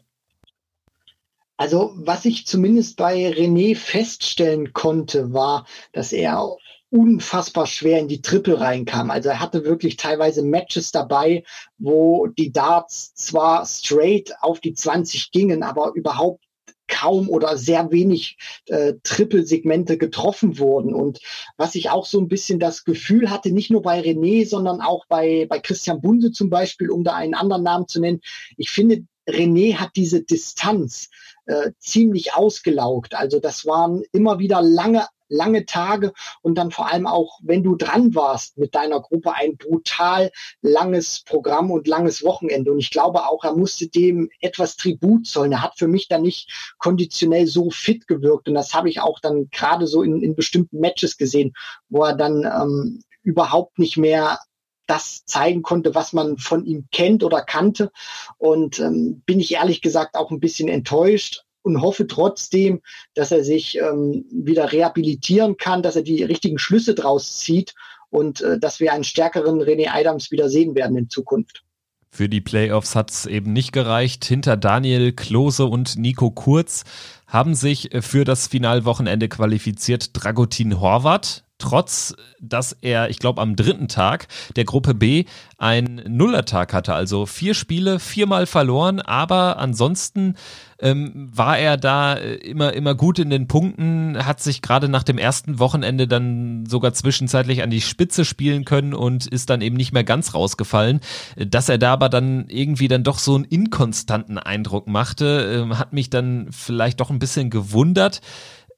Also 1.56 1.92
was 1.96 2.24
ich 2.24 2.46
zumindest 2.46 2.96
bei 2.96 3.28
René 3.28 3.76
feststellen 3.76 4.72
konnte, 4.72 5.32
war, 5.32 5.66
dass 5.92 6.12
er 6.12 6.56
unfassbar 6.90 7.66
schwer 7.66 7.98
in 7.98 8.08
die 8.08 8.22
Triple 8.22 8.60
reinkam. 8.60 9.10
Also 9.10 9.28
er 9.28 9.40
hatte 9.40 9.64
wirklich 9.64 9.96
teilweise 9.96 10.42
Matches 10.42 10.92
dabei, 10.92 11.44
wo 11.76 12.28
die 12.28 12.52
Darts 12.52 13.14
zwar 13.14 13.66
straight 13.66 14.32
auf 14.40 14.60
die 14.60 14.74
20 14.74 15.32
gingen, 15.32 15.64
aber 15.64 15.92
überhaupt 15.94 16.44
kaum 16.86 17.28
oder 17.28 17.56
sehr 17.56 17.90
wenig 17.90 18.36
äh, 18.66 18.94
Triple-Segmente 19.02 19.98
getroffen 19.98 20.58
wurden. 20.58 20.94
Und 20.94 21.18
was 21.56 21.74
ich 21.74 21.90
auch 21.90 22.06
so 22.06 22.20
ein 22.20 22.28
bisschen 22.28 22.60
das 22.60 22.84
Gefühl 22.84 23.30
hatte, 23.30 23.50
nicht 23.50 23.70
nur 23.70 23.82
bei 23.82 24.00
René, 24.00 24.46
sondern 24.46 24.80
auch 24.80 25.06
bei, 25.08 25.46
bei 25.48 25.58
Christian 25.58 26.00
Bunse 26.00 26.30
zum 26.30 26.50
Beispiel, 26.50 26.90
um 26.90 27.02
da 27.02 27.14
einen 27.14 27.34
anderen 27.34 27.62
Namen 27.62 27.88
zu 27.88 28.00
nennen, 28.00 28.20
ich 28.56 28.70
finde, 28.70 29.04
René 29.26 29.76
hat 29.76 29.96
diese 29.96 30.22
Distanz 30.22 31.08
äh, 31.46 31.72
ziemlich 31.78 32.34
ausgelaugt. 32.34 33.14
Also 33.14 33.40
das 33.40 33.66
waren 33.66 34.02
immer 34.12 34.38
wieder 34.38 34.62
lange 34.62 35.06
lange 35.28 35.66
Tage 35.66 36.12
und 36.42 36.56
dann 36.56 36.70
vor 36.70 36.90
allem 36.90 37.06
auch, 37.06 37.38
wenn 37.42 37.62
du 37.62 37.76
dran 37.76 38.14
warst 38.14 38.58
mit 38.58 38.74
deiner 38.74 39.00
Gruppe, 39.00 39.34
ein 39.34 39.56
brutal 39.56 40.30
langes 40.62 41.22
Programm 41.24 41.70
und 41.70 41.88
langes 41.88 42.24
Wochenende. 42.24 42.72
Und 42.72 42.78
ich 42.78 42.90
glaube 42.90 43.26
auch, 43.26 43.44
er 43.44 43.54
musste 43.54 43.88
dem 43.88 44.30
etwas 44.40 44.76
Tribut 44.76 45.26
zollen. 45.26 45.52
Er 45.52 45.62
hat 45.62 45.78
für 45.78 45.88
mich 45.88 46.08
dann 46.08 46.22
nicht 46.22 46.74
konditionell 46.78 47.46
so 47.46 47.70
fit 47.70 48.06
gewirkt. 48.06 48.48
Und 48.48 48.54
das 48.54 48.74
habe 48.74 48.88
ich 48.88 49.00
auch 49.00 49.18
dann 49.20 49.48
gerade 49.50 49.86
so 49.86 50.02
in, 50.02 50.22
in 50.22 50.34
bestimmten 50.34 50.78
Matches 50.78 51.16
gesehen, 51.16 51.54
wo 51.88 52.04
er 52.04 52.14
dann 52.14 52.44
ähm, 52.44 53.02
überhaupt 53.22 53.78
nicht 53.78 53.96
mehr 53.96 54.38
das 54.86 55.24
zeigen 55.24 55.62
konnte, 55.62 55.94
was 55.94 56.12
man 56.12 56.36
von 56.38 56.64
ihm 56.64 56.86
kennt 56.92 57.24
oder 57.24 57.42
kannte. 57.42 57.90
Und 58.38 58.78
ähm, 58.80 59.22
bin 59.26 59.40
ich 59.40 59.54
ehrlich 59.54 59.80
gesagt 59.80 60.14
auch 60.14 60.30
ein 60.30 60.40
bisschen 60.40 60.68
enttäuscht 60.68 61.44
und 61.62 61.80
hoffe 61.80 62.06
trotzdem, 62.06 62.82
dass 63.14 63.32
er 63.32 63.42
sich 63.42 63.78
ähm, 63.78 64.26
wieder 64.30 64.72
rehabilitieren 64.72 65.56
kann, 65.56 65.82
dass 65.82 65.96
er 65.96 66.02
die 66.02 66.22
richtigen 66.22 66.58
Schlüsse 66.58 66.94
draus 66.94 67.38
zieht 67.38 67.74
und 68.10 68.42
äh, 68.42 68.58
dass 68.58 68.80
wir 68.80 68.92
einen 68.92 69.04
stärkeren 69.04 69.60
René 69.60 69.88
Adams 69.90 70.30
wieder 70.30 70.48
sehen 70.48 70.74
werden 70.74 70.96
in 70.96 71.08
Zukunft. 71.08 71.64
Für 72.10 72.28
die 72.28 72.40
Playoffs 72.40 72.94
hat 72.94 73.10
es 73.10 73.26
eben 73.26 73.52
nicht 73.52 73.72
gereicht. 73.72 74.24
Hinter 74.24 74.56
Daniel 74.56 75.12
Klose 75.12 75.64
und 75.64 75.96
Nico 75.96 76.30
Kurz 76.30 76.84
haben 77.26 77.56
sich 77.56 77.90
für 78.02 78.24
das 78.24 78.46
Finalwochenende 78.46 79.28
qualifiziert 79.28 80.10
Dragutin 80.12 80.80
Horvath, 80.80 81.43
trotz 81.58 82.14
dass 82.48 82.76
er, 82.80 83.10
ich 83.10 83.18
glaube, 83.18 83.40
am 83.40 83.56
dritten 83.56 83.88
Tag 83.88 84.28
der 84.56 84.64
Gruppe 84.64 84.94
B 84.94 85.24
einen 85.58 86.02
Nullertag 86.16 86.72
hatte. 86.72 86.94
Also 86.94 87.26
vier 87.26 87.54
Spiele, 87.54 87.98
viermal 87.98 88.46
verloren, 88.46 89.00
aber 89.00 89.58
ansonsten 89.58 90.34
ähm, 90.80 91.30
war 91.32 91.58
er 91.58 91.76
da 91.76 92.14
äh, 92.14 92.34
immer, 92.34 92.72
immer 92.74 92.94
gut 92.94 93.18
in 93.18 93.30
den 93.30 93.48
Punkten, 93.48 94.18
hat 94.24 94.40
sich 94.40 94.60
gerade 94.60 94.88
nach 94.88 95.04
dem 95.04 95.18
ersten 95.18 95.58
Wochenende 95.58 96.06
dann 96.06 96.66
sogar 96.66 96.92
zwischenzeitlich 96.92 97.62
an 97.62 97.70
die 97.70 97.80
Spitze 97.80 98.24
spielen 98.24 98.64
können 98.64 98.92
und 98.92 99.26
ist 99.26 99.50
dann 99.50 99.62
eben 99.62 99.76
nicht 99.76 99.92
mehr 99.92 100.04
ganz 100.04 100.34
rausgefallen. 100.34 101.00
Dass 101.36 101.68
er 101.68 101.78
da 101.78 101.92
aber 101.92 102.08
dann 102.08 102.46
irgendwie 102.48 102.88
dann 102.88 103.04
doch 103.04 103.18
so 103.18 103.34
einen 103.34 103.44
inkonstanten 103.44 104.38
Eindruck 104.38 104.86
machte, 104.88 105.68
äh, 105.70 105.74
hat 105.76 105.92
mich 105.92 106.10
dann 106.10 106.48
vielleicht 106.50 107.00
doch 107.00 107.10
ein 107.10 107.18
bisschen 107.18 107.50
gewundert. 107.50 108.20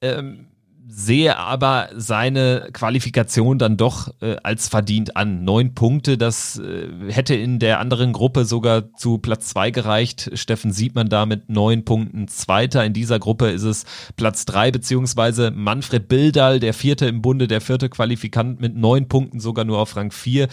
Ähm, 0.03 0.49
sehe 0.99 1.37
aber 1.37 1.91
seine 1.95 2.71
Qualifikation 2.73 3.59
dann 3.59 3.77
doch 3.77 4.15
äh, 4.23 4.37
als 4.43 4.69
verdient 4.69 5.15
an. 5.15 5.45
Neun 5.45 5.75
Punkte, 5.75 6.17
das 6.17 6.59
äh, 6.59 6.89
hätte 7.13 7.35
in 7.35 7.59
der 7.59 7.81
anderen 7.81 8.15
Gruppe 8.15 8.47
sogar 8.47 8.95
zu 8.95 9.19
Platz 9.19 9.49
zwei 9.49 9.71
gereicht. 9.71 10.31
Steffen 10.33 10.73
sieht 10.73 10.95
man 10.95 11.11
da 11.11 11.27
mit 11.27 11.51
neun 11.51 11.85
Punkten 11.85 12.29
Zweiter. 12.29 12.83
In 12.83 12.95
dieser 12.95 13.19
Gruppe 13.19 13.51
ist 13.51 13.65
es 13.65 13.85
Platz 14.17 14.47
drei, 14.47 14.71
beziehungsweise 14.71 15.51
Manfred 15.51 16.09
Bildal, 16.09 16.61
der 16.61 16.73
vierte 16.73 17.05
im 17.05 17.21
Bunde, 17.21 17.47
der 17.47 17.61
vierte 17.61 17.91
Qualifikant 17.91 18.63
mit 18.63 18.75
neun 18.75 19.07
Punkten 19.07 19.39
sogar 19.39 19.67
nur 19.67 19.81
auf 19.81 19.97
Rang 19.97 20.13
vier. 20.13 20.49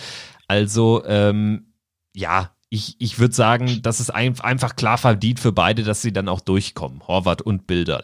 Also, 0.50 1.06
ähm, 1.06 1.68
ja, 2.14 2.52
ich, 2.70 2.98
ich 3.00 3.18
würde 3.18 3.34
sagen, 3.34 3.80
das 3.82 4.02
ist 4.02 4.10
ein, 4.10 4.38
einfach 4.42 4.76
klar 4.76 4.98
verdient 4.98 5.40
für 5.40 5.54
beide, 5.54 5.84
dass 5.84 6.02
sie 6.02 6.12
dann 6.12 6.28
auch 6.28 6.42
durchkommen, 6.42 7.08
Horvath 7.08 7.42
und 7.42 7.66
Bildal. 7.66 8.04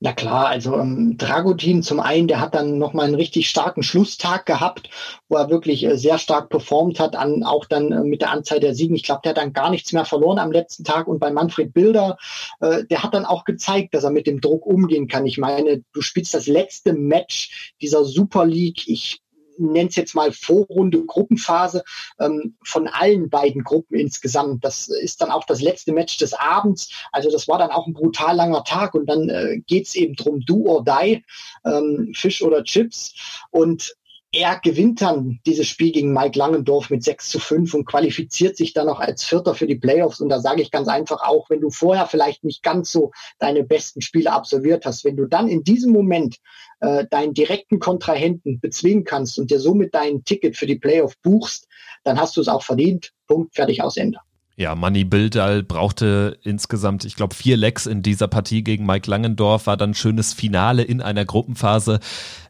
Na 0.00 0.12
klar, 0.12 0.46
also 0.46 0.76
ähm, 0.76 1.16
Dragutin 1.16 1.82
zum 1.82 1.98
einen, 1.98 2.28
der 2.28 2.40
hat 2.40 2.54
dann 2.54 2.78
nochmal 2.78 3.06
einen 3.06 3.16
richtig 3.16 3.48
starken 3.48 3.82
Schlusstag 3.82 4.46
gehabt, 4.46 4.90
wo 5.28 5.34
er 5.34 5.50
wirklich 5.50 5.82
äh, 5.84 5.96
sehr 5.96 6.18
stark 6.18 6.50
performt 6.50 7.00
hat, 7.00 7.16
an, 7.16 7.42
auch 7.42 7.64
dann 7.64 7.90
äh, 7.90 8.04
mit 8.04 8.22
der 8.22 8.30
Anzahl 8.30 8.60
der 8.60 8.76
Siegen. 8.76 8.94
Ich 8.94 9.02
glaube, 9.02 9.22
der 9.24 9.30
hat 9.30 9.38
dann 9.38 9.52
gar 9.52 9.70
nichts 9.70 9.92
mehr 9.92 10.04
verloren 10.04 10.38
am 10.38 10.52
letzten 10.52 10.84
Tag. 10.84 11.08
Und 11.08 11.18
bei 11.18 11.32
Manfred 11.32 11.74
Bilder, 11.74 12.16
äh, 12.60 12.84
der 12.84 13.02
hat 13.02 13.12
dann 13.12 13.24
auch 13.24 13.44
gezeigt, 13.44 13.92
dass 13.92 14.04
er 14.04 14.10
mit 14.10 14.28
dem 14.28 14.40
Druck 14.40 14.66
umgehen 14.66 15.08
kann. 15.08 15.26
Ich 15.26 15.36
meine, 15.36 15.82
du 15.92 16.00
spielst 16.00 16.32
das 16.32 16.46
letzte 16.46 16.92
Match 16.92 17.72
dieser 17.80 18.04
Super 18.04 18.46
League. 18.46 18.86
Ich 18.86 19.20
nenne 19.58 19.88
es 19.88 19.96
jetzt 19.96 20.14
mal 20.14 20.32
Vorrunde, 20.32 21.04
Gruppenphase 21.04 21.84
ähm, 22.18 22.56
von 22.64 22.88
allen 22.88 23.30
beiden 23.30 23.64
Gruppen 23.64 23.98
insgesamt. 23.98 24.64
Das 24.64 24.88
ist 24.88 25.20
dann 25.20 25.30
auch 25.30 25.44
das 25.44 25.60
letzte 25.60 25.92
Match 25.92 26.18
des 26.18 26.34
Abends. 26.34 26.90
Also 27.12 27.30
das 27.30 27.48
war 27.48 27.58
dann 27.58 27.70
auch 27.70 27.86
ein 27.86 27.94
brutal 27.94 28.36
langer 28.36 28.64
Tag 28.64 28.94
und 28.94 29.06
dann 29.06 29.28
äh, 29.28 29.60
geht 29.66 29.86
es 29.86 29.94
eben 29.94 30.14
drum, 30.14 30.40
do 30.40 30.66
or 30.66 30.84
die, 30.84 31.24
ähm, 31.64 32.12
Fisch 32.14 32.42
oder 32.42 32.64
Chips. 32.64 33.14
Und 33.50 33.96
er 34.30 34.60
gewinnt 34.62 35.00
dann 35.00 35.40
dieses 35.46 35.66
Spiel 35.66 35.90
gegen 35.90 36.12
Mike 36.12 36.38
Langendorf 36.38 36.90
mit 36.90 37.02
6 37.02 37.30
zu 37.30 37.38
5 37.38 37.72
und 37.72 37.86
qualifiziert 37.86 38.56
sich 38.56 38.74
dann 38.74 38.86
noch 38.86 39.00
als 39.00 39.24
Vierter 39.24 39.54
für 39.54 39.66
die 39.66 39.76
Playoffs. 39.76 40.20
Und 40.20 40.28
da 40.28 40.38
sage 40.38 40.60
ich 40.60 40.70
ganz 40.70 40.88
einfach 40.88 41.22
auch, 41.22 41.48
wenn 41.48 41.60
du 41.60 41.70
vorher 41.70 42.06
vielleicht 42.06 42.44
nicht 42.44 42.62
ganz 42.62 42.92
so 42.92 43.10
deine 43.38 43.64
besten 43.64 44.02
Spiele 44.02 44.30
absolviert 44.30 44.84
hast, 44.84 45.04
wenn 45.04 45.16
du 45.16 45.24
dann 45.24 45.48
in 45.48 45.64
diesem 45.64 45.92
Moment 45.92 46.36
äh, 46.80 47.06
deinen 47.10 47.32
direkten 47.32 47.78
Kontrahenten 47.78 48.60
bezwingen 48.60 49.04
kannst 49.04 49.38
und 49.38 49.50
dir 49.50 49.60
somit 49.60 49.94
dein 49.94 50.24
Ticket 50.24 50.56
für 50.56 50.66
die 50.66 50.78
Playoff 50.78 51.14
buchst, 51.22 51.66
dann 52.04 52.20
hast 52.20 52.36
du 52.36 52.42
es 52.42 52.48
auch 52.48 52.62
verdient. 52.62 53.12
Punkt, 53.26 53.54
fertig, 53.54 53.82
aus 53.82 53.96
Ende. 53.96 54.18
Ja, 54.58 54.74
Manny 54.74 55.04
Bildal 55.04 55.62
brauchte 55.62 56.36
insgesamt, 56.42 57.04
ich 57.04 57.14
glaube, 57.14 57.32
vier 57.32 57.56
Lecks 57.56 57.86
in 57.86 58.02
dieser 58.02 58.26
Partie 58.26 58.64
gegen 58.64 58.84
Mike 58.86 59.08
Langendorf, 59.08 59.68
war 59.68 59.76
dann 59.76 59.94
schönes 59.94 60.32
Finale 60.32 60.82
in 60.82 61.00
einer 61.00 61.24
Gruppenphase. 61.24 62.00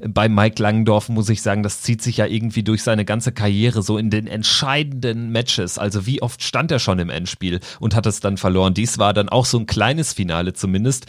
Bei 0.00 0.26
Mike 0.30 0.62
Langendorf 0.62 1.10
muss 1.10 1.28
ich 1.28 1.42
sagen, 1.42 1.62
das 1.62 1.82
zieht 1.82 2.00
sich 2.00 2.16
ja 2.16 2.24
irgendwie 2.24 2.62
durch 2.62 2.82
seine 2.82 3.04
ganze 3.04 3.32
Karriere 3.32 3.82
so 3.82 3.98
in 3.98 4.08
den 4.08 4.26
entscheidenden 4.26 5.32
Matches. 5.32 5.76
Also 5.76 6.06
wie 6.06 6.22
oft 6.22 6.42
stand 6.42 6.70
er 6.70 6.78
schon 6.78 6.98
im 6.98 7.10
Endspiel 7.10 7.60
und 7.78 7.94
hat 7.94 8.06
es 8.06 8.20
dann 8.20 8.38
verloren. 8.38 8.72
Dies 8.72 8.96
war 8.96 9.12
dann 9.12 9.28
auch 9.28 9.44
so 9.44 9.58
ein 9.58 9.66
kleines 9.66 10.14
Finale 10.14 10.54
zumindest, 10.54 11.04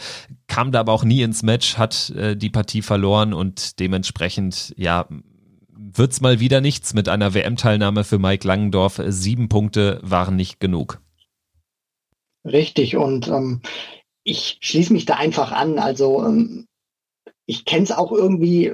kam 0.48 0.70
da 0.70 0.80
aber 0.80 0.92
auch 0.92 1.04
nie 1.04 1.22
ins 1.22 1.42
Match, 1.42 1.78
hat 1.78 2.10
äh, 2.10 2.36
die 2.36 2.50
Partie 2.50 2.82
verloren 2.82 3.32
und 3.32 3.80
dementsprechend, 3.80 4.74
ja, 4.76 5.06
wird's 5.92 6.20
mal 6.20 6.40
wieder 6.40 6.60
nichts 6.60 6.94
mit 6.94 7.08
einer 7.08 7.34
WM-Teilnahme 7.34 8.04
für 8.04 8.18
Mike 8.18 8.46
Langendorf. 8.46 9.00
Sieben 9.06 9.48
Punkte 9.48 10.00
waren 10.02 10.36
nicht 10.36 10.60
genug. 10.60 11.00
Richtig, 12.44 12.96
und 12.96 13.28
ähm, 13.28 13.60
ich 14.24 14.58
schließe 14.60 14.92
mich 14.92 15.04
da 15.04 15.14
einfach 15.14 15.52
an. 15.52 15.78
Also 15.78 16.24
ähm, 16.24 16.66
ich 17.46 17.64
kenne 17.64 17.82
es 17.82 17.92
auch 17.92 18.12
irgendwie 18.12 18.72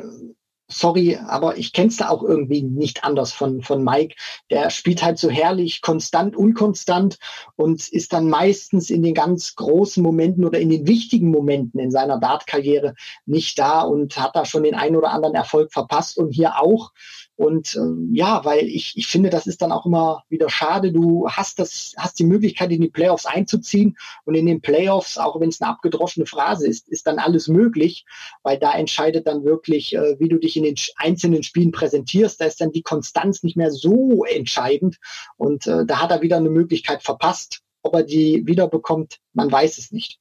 sorry, 0.69 1.17
aber 1.17 1.57
ich 1.59 1.73
kenne 1.73 1.89
es 1.89 1.97
da 1.97 2.09
auch 2.09 2.23
irgendwie 2.23 2.63
nicht 2.63 3.05
anders 3.05 3.33
von, 3.33 3.63
von 3.63 3.85
Mike. 3.85 4.17
Der 4.51 4.71
spielt 4.71 5.03
halt 5.03 5.19
so 5.19 5.31
herrlich, 5.31 5.81
konstant, 5.81 6.37
unkonstant 6.37 7.19
und 7.57 7.89
ist 7.89 8.13
dann 8.13 8.29
meistens 8.29 8.91
in 8.91 9.03
den 9.03 9.15
ganz 9.15 9.55
großen 9.55 10.03
Momenten 10.03 10.45
oder 10.45 10.59
in 10.59 10.71
den 10.71 10.87
wichtigen 10.87 11.31
Momenten 11.31 11.81
in 11.81 11.91
seiner 11.91 12.19
Dartkarriere 12.19 12.95
nicht 13.27 13.59
da 13.59 13.83
und 13.83 14.19
hat 14.19 14.35
da 14.35 14.45
schon 14.45 14.65
den 14.65 14.75
einen 14.75 14.97
oder 14.97 15.13
anderen 15.13 15.35
Erfolg 15.35 15.73
verpasst 15.73 16.19
und 16.19 16.31
hier 16.33 16.61
auch. 16.61 16.93
Und 17.37 17.77
ähm, 17.77 18.11
ja, 18.15 18.45
weil 18.47 18.67
ich, 18.67 18.97
ich 18.97 19.07
finde, 19.07 19.29
das 19.29 19.47
ist 19.47 19.61
dann 19.61 19.71
auch 19.71 19.85
immer 19.85 20.25
wieder 20.31 20.49
schade. 20.49 20.91
Du 20.91 21.29
hast 21.29 21.59
das, 21.59 21.93
hast 21.99 22.19
die 22.19 22.25
Möglichkeit, 22.25 22.73
in 22.73 22.81
die 22.81 22.89
Playoffs 22.89 23.27
einzuziehen 23.27 23.99
und 24.25 24.35
in 24.35 24.47
den 24.47 24.63
Playoffs, 24.63 25.19
auch 25.19 25.39
wenn 25.39 25.51
es 25.51 25.61
eine 25.61 25.71
abgedroschene 25.71 26.25
Phrase 26.25 26.67
ist, 26.67 26.89
ist 26.89 27.07
dann 27.07 27.19
alles 27.19 27.49
möglich, 27.49 28.07
weil 28.43 28.59
da 28.59 28.73
entscheidet 28.73 29.27
dann 29.27 29.45
wirklich, 29.45 29.95
äh, 29.95 30.19
wie 30.19 30.29
du 30.29 30.39
dich 30.39 30.57
in 30.57 30.65
den 30.65 30.77
einzelnen 30.97 31.43
Spielen 31.43 31.73
präsentierst. 31.73 32.41
Da 32.41 32.47
ist 32.47 32.61
dann 32.61 32.73
die 32.73 32.83
Konstanz 32.83 33.43
nicht 33.43 33.57
mehr 33.57 33.71
so 33.71 34.25
entscheidend. 34.25 34.97
Und 35.37 35.67
äh, 35.67 35.85
da 35.85 36.01
hat 36.01 36.11
er 36.11 36.23
wieder 36.23 36.39
eine 36.39 36.51
Möglichkeit 36.51 37.03
verpasst. 37.03 37.61
Ob 37.83 37.95
er 37.95 38.03
die 38.03 38.47
wiederbekommt, 38.47 39.19
man 39.35 39.53
weiß 39.53 39.79
es 39.79 39.93
nicht. 39.93 40.19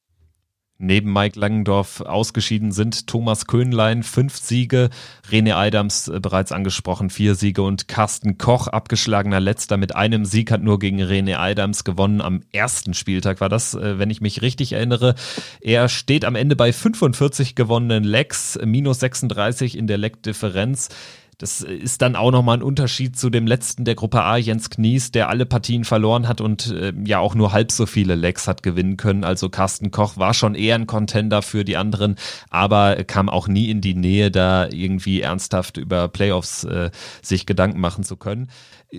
Neben 0.78 1.10
Mike 1.10 1.40
Langendorf 1.40 2.02
ausgeschieden 2.02 2.70
sind 2.70 3.06
Thomas 3.06 3.46
Köhnlein, 3.46 4.02
fünf 4.02 4.36
Siege, 4.36 4.90
René 5.30 5.54
Adams 5.54 6.08
äh, 6.08 6.20
bereits 6.20 6.52
angesprochen, 6.52 7.08
vier 7.08 7.34
Siege 7.34 7.62
und 7.62 7.88
Carsten 7.88 8.36
Koch, 8.36 8.66
abgeschlagener 8.66 9.40
Letzter 9.40 9.78
mit 9.78 9.96
einem 9.96 10.26
Sieg, 10.26 10.50
hat 10.50 10.62
nur 10.62 10.78
gegen 10.78 11.00
René 11.00 11.36
Adams 11.36 11.84
gewonnen. 11.84 12.20
Am 12.20 12.42
ersten 12.52 12.92
Spieltag 12.92 13.40
war 13.40 13.48
das, 13.48 13.72
äh, 13.72 13.98
wenn 13.98 14.10
ich 14.10 14.20
mich 14.20 14.42
richtig 14.42 14.74
erinnere. 14.74 15.14
Er 15.62 15.88
steht 15.88 16.26
am 16.26 16.34
Ende 16.34 16.56
bei 16.56 16.74
45 16.74 17.54
gewonnenen 17.54 18.04
Lecks, 18.04 18.58
minus 18.62 19.00
36 19.00 19.78
in 19.78 19.86
der 19.86 19.96
Leckdifferenz. 19.96 20.90
Das 21.38 21.60
ist 21.60 22.00
dann 22.00 22.16
auch 22.16 22.30
nochmal 22.30 22.56
ein 22.56 22.62
Unterschied 22.62 23.18
zu 23.18 23.28
dem 23.28 23.46
letzten 23.46 23.84
der 23.84 23.94
Gruppe 23.94 24.22
A, 24.22 24.38
Jens 24.38 24.70
Knies, 24.70 25.10
der 25.10 25.28
alle 25.28 25.44
Partien 25.44 25.84
verloren 25.84 26.28
hat 26.28 26.40
und 26.40 26.70
äh, 26.72 26.94
ja 27.04 27.18
auch 27.18 27.34
nur 27.34 27.52
halb 27.52 27.70
so 27.70 27.84
viele 27.84 28.14
Lecks 28.14 28.48
hat 28.48 28.62
gewinnen 28.62 28.96
können. 28.96 29.22
Also 29.22 29.50
Carsten 29.50 29.90
Koch 29.90 30.16
war 30.16 30.32
schon 30.32 30.54
eher 30.54 30.76
ein 30.76 30.86
Contender 30.86 31.42
für 31.42 31.66
die 31.66 31.76
anderen, 31.76 32.16
aber 32.48 33.04
kam 33.04 33.28
auch 33.28 33.48
nie 33.48 33.68
in 33.68 33.82
die 33.82 33.94
Nähe, 33.94 34.30
da 34.30 34.66
irgendwie 34.68 35.20
ernsthaft 35.20 35.76
über 35.76 36.08
Playoffs 36.08 36.64
äh, 36.64 36.90
sich 37.20 37.44
Gedanken 37.44 37.80
machen 37.80 38.02
zu 38.02 38.16
können. 38.16 38.48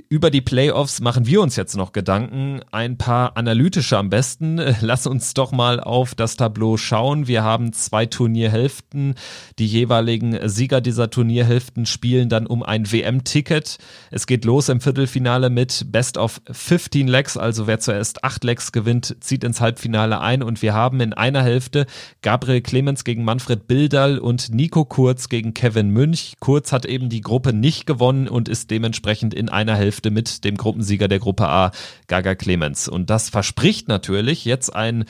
Über 0.10 0.30
die 0.32 0.42
Playoffs 0.42 1.00
machen 1.00 1.26
wir 1.28 1.42
uns 1.42 1.56
jetzt 1.56 1.78
noch 1.78 1.94
Gedanken. 1.94 2.60
Ein 2.72 2.98
paar 2.98 3.38
analytische 3.38 3.98
am 3.98 4.10
besten. 4.10 4.60
Lass 4.82 5.08
uns 5.08 5.34
doch 5.34 5.54
mal 5.54 5.80
auf 5.80 6.14
das 6.14 6.36
Tableau 6.36 6.76
schauen. 6.76 7.28
Wir 7.28 7.44
haben 7.44 7.72
zwei 7.72 8.06
Turnierhälften. 8.06 9.16
Die 9.60 9.66
jeweiligen 9.66 10.38
Sieger 10.50 10.82
dieser 10.82 11.10
Turnierhälften 11.10 11.86
spielen 11.86 12.27
dann 12.30 12.48
um 12.48 12.64
ein 12.64 12.92
WM-Ticket. 12.92 13.78
Es 14.12 14.28
geht 14.28 14.46
los 14.46 14.70
im 14.70 14.82
Viertelfinale 14.82 15.50
mit 15.50 15.86
Best 15.92 16.18
of 16.18 16.42
15 16.50 17.08
Legs. 17.08 17.38
Also 17.38 17.68
wer 17.68 17.80
zuerst 17.80 18.24
acht 18.24 18.44
Legs 18.44 18.72
gewinnt, 18.72 19.18
zieht 19.22 19.44
ins 19.44 19.62
Halbfinale 19.62 20.20
ein. 20.20 20.44
Und 20.44 20.62
wir 20.62 20.74
haben 20.74 21.00
in 21.02 21.14
einer 21.14 21.44
Hälfte 21.44 21.86
Gabriel 22.22 22.62
Clemens 22.62 23.04
gegen 23.04 23.24
Manfred 23.24 23.68
Bildal 23.68 24.20
und 24.20 24.54
Nico 24.54 24.86
Kurz 24.86 25.30
gegen 25.30 25.54
Kevin 25.54 25.90
Münch. 25.90 26.34
Kurz 26.40 26.72
hat 26.72 26.86
eben 26.86 27.10
die 27.10 27.22
Gruppe 27.22 27.54
nicht 27.54 27.86
gewonnen 27.86 28.28
und 28.28 28.50
ist 28.50 28.72
dementsprechend 28.72 29.34
in 29.34 29.50
einer 29.50 29.76
Hälfte 29.76 30.12
mit 30.12 30.44
dem 30.44 30.58
Gruppensieger 30.58 31.08
der 31.08 31.20
Gruppe 31.20 31.48
A, 31.48 31.72
Gaga 32.08 32.36
Clemens. 32.36 32.88
Und 32.88 33.10
das 33.10 33.30
verspricht 33.30 33.88
natürlich 33.88 34.46
jetzt 34.46 34.76
ein 34.76 35.06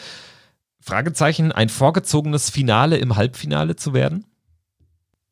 Fragezeichen, 0.88 1.52
ein 1.52 1.68
vorgezogenes 1.68 2.50
Finale 2.50 2.98
im 2.98 3.18
Halbfinale 3.18 3.76
zu 3.76 3.94
werden? 3.94 4.24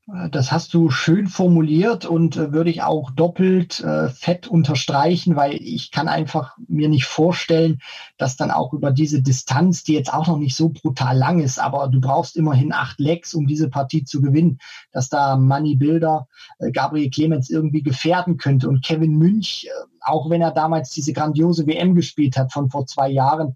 Das 0.08 0.52
hast 0.52 0.76
du 0.76 0.92
schön 0.92 1.26
formuliert 1.26 2.06
und 2.06 2.38
äh, 2.38 2.54
würde 2.54 2.70
ich 2.70 2.84
auch 2.84 3.10
doppelt 3.10 3.80
äh, 3.80 4.10
fett 4.10 4.48
unterstreichen, 4.48 5.36
weil 5.36 5.56
ich 5.56 5.90
kann 5.90 6.08
einfach 6.08 6.56
mir 6.68 6.90
nicht 6.90 7.06
vorstellen, 7.06 7.82
dass 8.20 8.38
dann 8.38 8.52
auch 8.52 8.74
über 8.74 8.92
diese 8.92 9.24
Distanz, 9.24 9.84
die 9.84 9.94
jetzt 9.94 10.14
auch 10.14 10.28
noch 10.28 10.38
nicht 10.38 10.56
so 10.56 10.70
brutal 10.70 11.18
lang 11.18 11.40
ist, 11.40 11.58
aber 11.60 11.88
du 11.88 12.00
brauchst 12.00 12.38
immerhin 12.38 12.72
acht 12.72 13.00
Lecks, 13.00 13.34
um 13.34 13.48
diese 13.48 13.68
Partie 13.68 14.04
zu 14.04 14.22
gewinnen, 14.22 14.60
dass 14.92 15.10
da 15.10 15.38
Manny 15.38 15.76
Bilder 15.76 16.28
äh, 16.60 16.72
Gabriel 16.72 17.10
Clemens 17.10 17.50
irgendwie 17.50 17.82
gefährden 17.82 18.38
könnte. 18.38 18.70
Und 18.70 18.86
Kevin 18.86 19.18
Münch, 19.18 19.66
äh, 19.66 19.86
auch 20.02 20.30
wenn 20.30 20.42
er 20.42 20.52
damals 20.52 20.92
diese 20.92 21.14
grandiose 21.14 21.66
WM 21.66 21.96
gespielt 21.96 22.38
hat 22.38 22.54
von 22.54 22.70
vor 22.70 22.86
zwei 22.86 23.10
Jahren, 23.10 23.56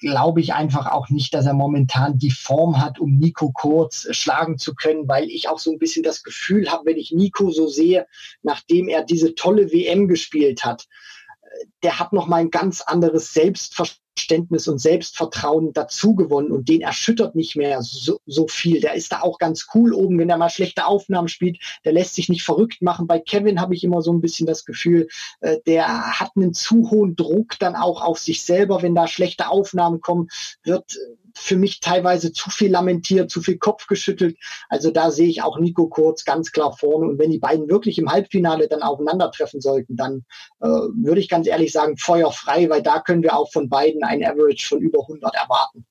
glaube 0.00 0.40
ich 0.40 0.54
einfach 0.54 0.86
auch 0.86 1.10
nicht, 1.10 1.34
dass 1.34 1.46
er 1.46 1.54
momentan 1.54 2.18
die 2.18 2.30
Form 2.30 2.80
hat, 2.80 2.98
um 2.98 3.18
Nico 3.18 3.52
Kurz 3.52 4.08
schlagen 4.10 4.58
zu 4.58 4.74
können, 4.74 5.06
weil 5.06 5.30
ich 5.30 5.48
auch 5.48 5.58
so 5.58 5.70
ein 5.70 5.78
bisschen 5.78 6.02
das 6.02 6.22
Gefühl 6.22 6.70
habe, 6.70 6.86
wenn 6.86 6.96
ich 6.96 7.12
Nico 7.12 7.50
so 7.50 7.68
sehe, 7.68 8.06
nachdem 8.42 8.88
er 8.88 9.04
diese 9.04 9.34
tolle 9.34 9.72
WM 9.72 10.08
gespielt 10.08 10.64
hat, 10.64 10.88
der 11.82 11.98
hat 11.98 12.12
noch 12.12 12.26
mal 12.26 12.36
ein 12.36 12.50
ganz 12.50 12.80
anderes 12.80 13.32
Selbstverständnis 13.32 14.00
und 14.68 14.78
Selbstvertrauen 14.78 15.72
dazu 15.72 16.14
gewonnen 16.14 16.50
und 16.50 16.68
den 16.68 16.80
erschüttert 16.80 17.34
nicht 17.34 17.56
mehr 17.56 17.82
so, 17.82 18.20
so 18.26 18.46
viel. 18.48 18.80
Der 18.80 18.94
ist 18.94 19.12
da 19.12 19.20
auch 19.20 19.38
ganz 19.38 19.66
cool 19.74 19.92
oben, 19.92 20.18
wenn 20.18 20.30
er 20.30 20.36
mal 20.36 20.50
schlechte 20.50 20.86
Aufnahmen 20.86 21.28
spielt. 21.28 21.58
Der 21.84 21.92
lässt 21.92 22.14
sich 22.14 22.28
nicht 22.28 22.42
verrückt 22.42 22.82
machen. 22.82 23.06
Bei 23.06 23.18
Kevin 23.18 23.60
habe 23.60 23.74
ich 23.74 23.84
immer 23.84 24.02
so 24.02 24.12
ein 24.12 24.20
bisschen 24.20 24.46
das 24.46 24.64
Gefühl, 24.64 25.08
äh, 25.40 25.58
der 25.66 26.20
hat 26.20 26.32
einen 26.36 26.54
zu 26.54 26.90
hohen 26.90 27.16
Druck 27.16 27.58
dann 27.58 27.76
auch 27.76 28.02
auf 28.02 28.18
sich 28.18 28.42
selber, 28.44 28.82
wenn 28.82 28.94
da 28.94 29.06
schlechte 29.06 29.48
Aufnahmen 29.48 30.00
kommen, 30.00 30.28
wird 30.62 30.96
für 31.34 31.56
mich 31.56 31.80
teilweise 31.80 32.32
zu 32.32 32.50
viel 32.50 32.70
lamentiert, 32.70 33.30
zu 33.30 33.42
viel 33.42 33.58
Kopf 33.58 33.86
geschüttelt. 33.86 34.36
Also 34.68 34.90
da 34.90 35.10
sehe 35.10 35.28
ich 35.28 35.42
auch 35.42 35.58
Nico 35.58 35.88
Kurz 35.88 36.24
ganz 36.24 36.52
klar 36.52 36.76
vorne. 36.76 37.06
Und 37.06 37.18
wenn 37.18 37.30
die 37.30 37.38
beiden 37.38 37.68
wirklich 37.68 37.98
im 37.98 38.10
Halbfinale 38.10 38.68
dann 38.68 38.82
aufeinandertreffen 38.82 39.60
sollten, 39.60 39.96
dann 39.96 40.24
äh, 40.60 40.66
würde 40.66 41.20
ich 41.20 41.28
ganz 41.28 41.46
ehrlich 41.46 41.72
sagen, 41.72 41.96
feuerfrei, 41.96 42.68
weil 42.70 42.82
da 42.82 43.00
können 43.00 43.22
wir 43.22 43.36
auch 43.36 43.50
von 43.50 43.68
beiden 43.68 44.02
ein 44.04 44.24
Average 44.24 44.66
von 44.68 44.80
über 44.80 45.00
100 45.00 45.34
erwarten. 45.34 45.86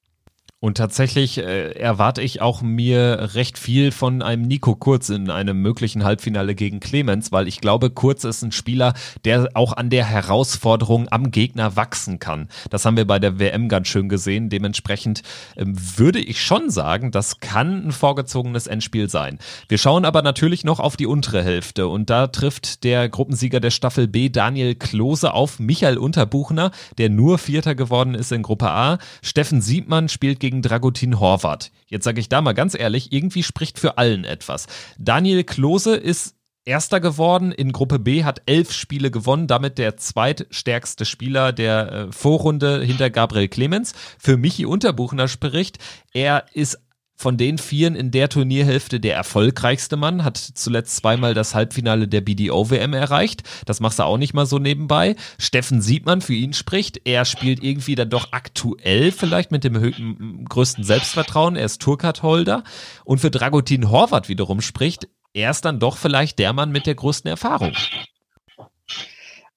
Und 0.61 0.75
tatsächlich 0.75 1.37
äh, 1.37 1.71
erwarte 1.71 2.21
ich 2.21 2.41
auch 2.41 2.61
mir 2.61 3.29
recht 3.33 3.57
viel 3.57 3.93
von 3.93 4.21
einem 4.21 4.41
Nico 4.41 4.75
Kurz 4.75 5.07
in 5.07 5.29
einem 5.29 5.61
möglichen 5.61 6.03
Halbfinale 6.03 6.53
gegen 6.53 6.81
Clemens, 6.81 7.31
weil 7.31 7.47
ich 7.47 7.61
glaube, 7.61 7.91
Kurz 7.91 8.25
ist 8.25 8.41
ein 8.41 8.51
Spieler, 8.51 8.93
der 9.23 9.51
auch 9.53 9.71
an 9.71 9.89
der 9.89 10.03
Herausforderung 10.03 11.07
am 11.11 11.31
Gegner 11.31 11.77
wachsen 11.77 12.19
kann. 12.19 12.49
Das 12.69 12.83
haben 12.83 12.97
wir 12.97 13.07
bei 13.07 13.19
der 13.19 13.39
WM 13.39 13.69
ganz 13.69 13.87
schön 13.87 14.09
gesehen. 14.09 14.49
Dementsprechend 14.49 15.23
ähm, 15.55 15.75
würde 15.97 16.19
ich 16.19 16.41
schon 16.41 16.69
sagen, 16.69 17.11
das 17.11 17.39
kann 17.39 17.87
ein 17.87 17.91
vorgezogenes 17.93 18.67
Endspiel 18.67 19.09
sein. 19.09 19.39
Wir 19.69 19.77
schauen 19.77 20.03
aber 20.03 20.23
natürlich 20.23 20.65
noch 20.65 20.81
auf 20.81 20.97
die 20.97 21.07
untere 21.07 21.41
Hälfte 21.41 21.87
und 21.87 22.09
da 22.09 22.27
trifft 22.27 22.83
der 22.83 23.07
Gruppensieger 23.07 23.61
der 23.61 23.71
Staffel 23.71 24.09
B, 24.09 24.27
Daniel 24.27 24.75
Klose, 24.75 25.33
auf 25.33 25.57
Michael 25.57 25.97
Unterbuchner, 25.97 26.71
der 26.97 27.09
nur 27.09 27.37
Vierter 27.37 27.75
geworden 27.75 28.13
ist 28.13 28.33
in 28.33 28.43
Gruppe 28.43 28.69
A. 28.69 28.97
Steffen 29.21 29.61
Siebmann 29.61 30.09
spielt 30.09 30.41
gegen 30.41 30.48
gegen 30.49 30.63
Dragutin 30.63 31.19
Horvath. 31.19 31.71
Jetzt 31.85 32.05
sage 32.05 32.19
ich 32.19 32.27
da 32.27 32.41
mal 32.41 32.53
ganz 32.53 32.73
ehrlich, 32.73 33.11
irgendwie 33.11 33.43
spricht 33.43 33.77
für 33.77 33.99
allen 33.99 34.23
etwas. 34.23 34.65
Daniel 34.97 35.43
Klose 35.43 35.95
ist 35.95 36.35
Erster 36.65 36.99
geworden 36.99 37.51
in 37.51 37.71
Gruppe 37.71 37.99
B, 37.99 38.23
hat 38.23 38.41
elf 38.45 38.73
Spiele 38.73 39.11
gewonnen, 39.11 39.47
damit 39.47 39.77
der 39.77 39.97
zweitstärkste 39.97 41.05
Spieler 41.05 41.53
der 41.53 41.91
äh, 41.91 42.11
Vorrunde 42.11 42.83
hinter 42.83 43.09
Gabriel 43.09 43.47
Clemens. 43.47 43.93
Für 44.19 44.37
Michi 44.37 44.65
Unterbuchner 44.65 45.27
spricht, 45.27 45.77
er 46.13 46.45
ist 46.53 46.79
von 47.19 47.35
den 47.35 47.57
Vieren 47.57 47.95
in 47.95 48.11
der 48.11 48.29
Turnierhälfte 48.29 49.01
der 49.01 49.13
erfolgreichste 49.13 49.97
Mann, 49.97 50.23
hat 50.23 50.37
zuletzt 50.37 50.95
zweimal 50.95 51.33
das 51.33 51.53
Halbfinale 51.53 52.07
der 52.07 52.21
BDO-WM 52.21 52.93
erreicht. 52.93 53.43
Das 53.65 53.81
machst 53.81 53.99
du 53.99 54.03
auch 54.03 54.17
nicht 54.17 54.33
mal 54.33 54.45
so 54.45 54.57
nebenbei. 54.57 55.17
Steffen 55.37 55.81
Siebmann 55.81 56.21
für 56.21 56.33
ihn 56.33 56.53
spricht. 56.53 57.01
Er 57.03 57.25
spielt 57.25 57.61
irgendwie 57.61 57.95
dann 57.95 58.09
doch 58.09 58.29
aktuell 58.31 59.11
vielleicht 59.11 59.51
mit 59.51 59.65
dem 59.65 60.45
größten 60.47 60.85
Selbstvertrauen. 60.85 61.57
Er 61.57 61.65
ist 61.65 61.81
Tourcard-Holder. 61.81 62.63
Und 63.03 63.19
für 63.19 63.31
Dragutin 63.31 63.91
Horvath 63.91 64.29
wiederum 64.29 64.61
spricht, 64.61 65.09
er 65.33 65.51
ist 65.51 65.65
dann 65.65 65.79
doch 65.79 65.97
vielleicht 65.97 66.39
der 66.39 66.53
Mann 66.53 66.71
mit 66.71 66.85
der 66.85 66.95
größten 66.95 67.29
Erfahrung. 67.29 67.73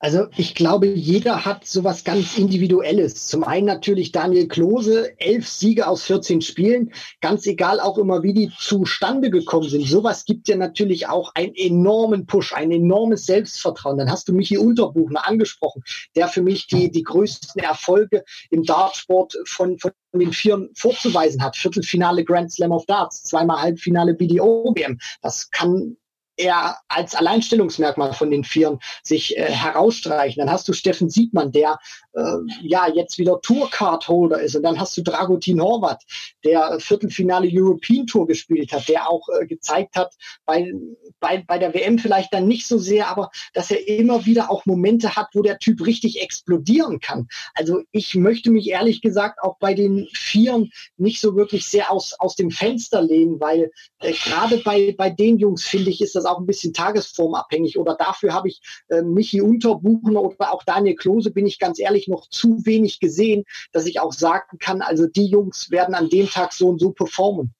Also 0.04 0.26
ich 0.36 0.56
glaube, 0.56 0.88
jeder 0.88 1.44
hat 1.44 1.64
sowas 1.64 2.02
ganz 2.02 2.36
Individuelles. 2.36 3.28
Zum 3.28 3.44
einen 3.44 3.66
natürlich 3.66 4.10
Daniel 4.10 4.48
Klose, 4.48 5.16
elf 5.20 5.46
Siege 5.46 5.86
aus 5.86 6.02
14 6.02 6.40
Spielen, 6.40 6.92
ganz 7.20 7.46
egal 7.46 7.78
auch 7.78 7.98
immer, 7.98 8.24
wie 8.24 8.34
die 8.34 8.50
zustande 8.58 9.30
gekommen 9.30 9.68
sind. 9.68 9.86
Sowas 9.86 10.24
gibt 10.24 10.48
ja 10.48 10.56
natürlich 10.56 11.06
auch 11.06 11.36
einen 11.36 11.54
enormen 11.54 12.26
Push, 12.26 12.52
ein 12.52 12.72
enormes 12.72 13.26
Selbstvertrauen. 13.26 13.96
Dann 13.96 14.10
hast 14.10 14.26
du 14.26 14.32
Michi 14.32 14.58
Unterbuchner 14.58 15.24
angesprochen, 15.28 15.84
der 16.16 16.26
für 16.26 16.42
mich 16.42 16.66
die, 16.66 16.90
die 16.90 17.04
größten 17.04 17.62
Erfolge 17.62 18.24
im 18.50 18.64
Dartsport 18.64 19.38
von, 19.44 19.78
von 19.78 19.92
den 20.14 20.32
Vieren 20.32 20.70
vorzuweisen 20.74 21.44
hat. 21.44 21.56
Viertelfinale 21.56 22.24
Grand 22.24 22.50
Slam 22.50 22.72
of 22.72 22.86
Darts, 22.86 23.22
zweimal 23.22 23.62
Halbfinale 23.62 24.14
BDO-WM. 24.14 24.98
Das 25.20 25.48
kann 25.52 25.96
er 26.42 26.78
als 26.88 27.14
Alleinstellungsmerkmal 27.14 28.12
von 28.12 28.30
den 28.30 28.44
Vieren 28.44 28.78
sich 29.02 29.36
äh, 29.36 29.44
herausstreichen. 29.44 30.40
Dann 30.40 30.52
hast 30.52 30.68
du 30.68 30.72
Steffen 30.72 31.10
Siegmann, 31.10 31.52
der 31.52 31.78
äh, 32.14 32.22
ja 32.62 32.88
jetzt 32.88 33.18
wieder 33.18 33.40
Tourcard-Holder 33.40 34.40
ist. 34.40 34.56
Und 34.56 34.62
dann 34.62 34.78
hast 34.78 34.96
du 34.96 35.02
Dragutin 35.02 35.60
Horvath, 35.60 36.02
der 36.44 36.78
Viertelfinale 36.80 37.48
European 37.50 38.06
Tour 38.06 38.26
gespielt 38.26 38.72
hat, 38.72 38.88
der 38.88 39.08
auch 39.08 39.28
äh, 39.28 39.46
gezeigt 39.46 39.96
hat, 39.96 40.14
bei, 40.44 40.72
bei, 41.20 41.42
bei 41.46 41.58
der 41.58 41.74
WM 41.74 41.98
vielleicht 41.98 42.32
dann 42.34 42.48
nicht 42.48 42.66
so 42.66 42.78
sehr, 42.78 43.08
aber 43.08 43.30
dass 43.54 43.70
er 43.70 43.86
immer 43.88 44.26
wieder 44.26 44.50
auch 44.50 44.66
Momente 44.66 45.16
hat, 45.16 45.28
wo 45.34 45.42
der 45.42 45.58
Typ 45.58 45.84
richtig 45.86 46.20
explodieren 46.20 47.00
kann. 47.00 47.28
Also 47.54 47.82
ich 47.92 48.14
möchte 48.14 48.50
mich 48.50 48.68
ehrlich 48.68 49.00
gesagt 49.02 49.42
auch 49.42 49.58
bei 49.58 49.74
den 49.74 50.08
Vieren 50.12 50.70
nicht 50.96 51.20
so 51.20 51.36
wirklich 51.36 51.66
sehr 51.66 51.90
aus, 51.90 52.14
aus 52.18 52.36
dem 52.36 52.50
Fenster 52.50 53.02
lehnen, 53.02 53.40
weil 53.40 53.70
äh, 54.00 54.12
gerade 54.12 54.58
bei, 54.58 54.94
bei 54.96 55.10
den 55.10 55.38
Jungs, 55.38 55.64
finde 55.64 55.90
ich, 55.90 56.00
ist 56.00 56.14
das 56.14 56.24
auch 56.24 56.31
ein 56.38 56.46
bisschen 56.46 56.72
tagesformabhängig. 56.72 57.78
Oder 57.78 57.96
dafür 57.96 58.34
habe 58.34 58.48
ich 58.48 58.60
äh, 58.88 59.02
Michi 59.02 59.40
Unterbuchner 59.40 60.22
oder 60.22 60.52
auch 60.52 60.62
Daniel 60.64 60.96
Klose, 60.96 61.30
bin 61.30 61.46
ich 61.46 61.58
ganz 61.58 61.78
ehrlich, 61.78 62.08
noch 62.08 62.28
zu 62.28 62.64
wenig 62.64 63.00
gesehen, 63.00 63.44
dass 63.72 63.86
ich 63.86 64.00
auch 64.00 64.12
sagen 64.12 64.58
kann, 64.58 64.82
also 64.82 65.06
die 65.06 65.26
Jungs 65.26 65.70
werden 65.70 65.94
an 65.94 66.08
dem 66.08 66.28
Tag 66.28 66.52
so 66.52 66.68
und 66.68 66.80
so 66.80 66.90
performen. 66.90 67.54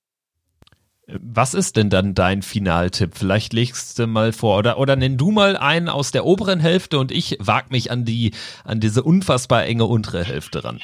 Was 1.09 1.53
ist 1.53 1.77
denn 1.77 1.91
dann 1.91 2.15
dein 2.15 2.43
Finaltipp? 2.43 3.17
Vielleicht 3.17 3.53
legst 3.53 3.99
du 3.99 4.07
mal 4.07 4.33
vor 4.33 4.59
oder, 4.59 4.79
oder 4.79 4.97
nenn 4.97 5.19
du 5.19 5.31
mal 5.31 5.57
einen 5.57 5.89
aus 5.89 6.13
der 6.13 6.25
oberen 6.25 6.61
Hälfte 6.61 6.99
und 6.99 7.11
ich 7.11 7.37
wag 7.41 7.71
mich 7.71 7.91
an 7.91 8.05
die, 8.05 8.33
an 8.65 8.81
diese 8.81 9.03
unfassbar 9.03 9.65
enge 9.65 9.85
untere 9.85 10.25
Hälfte 10.25 10.65
ran. 10.65 10.81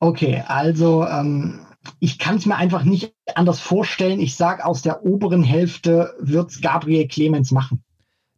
Okay, 0.00 0.42
also 0.46 1.04
ähm, 1.04 1.60
ich 1.98 2.18
kann 2.18 2.36
es 2.36 2.46
mir 2.46 2.56
einfach 2.56 2.84
nicht 2.84 3.14
anders 3.34 3.60
vorstellen. 3.60 4.20
Ich 4.20 4.34
sage, 4.34 4.64
aus 4.64 4.82
der 4.82 5.04
oberen 5.04 5.42
Hälfte 5.42 6.14
wird 6.18 6.50
es 6.50 6.60
Gabriel 6.60 7.08
Clemens 7.08 7.50
machen. 7.50 7.82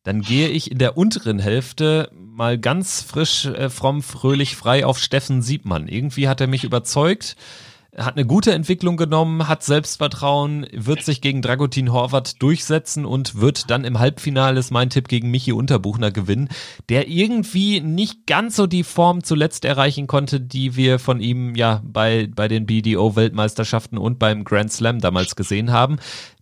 Dann 0.05 0.21
gehe 0.21 0.49
ich 0.49 0.71
in 0.71 0.79
der 0.79 0.97
unteren 0.97 1.39
Hälfte 1.39 2.11
mal 2.13 2.59
ganz 2.59 3.03
frisch, 3.03 3.47
äh, 3.47 3.71
fromm, 3.71 4.03
fröhlich, 4.03 4.57
frei 4.57 4.85
auf 4.85 4.99
Steffen 4.99 5.43
Siebmann. 5.43 5.87
Irgendwie 5.87 6.29
hat 6.29 6.41
er 6.41 6.49
mich 6.49 6.65
überzeugt, 6.65 7.37
hat 7.97 8.17
eine 8.17 8.25
gute 8.25 8.53
Entwicklung 8.53 8.97
genommen, 8.97 9.49
hat 9.49 9.63
Selbstvertrauen, 9.63 10.67
wird 10.73 11.05
sich 11.05 11.21
gegen 11.21 11.43
Dragutin 11.43 11.93
Horvath 11.93 12.41
durchsetzen 12.41 13.05
und 13.05 13.35
wird 13.39 13.71
dann 13.71 13.85
im 13.85 13.99
Halbfinale, 13.99 14.59
ist 14.59 14.71
mein 14.71 14.89
Tipp, 14.89 15.09
gegen 15.09 15.31
Michi 15.31 15.53
Unterbuchner 15.53 16.11
gewinnen, 16.11 16.49
der 16.89 17.09
irgendwie 17.09 17.81
nicht 17.81 18.27
ganz 18.27 18.57
so 18.57 18.67
die 18.67 18.85
Form 18.85 19.23
zuletzt 19.23 19.67
erreichen 19.67 20.07
konnte, 20.07 20.41
die 20.41 20.75
wir 20.75 20.99
von 20.99 21.21
ihm 21.21 21.55
ja 21.55 21.83
bei, 21.85 22.31
bei 22.35 22.49
den 22.49 22.65
BDO-Weltmeisterschaften 22.65 23.99
und 23.99 24.19
beim 24.19 24.45
Grand 24.45 24.73
Slam 24.73 25.01
damals 25.01 25.37
gesehen 25.37 25.71
haben. 25.71 25.99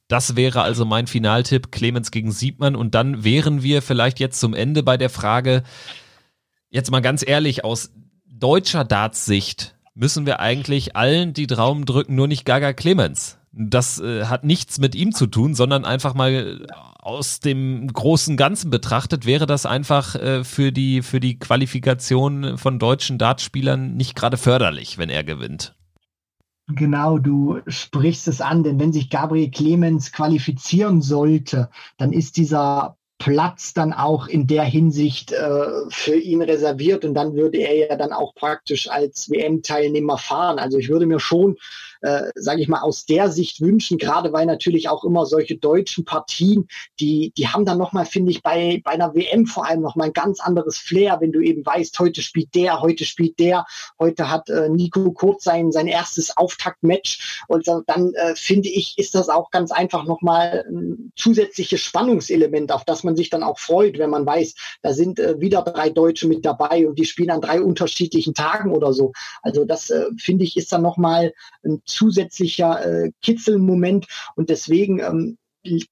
Das 0.07 0.37
wäre 0.37 0.63
also 0.63 0.85
mein 0.85 1.09
Finaltipp, 1.09 1.73
Clemens 1.73 2.13
gegen 2.13 2.31
Siebmann. 2.31 2.77
Und 2.77 2.95
dann 2.95 3.25
wären 3.25 3.63
wir 3.63 3.83
vielleicht 3.83 4.21
jetzt 4.21 4.39
zum 4.39 4.55
Ende 4.55 4.85
bei 4.85 4.97
der 4.97 5.11
Frage, 5.11 5.65
jetzt 6.69 6.91
mal 6.93 7.01
ganz 7.01 7.27
ehrlich, 7.27 7.65
aus 7.65 7.91
deutscher 8.29 8.85
Dartssicht 8.85 9.77
müssen 10.01 10.25
wir 10.25 10.41
eigentlich 10.41 10.97
allen 10.97 11.35
die 11.35 11.47
Daumen 11.47 11.85
drücken, 11.85 12.15
nur 12.15 12.27
nicht 12.27 12.47
Gaga 12.47 12.73
Clemens. 12.73 13.39
Das 13.53 14.01
äh, 14.01 14.25
hat 14.25 14.45
nichts 14.45 14.79
mit 14.79 14.95
ihm 14.95 15.13
zu 15.13 15.27
tun, 15.27 15.55
sondern 15.55 15.85
einfach 15.85 16.15
mal 16.15 16.67
aus 17.01 17.41
dem 17.41 17.87
großen 17.93 18.37
Ganzen 18.37 18.71
betrachtet, 18.71 19.27
wäre 19.27 19.47
das 19.47 19.67
einfach 19.67 20.15
äh, 20.15 20.43
für 20.43 20.73
die, 20.73 21.03
für 21.03 21.21
die 21.21 21.39
Qualifikation 21.39 22.57
von 22.57 22.79
deutschen 22.79 23.19
Dartspielern 23.19 23.95
nicht 23.95 24.15
gerade 24.15 24.39
förderlich, 24.39 24.97
wenn 24.97 25.11
er 25.11 25.23
gewinnt. 25.23 25.75
Genau, 26.69 27.19
du 27.19 27.59
sprichst 27.67 28.29
es 28.29 28.41
an, 28.41 28.63
denn 28.63 28.79
wenn 28.79 28.93
sich 28.93 29.11
Gabriel 29.11 29.51
Clemens 29.51 30.13
qualifizieren 30.13 31.03
sollte, 31.03 31.69
dann 31.99 32.13
ist 32.13 32.37
dieser 32.37 32.97
Platz 33.21 33.75
dann 33.75 33.93
auch 33.93 34.27
in 34.27 34.47
der 34.47 34.65
Hinsicht 34.65 35.31
äh, 35.31 35.67
für 35.91 36.17
ihn 36.17 36.41
reserviert 36.41 37.05
und 37.05 37.15
dann 37.15 37.35
würde 37.35 37.59
er 37.59 37.77
ja 37.77 37.97
dann 37.97 38.13
auch 38.13 38.35
praktisch 38.35 38.91
als 38.91 39.31
WM-Teilnehmer 39.31 40.17
fahren. 40.17 40.59
Also 40.59 40.79
ich 40.79 40.89
würde 40.89 41.07
mir 41.07 41.21
schon 41.21 41.57
äh, 42.03 42.31
sage 42.35 42.63
ich 42.63 42.69
mal, 42.69 42.81
aus 42.81 43.05
der 43.07 43.31
Sicht 43.31 43.61
wünschen, 43.61 43.99
gerade 43.99 44.33
weil 44.33 44.47
natürlich 44.47 44.89
auch 44.89 45.05
immer 45.05 45.27
solche 45.27 45.57
deutschen 45.57 46.05
Partien, 46.05 46.69
die, 46.99 47.33
die 47.37 47.49
haben 47.49 47.65
dann 47.65 47.79
nochmal, 47.79 48.07
finde 48.07 48.31
ich, 48.31 48.43
bei, 48.43 48.81
bei 48.85 48.93
einer 48.93 49.15
WM 49.15 49.47
vor 49.47 49.67
allem 49.67 49.81
nochmal 49.81 50.09
ein 50.09 50.13
ganz 50.13 50.41
anderes 50.41 50.79
Flair, 50.79 51.19
wenn 51.21 51.33
du 51.33 51.41
eben 51.41 51.65
weißt, 51.65 51.99
heute 51.99 52.23
spielt 52.23 52.55
der, 52.55 52.81
heute 52.81 53.05
spielt 53.05 53.39
der, 53.39 53.67
heute 53.99 54.31
hat 54.31 54.49
äh, 54.49 54.69
Nico 54.69 55.13
Kurz 55.13 55.45
sein, 55.45 55.73
sein 55.73 55.87
erstes 55.87 56.37
Auftaktmatch 56.37 57.45
und 57.49 57.67
dann 57.87 58.15
äh, 58.15 58.35
finde 58.35 58.69
ich, 58.69 58.97
ist 58.99 59.15
das 59.15 59.29
auch 59.29 59.51
ganz 59.51 59.71
einfach 59.71 60.05
nochmal 60.05 60.65
ein 60.69 61.13
zusätzliches 61.17 61.81
Spannungselement, 61.81 62.73
auf 62.73 62.85
das 62.85 63.05
man 63.05 63.17
sich 63.17 63.31
dann 63.31 63.43
auch 63.43 63.59
freut, 63.59 63.99
wenn 63.99 64.11
man 64.11 64.27
weiß, 64.27 64.55
da 64.83 64.93
sind 64.93 65.19
äh, 65.19 65.41
wieder 65.41 65.63
drei 65.63 65.91
Deutsche 65.91 66.29
mit 66.29 66.45
dabei 66.45 66.87
und 66.87 66.99
die 66.99 67.05
spielen 67.05 67.31
an 67.31 67.41
drei 67.41 67.61
unterschiedlichen 67.61 68.35
Tagen 68.35 68.73
oder 68.73 68.93
so. 68.93 69.13
Also 69.43 69.65
das 69.65 69.91
äh, 69.91 70.07
finde 70.19 70.45
ich 70.45 70.57
ist 70.57 70.73
dann 70.73 70.83
nochmal 70.83 71.33
ein 71.65 71.83
zusätzlicher 71.91 72.85
äh, 72.85 73.11
Kitzelmoment 73.23 74.07
und 74.37 74.51
deswegen 74.51 75.01
ähm, 75.01 75.39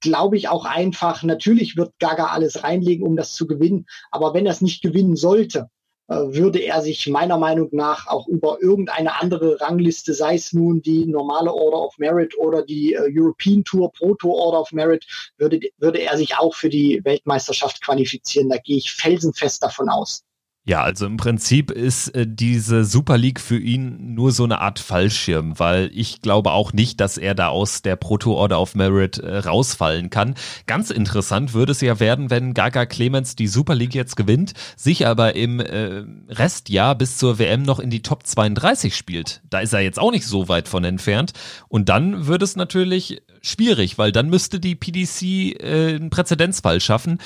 glaube 0.01 0.37
ich 0.37 0.49
auch 0.49 0.65
einfach, 0.65 1.23
natürlich 1.23 1.77
wird 1.77 1.93
Gaga 1.99 2.29
alles 2.29 2.63
reinlegen, 2.63 3.07
um 3.07 3.17
das 3.17 3.35
zu 3.35 3.47
gewinnen, 3.47 3.87
aber 4.11 4.35
wenn 4.35 4.47
er 4.47 4.53
es 4.53 4.61
nicht 4.61 4.83
gewinnen 4.83 5.17
sollte, 5.17 5.69
äh, 6.09 6.15
würde 6.15 6.61
er 6.61 6.81
sich 6.81 7.07
meiner 7.07 7.37
Meinung 7.37 7.69
nach 7.73 8.07
auch 8.07 8.27
über 8.29 8.63
irgendeine 8.63 9.21
andere 9.21 9.61
Rangliste, 9.61 10.15
sei 10.15 10.37
es 10.37 10.55
nun 10.55 10.81
die 10.81 11.05
normale 11.05 11.53
Order 11.53 11.83
of 11.83 11.99
Merit 11.99 12.37
oder 12.39 12.63
die 12.63 12.95
äh, 12.95 13.11
European 13.13 13.63
Tour 13.63 13.93
Proto 13.93 14.31
Order 14.31 14.61
of 14.63 14.73
Merit, 14.73 15.07
würde, 15.37 15.61
würde 15.77 15.99
er 15.99 16.17
sich 16.17 16.39
auch 16.39 16.55
für 16.55 16.71
die 16.71 17.01
Weltmeisterschaft 17.05 17.83
qualifizieren. 17.83 18.49
Da 18.49 18.57
gehe 18.57 18.79
ich 18.79 18.91
felsenfest 18.93 19.63
davon 19.63 19.91
aus. 19.91 20.25
Ja, 20.69 20.83
also 20.83 21.07
im 21.07 21.17
Prinzip 21.17 21.71
ist 21.71 22.09
äh, 22.09 22.27
diese 22.29 22.85
Super 22.85 23.17
League 23.17 23.41
für 23.41 23.59
ihn 23.59 24.13
nur 24.13 24.33
so 24.33 24.45
eine 24.45 24.61
Art 24.61 24.81
Fallschirm, 24.81 25.59
weil 25.59 25.91
ich 25.95 26.21
glaube 26.21 26.51
auch 26.51 26.75
nicht, 26.75 27.01
dass 27.01 27.17
er 27.17 27.35
da 27.35 27.49
aus 27.49 27.81
der 27.81 27.97
Proto 27.97 28.35
Order 28.35 28.61
of 28.61 28.75
Merit 28.75 29.17
äh, 29.17 29.39
rausfallen 29.39 30.11
kann. 30.11 30.35
Ganz 30.67 30.91
interessant 30.91 31.55
würde 31.55 31.73
es 31.73 31.81
ja 31.81 32.01
werden, 32.01 32.29
wenn 32.29 32.53
Gaga 32.53 32.85
Clemens 32.85 33.35
die 33.35 33.47
Super 33.47 33.75
League 33.75 33.95
jetzt 33.95 34.15
gewinnt, 34.15 34.53
sich 34.77 35.07
aber 35.07 35.37
im 35.37 35.61
äh, 35.61 36.05
Restjahr 36.29 36.95
bis 36.97 37.17
zur 37.17 37.39
WM 37.39 37.63
noch 37.63 37.79
in 37.79 37.89
die 37.89 38.03
Top 38.03 38.27
32 38.27 38.95
spielt. 38.95 39.41
Da 39.49 39.61
ist 39.61 39.73
er 39.73 39.81
jetzt 39.81 39.99
auch 39.99 40.11
nicht 40.11 40.27
so 40.27 40.51
weit 40.51 40.69
von 40.69 40.85
entfernt. 40.85 41.33
Und 41.69 41.89
dann 41.89 42.27
würde 42.27 42.45
es 42.45 42.57
natürlich 42.57 43.23
schwierig, 43.41 43.97
weil 43.97 44.13
dann 44.13 44.29
müsste 44.29 44.61
die 44.61 44.75
PDC 44.75 45.23
äh, 45.23 45.97
einen 45.97 46.11
Präzedenzfall 46.11 46.83
schaffen. 46.83 47.21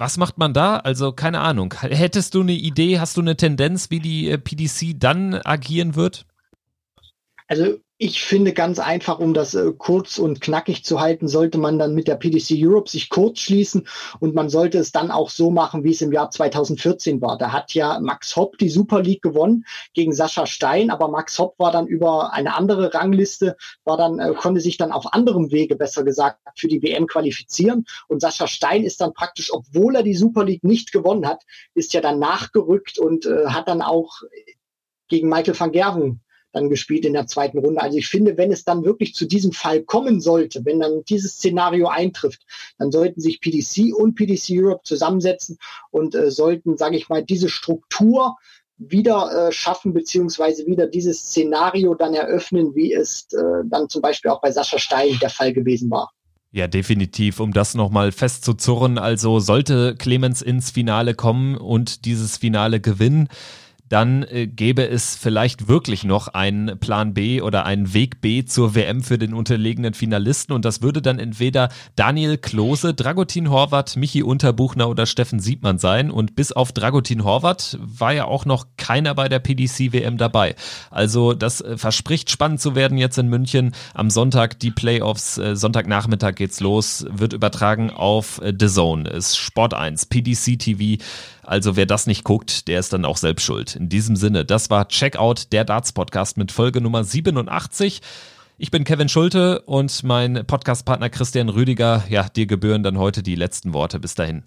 Was 0.00 0.16
macht 0.16 0.38
man 0.38 0.54
da? 0.54 0.78
Also 0.78 1.12
keine 1.12 1.40
Ahnung. 1.40 1.74
Hättest 1.78 2.34
du 2.34 2.40
eine 2.40 2.54
Idee, 2.54 3.00
hast 3.00 3.18
du 3.18 3.20
eine 3.20 3.36
Tendenz, 3.36 3.90
wie 3.90 4.00
die 4.00 4.30
äh, 4.30 4.38
PDC 4.38 4.98
dann 4.98 5.34
agieren 5.34 5.94
wird? 5.94 6.24
Also 7.48 7.80
ich 8.02 8.22
finde 8.22 8.54
ganz 8.54 8.78
einfach, 8.78 9.18
um 9.18 9.34
das 9.34 9.52
äh, 9.54 9.72
kurz 9.76 10.18
und 10.18 10.40
knackig 10.40 10.86
zu 10.86 11.00
halten, 11.00 11.28
sollte 11.28 11.58
man 11.58 11.78
dann 11.78 11.94
mit 11.94 12.08
der 12.08 12.16
PDC 12.16 12.52
Europe 12.52 12.88
sich 12.88 13.10
kurz 13.10 13.40
schließen 13.40 13.86
und 14.20 14.34
man 14.34 14.48
sollte 14.48 14.78
es 14.78 14.90
dann 14.90 15.10
auch 15.10 15.28
so 15.28 15.50
machen, 15.50 15.84
wie 15.84 15.90
es 15.90 16.00
im 16.00 16.10
Jahr 16.10 16.30
2014 16.30 17.20
war. 17.20 17.36
Da 17.36 17.52
hat 17.52 17.74
ja 17.74 18.00
Max 18.00 18.36
Hopp 18.36 18.56
die 18.56 18.70
Super 18.70 19.02
League 19.02 19.20
gewonnen 19.20 19.66
gegen 19.92 20.14
Sascha 20.14 20.46
Stein, 20.46 20.88
aber 20.88 21.08
Max 21.08 21.38
Hopp 21.38 21.58
war 21.58 21.72
dann 21.72 21.86
über 21.86 22.32
eine 22.32 22.56
andere 22.56 22.94
Rangliste, 22.94 23.54
war 23.84 23.98
dann, 23.98 24.18
äh, 24.18 24.32
konnte 24.32 24.62
sich 24.62 24.78
dann 24.78 24.92
auf 24.92 25.12
anderem 25.12 25.50
Wege, 25.50 25.76
besser 25.76 26.02
gesagt, 26.02 26.38
für 26.56 26.68
die 26.68 26.82
WM 26.82 27.06
qualifizieren 27.06 27.84
und 28.08 28.22
Sascha 28.22 28.46
Stein 28.46 28.82
ist 28.82 29.02
dann 29.02 29.12
praktisch, 29.12 29.52
obwohl 29.52 29.94
er 29.94 30.02
die 30.02 30.16
Super 30.16 30.44
League 30.44 30.64
nicht 30.64 30.90
gewonnen 30.90 31.26
hat, 31.26 31.42
ist 31.74 31.92
ja 31.92 32.00
dann 32.00 32.18
nachgerückt 32.18 32.98
und 32.98 33.26
äh, 33.26 33.48
hat 33.48 33.68
dann 33.68 33.82
auch 33.82 34.22
gegen 35.08 35.28
Michael 35.28 35.60
van 35.60 35.72
Gerven 35.72 36.22
dann 36.52 36.68
gespielt 36.68 37.04
in 37.04 37.12
der 37.12 37.26
zweiten 37.26 37.58
Runde. 37.58 37.80
Also 37.80 37.98
ich 37.98 38.08
finde, 38.08 38.36
wenn 38.36 38.52
es 38.52 38.64
dann 38.64 38.84
wirklich 38.84 39.14
zu 39.14 39.26
diesem 39.26 39.52
Fall 39.52 39.82
kommen 39.82 40.20
sollte, 40.20 40.64
wenn 40.64 40.80
dann 40.80 41.04
dieses 41.08 41.34
Szenario 41.34 41.88
eintrifft, 41.88 42.42
dann 42.78 42.90
sollten 42.90 43.20
sich 43.20 43.40
PDC 43.40 43.94
und 43.94 44.14
PDC 44.14 44.50
Europe 44.52 44.82
zusammensetzen 44.84 45.58
und 45.90 46.14
äh, 46.14 46.30
sollten, 46.30 46.76
sage 46.76 46.96
ich 46.96 47.08
mal, 47.08 47.24
diese 47.24 47.48
Struktur 47.48 48.36
wieder 48.78 49.48
äh, 49.48 49.52
schaffen, 49.52 49.92
beziehungsweise 49.92 50.66
wieder 50.66 50.86
dieses 50.86 51.20
Szenario 51.20 51.94
dann 51.94 52.14
eröffnen, 52.14 52.74
wie 52.74 52.94
es 52.94 53.28
äh, 53.32 53.62
dann 53.66 53.88
zum 53.88 54.00
Beispiel 54.00 54.30
auch 54.30 54.40
bei 54.40 54.50
Sascha 54.50 54.78
Stein 54.78 55.18
der 55.20 55.30
Fall 55.30 55.52
gewesen 55.52 55.90
war. 55.90 56.10
Ja, 56.52 56.66
definitiv, 56.66 57.38
um 57.38 57.52
das 57.52 57.74
nochmal 57.74 58.10
festzuzurren. 58.10 58.98
Also 58.98 59.38
sollte 59.38 59.94
Clemens 59.96 60.42
ins 60.42 60.72
Finale 60.72 61.14
kommen 61.14 61.56
und 61.56 62.06
dieses 62.06 62.38
Finale 62.38 62.80
gewinnen, 62.80 63.28
dann 63.90 64.22
äh, 64.22 64.46
gäbe 64.46 64.88
es 64.88 65.16
vielleicht 65.16 65.68
wirklich 65.68 66.04
noch 66.04 66.28
einen 66.28 66.78
Plan 66.78 67.12
B 67.12 67.42
oder 67.42 67.66
einen 67.66 67.92
Weg 67.92 68.20
B 68.20 68.44
zur 68.44 68.74
WM 68.74 69.02
für 69.02 69.18
den 69.18 69.34
unterlegenen 69.34 69.94
Finalisten 69.94 70.54
und 70.54 70.64
das 70.64 70.80
würde 70.80 71.02
dann 71.02 71.18
entweder 71.18 71.68
Daniel 71.96 72.38
Klose, 72.38 72.94
Dragutin 72.94 73.50
Horvath, 73.50 73.96
Michi 73.96 74.22
Unterbuchner 74.22 74.88
oder 74.88 75.06
Steffen 75.06 75.40
Siebmann 75.40 75.78
sein 75.78 76.10
und 76.10 76.36
bis 76.36 76.52
auf 76.52 76.72
Dragutin 76.72 77.24
Horvath 77.24 77.78
war 77.80 78.12
ja 78.12 78.26
auch 78.26 78.44
noch 78.44 78.68
keiner 78.76 79.14
bei 79.14 79.28
der 79.28 79.40
PDC 79.40 79.92
WM 79.92 80.16
dabei. 80.16 80.54
Also 80.90 81.34
das 81.34 81.60
äh, 81.60 81.76
verspricht 81.76 82.30
spannend 82.30 82.60
zu 82.60 82.76
werden 82.76 82.96
jetzt 82.96 83.18
in 83.18 83.26
München. 83.26 83.72
Am 83.92 84.08
Sonntag 84.08 84.60
die 84.60 84.70
Playoffs, 84.70 85.36
äh, 85.36 85.56
Sonntagnachmittag 85.56 86.36
geht's 86.36 86.60
los, 86.60 87.06
wird 87.10 87.32
übertragen 87.32 87.90
auf 87.90 88.40
äh, 88.40 88.52
The 88.56 88.68
Zone, 88.68 89.08
ist 89.10 89.36
Sport 89.36 89.74
1, 89.74 90.06
PDC 90.06 90.58
TV. 90.60 91.02
Also 91.50 91.74
wer 91.74 91.84
das 91.84 92.06
nicht 92.06 92.22
guckt, 92.22 92.68
der 92.68 92.78
ist 92.78 92.92
dann 92.92 93.04
auch 93.04 93.16
selbst 93.16 93.42
schuld. 93.42 93.74
In 93.74 93.88
diesem 93.88 94.14
Sinne, 94.14 94.44
das 94.44 94.70
war 94.70 94.86
Checkout, 94.86 95.50
der 95.50 95.64
Darts 95.64 95.90
Podcast 95.90 96.36
mit 96.36 96.52
Folge 96.52 96.80
Nummer 96.80 97.02
87. 97.02 98.02
Ich 98.56 98.70
bin 98.70 98.84
Kevin 98.84 99.08
Schulte 99.08 99.62
und 99.62 100.04
mein 100.04 100.44
Podcastpartner 100.46 101.10
Christian 101.10 101.48
Rüdiger. 101.48 102.04
Ja, 102.08 102.28
dir 102.28 102.46
gebühren 102.46 102.84
dann 102.84 102.98
heute 102.98 103.24
die 103.24 103.34
letzten 103.34 103.74
Worte. 103.74 103.98
Bis 103.98 104.14
dahin. 104.14 104.44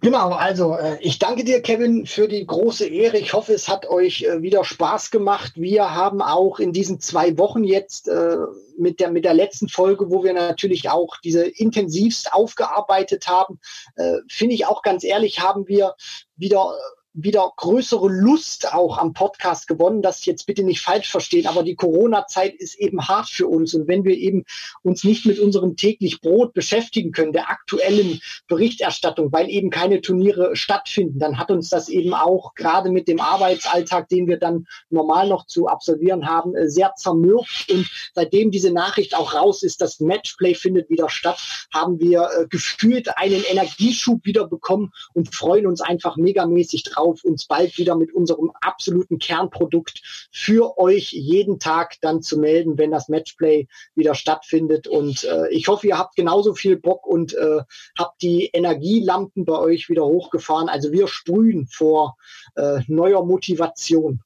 Genau, 0.00 0.30
also 0.30 0.76
äh, 0.76 0.98
ich 1.00 1.18
danke 1.18 1.44
dir, 1.44 1.60
Kevin, 1.60 2.06
für 2.06 2.28
die 2.28 2.46
große 2.46 2.86
Ehre. 2.86 3.18
Ich 3.18 3.32
hoffe, 3.32 3.52
es 3.52 3.68
hat 3.68 3.86
euch 3.86 4.22
äh, 4.22 4.40
wieder 4.40 4.64
Spaß 4.64 5.10
gemacht. 5.10 5.52
Wir 5.56 5.94
haben 5.94 6.22
auch 6.22 6.60
in 6.60 6.72
diesen 6.72 7.00
zwei 7.00 7.36
Wochen 7.38 7.64
jetzt 7.64 8.08
äh, 8.08 8.36
mit, 8.78 9.00
der, 9.00 9.10
mit 9.10 9.24
der 9.24 9.34
letzten 9.34 9.68
Folge, 9.68 10.10
wo 10.10 10.22
wir 10.22 10.32
natürlich 10.32 10.90
auch 10.90 11.16
diese 11.24 11.44
intensivst 11.44 12.32
aufgearbeitet 12.32 13.26
haben, 13.26 13.58
äh, 13.96 14.18
finde 14.28 14.54
ich 14.54 14.66
auch 14.66 14.82
ganz 14.82 15.02
ehrlich, 15.02 15.40
haben 15.40 15.66
wir 15.66 15.94
wieder 16.36 16.74
wieder 17.14 17.52
größere 17.56 18.08
Lust 18.08 18.74
auch 18.74 18.98
am 18.98 19.12
Podcast 19.12 19.68
gewonnen, 19.68 20.02
das 20.02 20.24
jetzt 20.24 20.46
bitte 20.46 20.64
nicht 20.64 20.80
falsch 20.80 21.08
verstehen, 21.08 21.46
aber 21.46 21.62
die 21.62 21.76
Corona-Zeit 21.76 22.54
ist 22.54 22.74
eben 22.74 23.06
hart 23.06 23.30
für 23.30 23.46
uns. 23.46 23.72
Und 23.72 23.86
wenn 23.86 24.04
wir 24.04 24.16
eben 24.16 24.44
uns 24.82 25.04
nicht 25.04 25.24
mit 25.24 25.38
unserem 25.38 25.76
täglich 25.76 26.20
Brot 26.20 26.54
beschäftigen 26.54 27.12
können, 27.12 27.32
der 27.32 27.50
aktuellen 27.50 28.20
Berichterstattung, 28.48 29.30
weil 29.30 29.48
eben 29.48 29.70
keine 29.70 30.00
Turniere 30.00 30.56
stattfinden, 30.56 31.20
dann 31.20 31.38
hat 31.38 31.52
uns 31.52 31.68
das 31.68 31.88
eben 31.88 32.14
auch 32.14 32.54
gerade 32.54 32.90
mit 32.90 33.06
dem 33.06 33.20
Arbeitsalltag, 33.20 34.08
den 34.08 34.26
wir 34.26 34.38
dann 34.38 34.66
normal 34.90 35.28
noch 35.28 35.46
zu 35.46 35.68
absolvieren 35.68 36.26
haben, 36.26 36.56
äh, 36.56 36.68
sehr 36.68 36.94
zermürbt. 36.96 37.70
Und 37.70 37.88
seitdem 38.12 38.50
diese 38.50 38.72
Nachricht 38.72 39.16
auch 39.16 39.34
raus 39.34 39.62
ist, 39.62 39.80
das 39.80 40.00
Matchplay 40.00 40.54
findet 40.54 40.90
wieder 40.90 41.08
statt, 41.08 41.38
haben 41.72 42.00
wir 42.00 42.28
äh, 42.36 42.46
gefühlt 42.48 43.16
einen 43.16 43.44
Energieschub 43.44 44.24
wieder 44.24 44.48
bekommen 44.48 44.90
und 45.12 45.32
freuen 45.32 45.68
uns 45.68 45.80
einfach 45.80 46.16
megamäßig 46.16 46.82
drauf 46.82 47.03
auf, 47.04 47.24
uns 47.24 47.46
bald 47.46 47.78
wieder 47.78 47.94
mit 47.96 48.12
unserem 48.12 48.50
absoluten 48.60 49.18
Kernprodukt 49.18 50.28
für 50.32 50.78
euch 50.78 51.12
jeden 51.12 51.58
Tag 51.58 51.96
dann 52.00 52.22
zu 52.22 52.38
melden, 52.38 52.78
wenn 52.78 52.90
das 52.90 53.08
Matchplay 53.08 53.68
wieder 53.94 54.14
stattfindet. 54.14 54.88
Und 54.88 55.24
äh, 55.24 55.48
ich 55.50 55.68
hoffe, 55.68 55.86
ihr 55.86 55.98
habt 55.98 56.16
genauso 56.16 56.54
viel 56.54 56.76
Bock 56.76 57.06
und 57.06 57.34
äh, 57.34 57.60
habt 57.98 58.22
die 58.22 58.46
Energielampen 58.52 59.44
bei 59.44 59.58
euch 59.58 59.88
wieder 59.88 60.04
hochgefahren. 60.04 60.68
Also 60.68 60.90
wir 60.90 61.06
sprühen 61.06 61.66
vor 61.66 62.16
äh, 62.56 62.80
neuer 62.88 63.24
Motivation. 63.24 64.20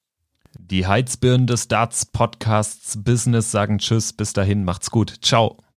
Die 0.58 0.86
Heizbirnen 0.86 1.46
des 1.46 1.68
Darts 1.68 2.06
Podcasts 2.06 3.02
Business 3.02 3.50
sagen 3.50 3.78
Tschüss, 3.78 4.12
bis 4.12 4.32
dahin, 4.32 4.64
macht's 4.64 4.90
gut. 4.90 5.14
Ciao. 5.22 5.58